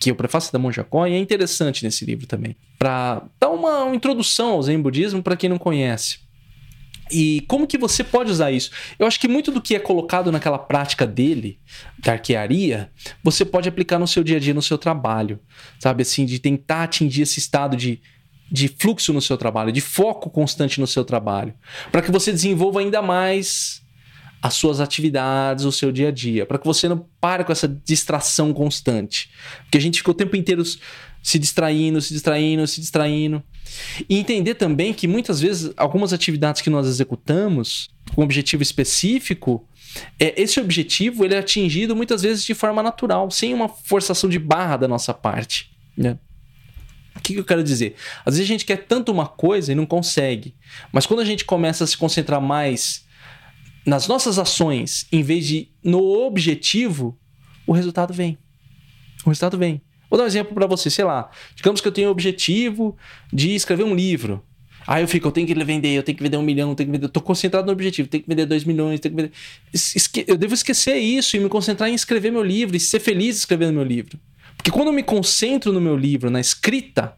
que 0.00 0.10
é 0.10 0.12
o 0.12 0.16
prefácio 0.16 0.52
da 0.52 0.58
Monja 0.58 0.84
Coin, 0.84 1.12
é 1.12 1.18
interessante 1.18 1.84
nesse 1.84 2.04
livro 2.04 2.26
também, 2.26 2.56
para 2.78 3.22
dar 3.40 3.50
uma, 3.50 3.84
uma 3.84 3.96
introdução 3.96 4.50
ao 4.50 4.62
Zen 4.62 4.80
budismo 4.80 5.22
para 5.22 5.36
quem 5.36 5.48
não 5.48 5.58
conhece. 5.58 6.26
E 7.10 7.44
como 7.46 7.66
que 7.66 7.78
você 7.78 8.02
pode 8.02 8.30
usar 8.30 8.50
isso? 8.50 8.70
Eu 8.98 9.06
acho 9.06 9.20
que 9.20 9.28
muito 9.28 9.52
do 9.52 9.62
que 9.62 9.76
é 9.76 9.78
colocado 9.78 10.32
naquela 10.32 10.58
prática 10.58 11.06
dele, 11.06 11.60
da 12.00 12.12
arquearia, 12.12 12.90
você 13.22 13.44
pode 13.44 13.68
aplicar 13.68 13.98
no 13.98 14.08
seu 14.08 14.24
dia 14.24 14.38
a 14.38 14.40
dia, 14.40 14.52
no 14.52 14.62
seu 14.62 14.76
trabalho. 14.76 15.38
Sabe 15.78 16.02
assim, 16.02 16.26
de 16.26 16.40
tentar 16.40 16.82
atingir 16.82 17.22
esse 17.22 17.38
estado 17.38 17.76
de 17.76 18.00
de 18.50 18.68
fluxo 18.68 19.12
no 19.12 19.20
seu 19.20 19.36
trabalho, 19.36 19.72
de 19.72 19.80
foco 19.80 20.30
constante 20.30 20.80
no 20.80 20.86
seu 20.86 21.04
trabalho, 21.04 21.54
para 21.90 22.02
que 22.02 22.12
você 22.12 22.30
desenvolva 22.30 22.80
ainda 22.80 23.02
mais 23.02 23.82
as 24.40 24.54
suas 24.54 24.80
atividades, 24.80 25.64
o 25.64 25.72
seu 25.72 25.90
dia 25.90 26.08
a 26.08 26.12
dia, 26.12 26.46
para 26.46 26.58
que 26.58 26.66
você 26.66 26.88
não 26.88 27.06
pare 27.20 27.44
com 27.44 27.52
essa 27.52 27.66
distração 27.66 28.52
constante. 28.52 29.30
Porque 29.62 29.78
a 29.78 29.80
gente 29.80 29.98
fica 29.98 30.10
o 30.10 30.14
tempo 30.14 30.36
inteiro 30.36 30.62
se 31.22 31.38
distraindo, 31.38 32.00
se 32.00 32.12
distraindo, 32.12 32.66
se 32.66 32.80
distraindo. 32.80 33.42
E 34.08 34.16
entender 34.16 34.54
também 34.54 34.92
que 34.92 35.08
muitas 35.08 35.40
vezes 35.40 35.72
algumas 35.76 36.12
atividades 36.12 36.62
que 36.62 36.70
nós 36.70 36.86
executamos 36.86 37.90
com 38.14 38.22
objetivo 38.22 38.62
específico, 38.62 39.68
é, 40.20 40.40
esse 40.40 40.60
objetivo 40.60 41.24
ele 41.24 41.34
é 41.34 41.38
atingido 41.38 41.96
muitas 41.96 42.22
vezes 42.22 42.44
de 42.44 42.54
forma 42.54 42.82
natural, 42.82 43.28
sem 43.30 43.52
uma 43.52 43.68
forçação 43.68 44.30
de 44.30 44.38
barra 44.38 44.76
da 44.76 44.86
nossa 44.86 45.12
parte. 45.12 45.72
Né? 45.96 46.16
O 47.16 47.20
que, 47.20 47.34
eu 47.34 47.44
quero 47.44 47.62
dizer? 47.62 47.94
Às 48.24 48.34
vezes 48.34 48.48
a 48.48 48.52
gente 48.52 48.64
quer 48.64 48.84
tanto 48.86 49.10
uma 49.10 49.26
coisa 49.26 49.72
e 49.72 49.74
não 49.74 49.86
consegue. 49.86 50.54
Mas 50.92 51.06
quando 51.06 51.20
a 51.20 51.24
gente 51.24 51.44
começa 51.44 51.84
a 51.84 51.86
se 51.86 51.96
concentrar 51.96 52.40
mais 52.40 53.04
nas 53.86 54.06
nossas 54.08 54.38
ações, 54.38 55.06
em 55.10 55.22
vez 55.22 55.46
de 55.46 55.68
no 55.82 56.00
objetivo, 56.00 57.18
o 57.66 57.72
resultado 57.72 58.12
vem. 58.12 58.36
O 59.24 59.30
resultado 59.30 59.56
vem. 59.56 59.80
Vou 60.10 60.18
dar 60.18 60.24
um 60.24 60.26
exemplo 60.28 60.54
para 60.54 60.66
você, 60.66 60.90
sei 60.90 61.04
lá. 61.04 61.30
Digamos 61.54 61.80
que 61.80 61.88
eu 61.88 61.92
tenho 61.92 62.08
o 62.08 62.10
objetivo 62.12 62.96
de 63.32 63.54
escrever 63.54 63.84
um 63.84 63.94
livro. 63.94 64.42
Aí 64.86 65.02
eu 65.02 65.08
fico, 65.08 65.26
eu 65.26 65.32
tenho 65.32 65.46
que 65.46 65.54
vender, 65.54 65.88
eu 65.88 66.02
tenho 66.02 66.16
que 66.16 66.22
vender 66.22 66.36
um 66.36 66.42
milhão, 66.42 66.70
eu 66.70 66.76
tenho 66.76 66.88
que 66.88 66.92
vender. 66.92 67.06
Eu 67.06 67.10
tô 67.10 67.20
concentrado 67.20 67.66
no 67.66 67.72
objetivo, 67.72 68.08
tenho 68.08 68.22
que 68.22 68.28
vender 68.28 68.46
dois 68.46 68.62
milhões, 68.62 69.00
tenho 69.00 69.16
que 69.16 69.22
vender. 69.22 69.34
Esque... 69.72 70.24
Eu 70.28 70.36
devo 70.36 70.54
esquecer 70.54 70.96
isso 70.96 71.36
e 71.36 71.40
me 71.40 71.48
concentrar 71.48 71.90
em 71.90 71.94
escrever 71.94 72.30
meu 72.30 72.42
livro 72.42 72.76
e 72.76 72.80
ser 72.80 73.00
feliz 73.00 73.36
escrevendo 73.36 73.72
meu 73.72 73.82
livro. 73.82 74.16
Porque 74.56 74.70
quando 74.70 74.88
eu 74.88 74.92
me 74.92 75.02
concentro 75.02 75.72
no 75.72 75.80
meu 75.80 75.96
livro, 75.96 76.30
na 76.30 76.40
escrita, 76.40 77.16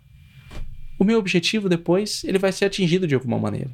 o 0.99 1.05
meu 1.05 1.19
objetivo 1.19 1.69
depois 1.69 2.25
ele 2.25 2.39
vai 2.39 2.53
ser 2.53 2.65
atingido 2.65 3.07
de 3.07 3.15
alguma 3.15 3.39
maneira. 3.39 3.71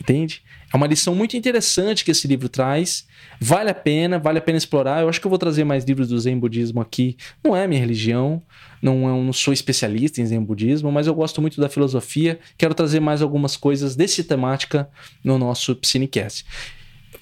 Entende? 0.00 0.42
É 0.72 0.76
uma 0.76 0.86
lição 0.86 1.14
muito 1.14 1.36
interessante 1.36 2.04
que 2.04 2.10
esse 2.10 2.26
livro 2.26 2.48
traz. 2.48 3.06
Vale 3.38 3.68
a 3.68 3.74
pena, 3.74 4.18
vale 4.18 4.38
a 4.38 4.40
pena 4.40 4.56
explorar. 4.56 5.02
Eu 5.02 5.10
acho 5.10 5.20
que 5.20 5.26
eu 5.26 5.30
vou 5.30 5.38
trazer 5.38 5.62
mais 5.62 5.84
livros 5.84 6.08
do 6.08 6.18
Zen 6.18 6.38
Budismo 6.38 6.80
aqui. 6.80 7.18
Não 7.44 7.54
é 7.54 7.66
minha 7.66 7.80
religião, 7.80 8.42
não, 8.80 9.06
eu 9.06 9.22
não 9.22 9.32
sou 9.32 9.52
especialista 9.52 10.22
em 10.22 10.26
Zen 10.26 10.40
Budismo, 10.42 10.90
mas 10.90 11.06
eu 11.06 11.14
gosto 11.14 11.42
muito 11.42 11.60
da 11.60 11.68
filosofia. 11.68 12.38
Quero 12.56 12.72
trazer 12.72 12.98
mais 12.98 13.20
algumas 13.20 13.58
coisas 13.58 13.94
desse 13.94 14.24
temática 14.24 14.88
no 15.22 15.36
nosso 15.36 15.76
Psinecast. 15.76 16.46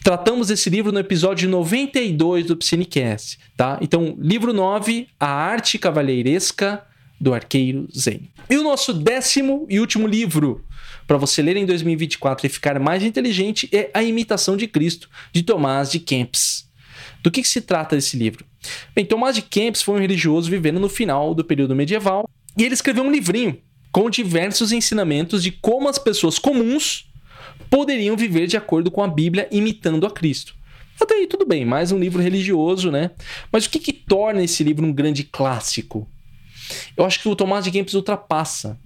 Tratamos 0.09 0.49
esse 0.49 0.71
livro 0.71 0.91
no 0.91 0.99
episódio 0.99 1.51
92 1.51 2.47
do 2.47 2.57
Psinecast, 2.57 3.39
tá? 3.55 3.79
Então, 3.83 4.17
livro 4.19 4.55
9, 4.55 5.07
A 5.21 5.27
Arte 5.27 5.77
Cavalheiresca 5.77 6.83
do 7.21 7.35
Arqueiro 7.35 7.87
Zen. 7.95 8.23
E 8.49 8.57
o 8.57 8.63
nosso 8.63 8.95
décimo 8.95 9.67
e 9.69 9.79
último 9.79 10.07
livro 10.07 10.65
para 11.07 11.19
você 11.19 11.43
ler 11.43 11.59
em 11.59 11.67
2024 11.67 12.47
e 12.47 12.49
ficar 12.49 12.81
mais 12.81 13.03
inteligente 13.03 13.69
é 13.71 13.91
A 13.93 14.03
Imitação 14.03 14.57
de 14.57 14.67
Cristo, 14.67 15.11
de 15.31 15.43
Tomás 15.43 15.91
de 15.91 15.99
Kempis. 15.99 16.67
Do 17.23 17.31
que, 17.31 17.43
que 17.43 17.49
se 17.49 17.61
trata 17.61 17.95
esse 17.95 18.17
livro? 18.17 18.47
Bem, 18.95 19.05
Tomás 19.05 19.35
de 19.35 19.43
Kempis 19.43 19.83
foi 19.83 19.97
um 19.97 20.01
religioso 20.01 20.49
vivendo 20.49 20.81
no 20.81 20.89
final 20.89 21.35
do 21.35 21.45
período 21.45 21.77
medieval 21.77 22.27
e 22.57 22.65
ele 22.65 22.73
escreveu 22.73 23.05
um 23.05 23.13
livrinho 23.13 23.59
com 23.93 24.09
diversos 24.09 24.73
ensinamentos 24.73 25.43
de 25.43 25.53
como 25.53 25.87
as 25.87 25.99
pessoas 25.99 26.39
comuns 26.39 27.08
poderiam 27.71 28.17
viver 28.17 28.47
de 28.47 28.57
acordo 28.57 28.91
com 28.91 29.03
a 29.03 29.09
Bíblia 29.09 29.49
imitando 29.51 30.07
a 30.07 30.11
Cristo. 30.11 30.55
Até 31.01 31.15
aí 31.15 31.27
tudo 31.27 31.47
bem, 31.47 31.65
mais 31.65 31.93
um 31.93 31.99
livro 31.99 32.21
religioso, 32.21 32.91
né? 32.91 33.13
Mas 33.53 33.67
o 33.67 33.71
que, 33.71 33.79
que 33.79 33.93
torna 33.93 34.43
esse 34.43 34.65
livro 34.65 34.85
um 34.85 34.93
grande 34.93 35.23
clássico? 35.23 36.09
Eu 36.97 37.05
acho 37.05 37.21
que 37.21 37.29
o 37.29 37.37
Tomás 37.37 37.65
de 37.65 37.71
Kempis 37.71 37.95
ultrapassa 37.95 38.79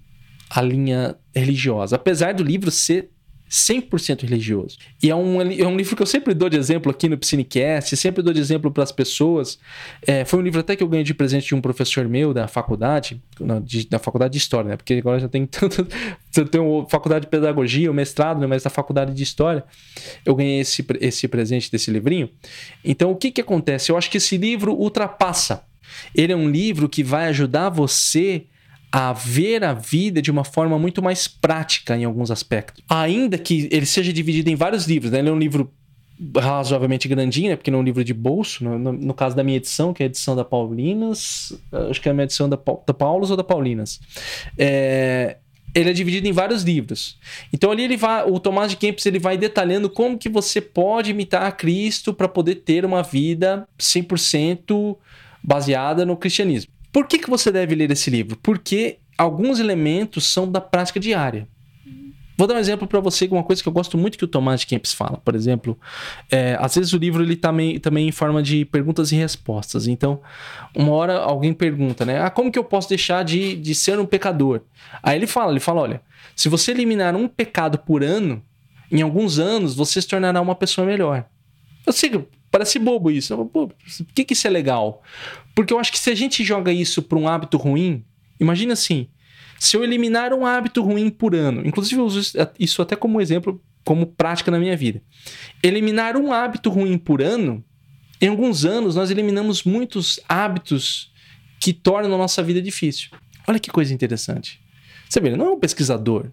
a 0.51 0.61
linha 0.61 1.17
religiosa, 1.35 1.97
apesar 1.97 2.35
do 2.35 2.43
livro 2.43 2.71
ser 2.71 3.11
100% 3.53 4.23
religioso. 4.23 4.79
E 5.03 5.11
é 5.11 5.15
um, 5.15 5.43
é 5.43 5.67
um 5.67 5.77
livro 5.77 5.95
que 5.95 6.01
eu 6.01 6.07
sempre 6.07 6.33
dou 6.33 6.49
de 6.49 6.57
exemplo 6.57 6.91
aqui 6.91 7.07
no 7.07 7.19
Piscinecast, 7.19 7.95
sempre 7.99 8.23
dou 8.23 8.33
de 8.33 8.41
exemplo 8.41 8.71
para 8.71 8.83
as 8.83 8.91
pessoas. 8.91 9.59
É, 10.07 10.25
foi 10.25 10.39
um 10.39 10.43
livro 10.43 10.61
até 10.61 10.75
que 10.75 10.83
eu 10.83 10.89
ganhei 10.89 11.05
de 11.05 11.13
presente 11.13 11.49
de 11.49 11.55
um 11.55 11.61
professor 11.61 12.09
meu 12.09 12.33
da 12.33 12.49
faculdade, 12.49 13.21
de, 13.63 13.87
da 13.87 13.99
faculdade 13.99 14.33
de 14.33 14.39
História, 14.39 14.71
né? 14.71 14.77
Porque 14.79 14.95
agora 14.95 15.21
já 15.21 15.29
tem 15.29 15.45
tanto. 15.47 15.87
Eu 16.35 16.49
tenho 16.49 16.87
faculdade 16.89 17.27
de 17.27 17.31
Pedagogia, 17.31 17.91
o 17.91 17.95
mestrado, 17.95 18.41
né? 18.41 18.47
mas 18.47 18.63
da 18.63 18.71
faculdade 18.71 19.13
de 19.13 19.23
História. 19.23 19.63
Eu 20.25 20.35
ganhei 20.35 20.61
esse, 20.61 20.83
esse 20.99 21.29
presente 21.29 21.71
desse 21.71 21.91
livrinho. 21.91 22.31
Então, 22.83 23.11
o 23.11 23.17
que, 23.17 23.31
que 23.31 23.43
acontece? 23.43 23.93
Eu 23.93 23.99
acho 23.99 24.11
que 24.11 24.17
esse 24.17 24.39
livro 24.39 24.73
ultrapassa. 24.73 25.63
Ele 26.15 26.33
é 26.33 26.37
um 26.37 26.49
livro 26.49 26.89
que 26.89 27.05
vai 27.05 27.27
ajudar 27.27 27.69
você 27.69 28.47
a 28.93 29.15
ver 29.15 29.65
a 29.65 29.73
vida 29.73 30.21
de 30.21 30.31
uma 30.31 30.45
forma 30.45 30.79
muito 30.79 31.03
mais 31.03 31.27
prática 31.27 31.97
em 31.97 32.05
alguns 32.05 32.31
aspectos. 32.31 32.85
Ainda 32.87 33.39
que 33.39 33.67
ele 33.73 33.87
seja 33.87 34.13
dividido 34.13 34.51
em 34.51 34.55
vários 34.55 34.87
livros, 34.87 35.11
né? 35.11 35.21
ele 35.21 35.31
é 35.31 35.33
um 35.33 35.39
livro 35.39 35.73
razoavelmente 36.37 37.09
grandinho, 37.09 37.49
né? 37.49 37.57
porque 37.57 37.71
não 37.71 37.79
é 37.79 37.83
um 37.83 37.85
livro 37.85 38.05
de 38.05 38.13
bolso. 38.13 38.63
No, 38.63 38.79
no, 38.79 38.93
no, 38.93 39.15
caso 39.15 39.35
da 39.35 39.43
minha 39.43 39.57
edição, 39.57 39.95
que 39.95 40.03
é 40.03 40.05
a 40.05 40.09
edição 40.09 40.37
da 40.37 40.45
Paulinas, 40.45 41.59
acho 41.91 42.03
que 42.03 42.09
é 42.09 42.11
a 42.11 42.15
minha 42.15 42.25
edição 42.25 42.49
da, 42.49 42.59
da 42.87 42.93
Paulos 42.93 43.31
ou 43.31 43.37
da 43.37 43.43
Paulinas. 43.43 43.99
É, 44.59 45.39
ele 45.75 45.89
é 45.89 45.93
dividido 45.95 46.29
em 46.29 46.33
vários 46.33 46.63
livros. 46.63 47.19
Então 47.51 47.71
ali 47.71 47.85
ele 47.85 47.97
vai, 47.97 48.25
o 48.29 48.39
Tomás 48.39 48.71
de 48.71 48.77
Kempis 48.77 49.07
ele 49.07 49.19
vai 49.19 49.39
detalhando 49.39 49.89
como 49.89 50.19
que 50.19 50.29
você 50.29 50.61
pode 50.61 51.11
imitar 51.11 51.45
a 51.45 51.53
Cristo 51.53 52.13
para 52.13 52.29
poder 52.29 52.57
ter 52.57 52.85
uma 52.85 53.03
vida 53.03 53.67
100% 53.79 54.97
baseada 55.43 56.05
no 56.05 56.17
cristianismo. 56.17 56.72
Por 56.93 57.07
que, 57.07 57.19
que 57.19 57.31
você 57.31 57.51
deve 57.51 57.75
ler 57.75 57.91
esse 57.91 58.11
livro? 58.11 58.37
Porque 58.43 58.99
alguns 59.17 59.59
elementos 59.59 60.27
são 60.27 60.51
da 60.51 60.61
prática 60.61 61.01
diária. 61.01 61.49
Vou 62.37 62.47
dar 62.47 62.55
um 62.55 62.59
exemplo 62.59 62.89
para 62.89 62.99
você 62.99 63.29
uma 63.31 63.43
coisa 63.43 63.63
que 63.63 63.69
eu 63.69 63.73
gosto 63.73 63.97
muito 63.97 64.19
que 64.19 64.25
o 64.25 64.29
Tomás 64.29 64.61
de 64.61 64.67
Kempis 64.67 64.93
fala. 64.93 65.19
Por 65.19 65.35
exemplo, 65.35 65.79
é, 66.31 66.57
às 66.59 66.75
vezes 66.75 66.93
o 66.93 66.97
livro 66.97 67.23
ele 67.23 67.37
também, 67.37 67.75
tá 67.75 67.89
também 67.89 68.09
em 68.09 68.13
forma 68.13 68.43
de 68.43 68.65
perguntas 68.65 69.13
e 69.13 69.17
respostas. 69.17 69.87
Então, 69.87 70.21
uma 70.75 70.93
hora 70.93 71.19
alguém 71.19 71.53
pergunta, 71.53 72.05
né? 72.05 72.21
Ah, 72.21 72.31
como 72.31 72.51
que 72.51 72.59
eu 72.59 72.65
posso 72.65 72.89
deixar 72.89 73.23
de, 73.23 73.55
de 73.55 73.75
ser 73.75 73.99
um 73.99 74.07
pecador? 74.07 74.63
Aí 75.03 75.17
ele 75.17 75.27
fala, 75.27 75.53
ele 75.53 75.61
fala, 75.61 75.83
olha, 75.83 76.03
se 76.35 76.49
você 76.49 76.73
eliminar 76.73 77.15
um 77.15 77.29
pecado 77.29 77.79
por 77.79 78.03
ano, 78.03 78.43
em 78.91 79.03
alguns 79.03 79.39
anos 79.39 79.75
você 79.75 80.01
se 80.01 80.09
tornará 80.09 80.41
uma 80.41 80.55
pessoa 80.55 80.87
melhor. 80.87 81.25
Eu 81.87 81.93
sei, 81.93 82.27
parece 82.51 82.79
bobo 82.79 83.11
isso. 83.11 83.37
Pô, 83.47 83.69
por 83.69 83.77
que, 84.15 84.25
que 84.25 84.33
isso 84.33 84.47
é 84.47 84.51
legal? 84.51 85.03
Porque 85.55 85.73
eu 85.73 85.79
acho 85.79 85.93
que 85.93 85.99
se 85.99 86.11
a 86.11 86.15
gente 86.15 86.45
joga 86.45 86.73
isso 86.73 87.03
para 87.03 87.19
um 87.19 87.29
hábito 87.29 87.57
ruim, 87.57 88.05
imagina 88.41 88.73
assim: 88.73 89.09
se 89.59 89.77
eu 89.77 89.85
eliminar 89.85 90.33
um 90.33 90.45
hábito 90.47 90.83
ruim 90.83 91.11
por 91.11 91.35
ano, 91.35 91.63
inclusive 91.67 92.01
eu 92.01 92.05
uso 92.05 92.21
isso 92.59 92.83
até 92.83 92.97
como 92.97 93.21
exemplo, 93.21 93.63
como 93.85 94.07
prática 94.07 94.51
na 94.51 94.59
minha 94.59 94.77
vida. 94.77 95.03
Eliminar 95.63 96.17
um 96.17 96.33
hábito 96.33 96.71
ruim 96.71 96.99
por 96.99 97.23
ano, 97.23 97.65
em 98.21 98.29
alguns 98.29 98.65
anos 98.65 98.95
nós 98.95 99.11
eliminamos 99.11 99.65
muitos 99.65 100.21
hábitos 100.29 101.13
que 101.61 101.73
tornam 101.73 102.15
a 102.15 102.19
nossa 102.19 102.43
vida 102.43 102.61
difícil. 102.61 103.11
Olha 103.47 103.59
que 103.61 103.71
coisa 103.71 103.93
interessante. 103.93 104.61
Você 105.09 105.21
vê, 105.21 105.29
ele 105.29 105.37
não 105.37 105.47
é 105.47 105.51
um 105.51 105.61
pesquisador, 105.61 106.31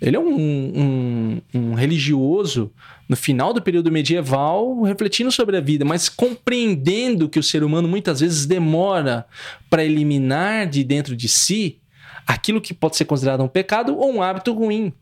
ele 0.00 0.16
é 0.16 0.20
um, 0.20 0.34
um, 0.34 1.40
um, 1.54 1.74
religioso 1.74 2.70
no 3.08 3.16
final 3.16 3.52
do 3.52 3.60
período 3.60 3.90
medieval, 3.90 4.82
refletindo 4.82 5.32
sobre 5.32 5.56
a 5.56 5.60
vida, 5.60 5.84
mas 5.84 6.08
compreendendo 6.08 7.28
que 7.28 7.38
o 7.38 7.42
ser 7.42 7.64
humano 7.64 7.88
muitas 7.88 8.20
vezes 8.20 8.46
demora 8.46 9.26
para 9.68 9.84
eliminar 9.84 10.66
de 10.66 10.84
dentro 10.84 11.16
de 11.16 11.28
si 11.28 11.78
aquilo 12.26 12.60
que 12.60 12.74
pode 12.74 12.96
ser 12.96 13.06
considerado 13.06 13.42
um 13.42 13.48
pecado 13.48 13.96
ou 13.96 14.12
um 14.12 14.22
hábito 14.22 14.52
ruim. 14.52 14.92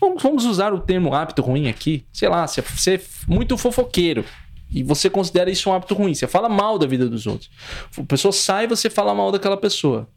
Vamos 0.00 0.46
usar 0.46 0.72
o 0.72 0.80
termo 0.80 1.14
hábito 1.14 1.42
ruim 1.42 1.68
aqui. 1.68 2.06
Sei 2.10 2.28
lá, 2.28 2.46
você 2.46 2.94
é 2.94 3.00
muito 3.28 3.58
fofoqueiro 3.58 4.24
e 4.72 4.82
você 4.82 5.10
considera 5.10 5.50
isso 5.50 5.68
um 5.68 5.74
hábito 5.74 5.94
ruim. 5.94 6.14
Você 6.14 6.26
fala 6.26 6.48
mal 6.48 6.78
da 6.78 6.86
vida 6.86 7.08
dos 7.08 7.26
outros. 7.26 7.50
A 7.96 8.02
pessoa 8.02 8.32
sai 8.32 8.64
e 8.64 8.68
você 8.68 8.88
fala 8.88 9.14
mal 9.14 9.30
daquela 9.30 9.58
pessoa. 9.58 10.08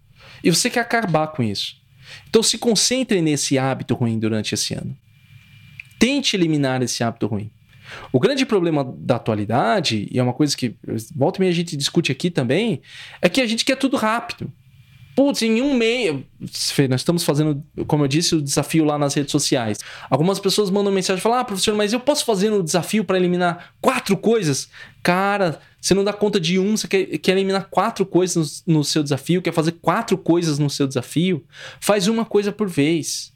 E 0.42 0.50
você 0.50 0.70
quer 0.70 0.80
acabar 0.80 1.28
com 1.28 1.44
isso. 1.44 1.83
Então 2.30 2.44
se 2.44 2.58
concentre 2.58 3.22
nesse 3.22 3.58
hábito 3.58 3.94
ruim 3.94 4.20
durante 4.20 4.54
esse 4.54 4.74
ano. 4.74 4.96
Tente 6.00 6.36
eliminar 6.36 6.82
esse 6.82 7.04
hábito 7.04 7.28
ruim. 7.28 7.52
O 8.12 8.20
grande 8.20 8.46
problema 8.46 8.84
da 8.98 9.18
atualidade, 9.18 10.08
e 10.12 10.20
é 10.20 10.24
uma 10.24 10.34
coisa 10.34 10.56
que 10.56 10.76
volta 11.16 11.38
e 11.38 11.42
meia 11.42 11.52
a 11.52 11.56
gente 11.56 11.78
discute 11.78 12.12
aqui 12.12 12.30
também, 12.30 12.82
é 13.22 13.30
que 13.30 13.42
a 13.42 13.48
gente 13.48 13.66
quer 13.66 13.76
tudo 13.76 13.98
rápido. 13.98 14.52
Putz, 15.16 15.44
em 15.44 15.62
um 15.62 15.76
mês. 15.76 16.22
Nós 16.90 17.02
estamos 17.02 17.24
fazendo, 17.24 17.64
como 17.86 18.04
eu 18.04 18.08
disse, 18.08 18.36
o 18.36 18.42
desafio 18.42 18.84
lá 18.84 18.98
nas 18.98 19.14
redes 19.14 19.32
sociais. 19.32 19.78
Algumas 20.10 20.40
pessoas 20.40 20.72
mandam 20.72 20.92
mensagem 20.92 21.20
e 21.20 21.22
falam: 21.22 21.38
Ah, 21.38 21.46
professor, 21.46 21.76
mas 21.76 21.94
eu 21.94 22.00
posso 22.00 22.26
fazer 22.26 22.52
um 22.52 22.64
desafio 22.64 23.06
para 23.06 23.18
eliminar 23.18 23.74
quatro 23.80 24.18
coisas? 24.18 24.70
Cara, 25.04 25.60
você 25.84 25.94
não 25.94 26.04
dá 26.06 26.14
conta 26.14 26.40
de 26.40 26.58
um, 26.58 26.78
você 26.78 26.88
quer, 26.88 27.06
quer 27.18 27.34
eliminar 27.34 27.68
quatro 27.70 28.06
coisas 28.06 28.64
no, 28.66 28.76
no 28.76 28.84
seu 28.86 29.04
desafio, 29.04 29.42
quer 29.42 29.52
fazer 29.52 29.74
quatro 29.74 30.18
coisas 30.18 30.58
no 30.58 30.70
seu 30.70 30.88
desafio? 30.88 31.44
Faz 31.82 32.08
uma 32.08 32.24
coisa 32.24 32.54
por 32.54 32.70
vez. 32.70 33.34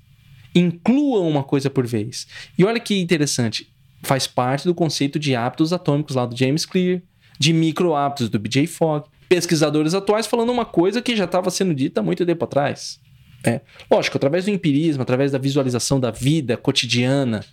Inclua 0.56 1.20
uma 1.20 1.44
coisa 1.44 1.70
por 1.70 1.86
vez. 1.86 2.26
E 2.58 2.64
olha 2.64 2.80
que 2.80 2.98
interessante, 3.02 3.70
faz 4.02 4.28
parte 4.28 4.64
do 4.64 4.74
conceito 4.74 5.20
de 5.20 5.36
hábitos 5.36 5.74
atômicos 5.74 6.16
lá 6.16 6.26
do 6.26 6.38
James 6.38 6.66
Clear, 6.66 7.02
de 7.38 7.52
micro 7.52 7.94
hábitos 7.94 8.30
do 8.30 8.40
BJ 8.40 8.66
Fogg 8.66 9.10
pesquisadores 9.28 9.94
atuais 9.94 10.26
falando 10.26 10.54
uma 10.54 10.64
coisa 10.64 11.02
que 11.02 11.18
já 11.18 11.26
estava 11.26 11.50
sendo 11.50 11.76
dita 11.76 12.00
há 12.00 12.04
muito 12.04 12.26
tempo 12.26 12.46
atrás. 12.46 12.98
É, 13.46 13.62
lógico, 13.90 14.18
através 14.18 14.46
do 14.46 14.52
empirismo, 14.52 15.04
através 15.04 15.32
da 15.32 15.38
visualização 15.38 16.00
da 16.00 16.10
vida 16.10 16.58
cotidiana, 16.58 17.46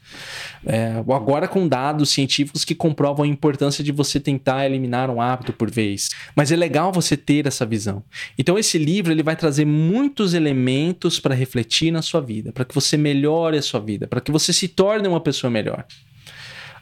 é, 0.66 0.94
agora 0.96 1.46
com 1.46 1.68
dados 1.68 2.10
científicos 2.10 2.64
que 2.64 2.74
comprovam 2.74 3.24
a 3.24 3.28
importância 3.28 3.84
de 3.84 3.92
você 3.92 4.18
tentar 4.18 4.64
eliminar 4.64 5.10
um 5.10 5.20
hábito 5.20 5.52
por 5.52 5.70
vez. 5.70 6.08
Mas 6.34 6.50
é 6.50 6.56
legal 6.56 6.90
você 6.90 7.16
ter 7.16 7.46
essa 7.46 7.66
visão. 7.66 8.02
Então 8.38 8.58
esse 8.58 8.78
livro 8.78 9.12
ele 9.12 9.22
vai 9.22 9.36
trazer 9.36 9.66
muitos 9.66 10.32
elementos 10.32 11.20
para 11.20 11.34
refletir 11.34 11.92
na 11.92 12.00
sua 12.00 12.20
vida, 12.20 12.50
para 12.50 12.64
que 12.64 12.74
você 12.74 12.96
melhore 12.96 13.58
a 13.58 13.62
sua 13.62 13.80
vida, 13.80 14.06
para 14.08 14.20
que 14.20 14.32
você 14.32 14.52
se 14.52 14.68
torne 14.68 15.06
uma 15.06 15.20
pessoa 15.20 15.50
melhor. 15.50 15.84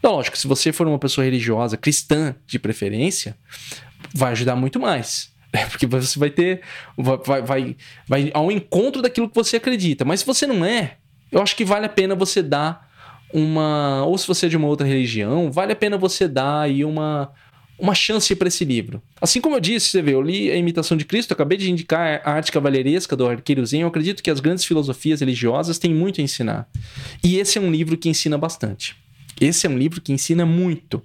Lógico, 0.01 0.37
se 0.37 0.47
você 0.47 0.71
for 0.71 0.87
uma 0.87 0.99
pessoa 0.99 1.23
religiosa, 1.23 1.77
cristã 1.77 2.35
de 2.47 2.57
preferência, 2.57 3.37
vai 4.13 4.31
ajudar 4.31 4.55
muito 4.55 4.79
mais. 4.79 5.32
É, 5.53 5.65
porque 5.65 5.85
você 5.85 6.17
vai 6.17 6.31
ter. 6.31 6.61
Vai, 6.97 7.41
vai, 7.43 7.75
vai 8.07 8.31
ao 8.33 8.51
encontro 8.51 9.03
daquilo 9.03 9.29
que 9.29 9.35
você 9.35 9.57
acredita. 9.57 10.03
Mas 10.03 10.21
se 10.21 10.25
você 10.25 10.47
não 10.47 10.65
é, 10.65 10.97
eu 11.31 11.41
acho 11.41 11.55
que 11.55 11.63
vale 11.63 11.85
a 11.85 11.89
pena 11.89 12.15
você 12.15 12.41
dar 12.41 12.89
uma. 13.31 14.03
Ou 14.05 14.17
se 14.17 14.27
você 14.27 14.47
é 14.47 14.49
de 14.49 14.57
uma 14.57 14.67
outra 14.67 14.87
religião, 14.87 15.51
vale 15.51 15.71
a 15.71 15.75
pena 15.75 15.95
você 15.95 16.27
dar 16.27 16.61
aí 16.61 16.83
uma, 16.83 17.31
uma 17.77 17.93
chance 17.93 18.35
para 18.35 18.47
esse 18.47 18.65
livro. 18.65 19.01
Assim 19.21 19.39
como 19.39 19.55
eu 19.55 19.59
disse, 19.59 19.89
você 19.89 20.01
vê, 20.01 20.13
eu 20.13 20.21
li 20.21 20.49
A 20.49 20.55
Imitação 20.55 20.97
de 20.97 21.05
Cristo, 21.05 21.33
acabei 21.33 21.57
de 21.57 21.69
indicar 21.69 22.21
a 22.23 22.31
Arte 22.31 22.51
Cavalheiresca 22.51 23.15
do 23.15 23.27
Arqueiro 23.27 23.65
Zen, 23.65 23.81
eu 23.81 23.87
acredito 23.87 24.23
que 24.23 24.31
as 24.31 24.39
grandes 24.39 24.65
filosofias 24.65 25.19
religiosas 25.19 25.77
têm 25.77 25.93
muito 25.93 26.19
a 26.19 26.23
ensinar. 26.23 26.67
E 27.23 27.37
esse 27.37 27.59
é 27.59 27.61
um 27.61 27.71
livro 27.71 27.95
que 27.95 28.09
ensina 28.09 28.37
bastante. 28.37 28.95
Esse 29.41 29.67
é 29.67 29.69
um 29.69 29.77
livro 29.77 29.99
que 29.99 30.13
ensina 30.13 30.45
muito. 30.45 31.01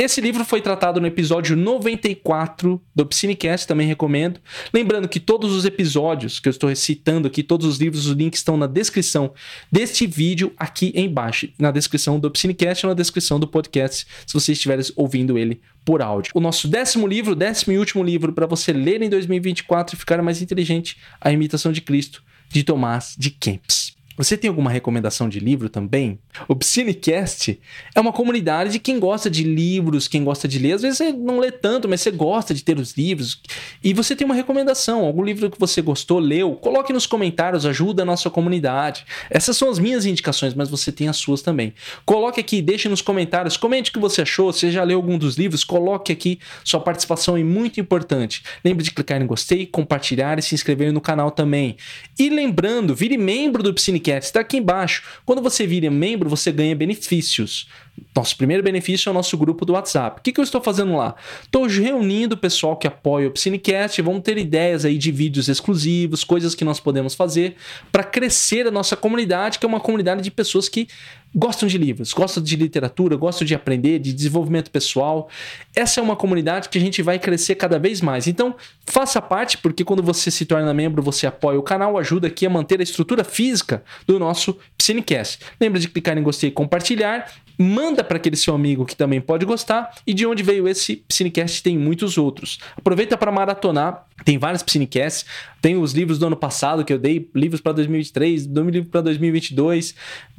Esse 0.00 0.18
livro 0.18 0.46
foi 0.46 0.62
tratado 0.62 0.98
no 0.98 1.06
episódio 1.06 1.54
94 1.54 2.80
do 2.96 3.04
Piscinecast, 3.04 3.68
também 3.68 3.86
recomendo. 3.86 4.40
Lembrando 4.72 5.06
que 5.06 5.20
todos 5.20 5.54
os 5.54 5.66
episódios 5.66 6.40
que 6.40 6.48
eu 6.48 6.50
estou 6.50 6.74
citando 6.74 7.28
aqui, 7.28 7.42
todos 7.42 7.66
os 7.66 7.76
livros, 7.76 8.06
os 8.06 8.12
links 8.16 8.40
estão 8.40 8.56
na 8.56 8.66
descrição 8.66 9.34
deste 9.70 10.06
vídeo 10.06 10.54
aqui 10.56 10.90
embaixo, 10.96 11.50
na 11.58 11.70
descrição 11.70 12.18
do 12.18 12.30
Piscinecast 12.30 12.86
ou 12.86 12.88
na 12.88 12.94
descrição 12.94 13.38
do 13.38 13.46
podcast, 13.46 14.06
se 14.26 14.32
você 14.32 14.52
estiver 14.52 14.78
ouvindo 14.96 15.36
ele 15.36 15.60
por 15.84 16.00
áudio. 16.00 16.32
O 16.34 16.40
nosso 16.40 16.66
décimo 16.66 17.06
livro, 17.06 17.34
décimo 17.34 17.74
e 17.74 17.78
último 17.78 18.02
livro 18.02 18.32
para 18.32 18.46
você 18.46 18.72
ler 18.72 19.02
em 19.02 19.10
2024 19.10 19.94
e 19.94 19.98
ficar 19.98 20.22
mais 20.22 20.40
inteligente, 20.40 20.96
A 21.20 21.30
Imitação 21.30 21.72
de 21.72 21.82
Cristo, 21.82 22.22
de 22.48 22.64
Tomás 22.64 23.14
de 23.18 23.28
Kempis. 23.28 23.89
Você 24.20 24.36
tem 24.36 24.48
alguma 24.48 24.68
recomendação 24.68 25.30
de 25.30 25.40
livro 25.40 25.70
também? 25.70 26.18
O 26.46 26.54
Psinecast 26.54 27.58
é 27.94 28.00
uma 28.00 28.12
comunidade 28.12 28.70
de 28.70 28.78
quem 28.78 29.00
gosta 29.00 29.30
de 29.30 29.42
livros, 29.42 30.06
quem 30.06 30.22
gosta 30.22 30.46
de 30.46 30.58
ler. 30.58 30.74
Às 30.74 30.82
vezes 30.82 30.98
você 30.98 31.10
não 31.10 31.38
lê 31.38 31.50
tanto, 31.50 31.88
mas 31.88 32.02
você 32.02 32.10
gosta 32.10 32.52
de 32.52 32.62
ter 32.62 32.78
os 32.78 32.92
livros. 32.98 33.40
E 33.82 33.94
você 33.94 34.14
tem 34.14 34.26
uma 34.26 34.34
recomendação, 34.34 35.06
algum 35.06 35.24
livro 35.24 35.50
que 35.50 35.58
você 35.58 35.80
gostou, 35.80 36.18
leu, 36.18 36.54
coloque 36.54 36.92
nos 36.92 37.06
comentários, 37.06 37.64
ajuda 37.64 38.02
a 38.02 38.04
nossa 38.04 38.28
comunidade. 38.28 39.06
Essas 39.30 39.56
são 39.56 39.70
as 39.70 39.78
minhas 39.78 40.04
indicações, 40.04 40.52
mas 40.52 40.68
você 40.68 40.92
tem 40.92 41.08
as 41.08 41.16
suas 41.16 41.40
também. 41.40 41.72
Coloque 42.04 42.40
aqui, 42.40 42.60
deixe 42.60 42.90
nos 42.90 43.00
comentários, 43.00 43.56
comente 43.56 43.88
o 43.88 43.94
que 43.94 43.98
você 43.98 44.20
achou, 44.20 44.52
se 44.52 44.70
já 44.70 44.84
leu 44.84 44.98
algum 44.98 45.16
dos 45.16 45.36
livros, 45.38 45.64
coloque 45.64 46.12
aqui, 46.12 46.38
sua 46.62 46.80
participação 46.80 47.38
é 47.38 47.42
muito 47.42 47.80
importante. 47.80 48.42
Lembre 48.62 48.84
de 48.84 48.90
clicar 48.90 49.22
em 49.22 49.26
gostei, 49.26 49.64
compartilhar 49.64 50.38
e 50.38 50.42
se 50.42 50.54
inscrever 50.54 50.92
no 50.92 51.00
canal 51.00 51.30
também. 51.30 51.78
E 52.18 52.28
lembrando, 52.28 52.94
vire 52.94 53.16
membro 53.16 53.62
do 53.62 53.72
Psinecast, 54.10 54.26
está 54.26 54.40
aqui 54.40 54.56
embaixo. 54.56 55.02
Quando 55.24 55.40
você 55.40 55.66
vira 55.66 55.90
membro, 55.90 56.28
você 56.28 56.50
ganha 56.50 56.74
benefícios. 56.74 57.68
Nosso 58.14 58.36
primeiro 58.36 58.62
benefício 58.62 59.08
é 59.08 59.10
o 59.10 59.14
nosso 59.14 59.36
grupo 59.36 59.64
do 59.64 59.72
WhatsApp. 59.74 60.20
O 60.20 60.22
que, 60.22 60.32
que 60.32 60.40
eu 60.40 60.44
estou 60.44 60.60
fazendo 60.60 60.96
lá? 60.96 61.14
Estou 61.42 61.66
reunindo 61.66 62.34
o 62.34 62.38
pessoal 62.38 62.76
que 62.76 62.86
apoia 62.86 63.28
o 63.28 63.30
Psinecast, 63.30 64.00
vamos 64.02 64.22
ter 64.22 64.38
ideias 64.38 64.84
aí 64.84 64.98
de 64.98 65.10
vídeos 65.10 65.48
exclusivos, 65.48 66.24
coisas 66.24 66.54
que 66.54 66.64
nós 66.64 66.80
podemos 66.80 67.14
fazer 67.14 67.56
para 67.92 68.02
crescer 68.02 68.66
a 68.66 68.70
nossa 68.70 68.96
comunidade, 68.96 69.58
que 69.58 69.66
é 69.66 69.68
uma 69.68 69.80
comunidade 69.80 70.22
de 70.22 70.30
pessoas 70.30 70.68
que 70.68 70.88
gostam 71.34 71.68
de 71.68 71.78
livros, 71.78 72.12
gostam 72.12 72.42
de 72.42 72.56
literatura, 72.56 73.16
gostam 73.16 73.46
de 73.46 73.54
aprender, 73.54 73.98
de 73.98 74.12
desenvolvimento 74.12 74.70
pessoal. 74.70 75.28
Essa 75.74 76.00
é 76.00 76.02
uma 76.02 76.16
comunidade 76.16 76.68
que 76.68 76.78
a 76.78 76.80
gente 76.80 77.02
vai 77.02 77.18
crescer 77.18 77.54
cada 77.54 77.78
vez 77.78 78.00
mais. 78.00 78.26
Então, 78.26 78.54
faça 78.84 79.22
parte, 79.22 79.56
porque 79.58 79.84
quando 79.84 80.02
você 80.02 80.30
se 80.30 80.44
torna 80.44 80.74
membro, 80.74 81.02
você 81.02 81.26
apoia 81.26 81.58
o 81.58 81.62
canal, 81.62 81.96
ajuda 81.96 82.26
aqui 82.26 82.46
a 82.46 82.50
manter 82.50 82.80
a 82.80 82.82
estrutura 82.82 83.22
física 83.22 83.82
do 84.06 84.18
nosso 84.18 84.58
Cinecast. 84.80 85.38
Lembra 85.60 85.78
de 85.78 85.88
clicar 85.88 86.18
em 86.18 86.22
gostei 86.22 86.50
e 86.50 86.52
compartilhar. 86.52 87.30
Manda 87.62 88.02
para 88.02 88.16
aquele 88.16 88.36
seu 88.36 88.54
amigo 88.54 88.86
que 88.86 88.96
também 88.96 89.20
pode 89.20 89.44
gostar. 89.44 89.90
E 90.06 90.14
de 90.14 90.26
onde 90.26 90.42
veio 90.42 90.66
esse 90.66 91.04
Cinecast 91.10 91.62
tem 91.62 91.76
muitos 91.76 92.16
outros. 92.16 92.58
Aproveita 92.74 93.18
para 93.18 93.30
maratonar. 93.30 94.06
Tem 94.24 94.38
vários 94.38 94.64
Cinecasts. 94.66 95.26
Tem 95.60 95.76
os 95.76 95.92
livros 95.92 96.18
do 96.18 96.26
ano 96.26 96.36
passado 96.36 96.86
que 96.86 96.92
eu 96.92 96.98
dei, 96.98 97.28
livros 97.34 97.60
para 97.60 97.72
2023, 97.72 98.46
dou 98.46 98.64
um 98.64 98.70
livro 98.70 98.88
para 98.88 99.02
2022. 99.02 99.94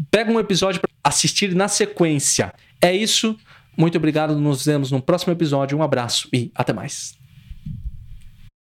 Pega 0.10 0.32
um 0.32 0.40
episódio 0.40 0.82
para 0.82 0.90
assistir 1.04 1.54
na 1.54 1.68
sequência. 1.68 2.52
É 2.82 2.92
isso. 2.92 3.38
Muito 3.78 4.00
obrigado. 4.00 4.36
Nos 4.36 4.66
vemos 4.66 4.90
no 4.90 5.00
próximo 5.00 5.32
episódio. 5.32 5.78
Um 5.78 5.84
abraço 5.84 6.28
e 6.34 6.52
até 6.56 6.74
mais. 6.74 7.21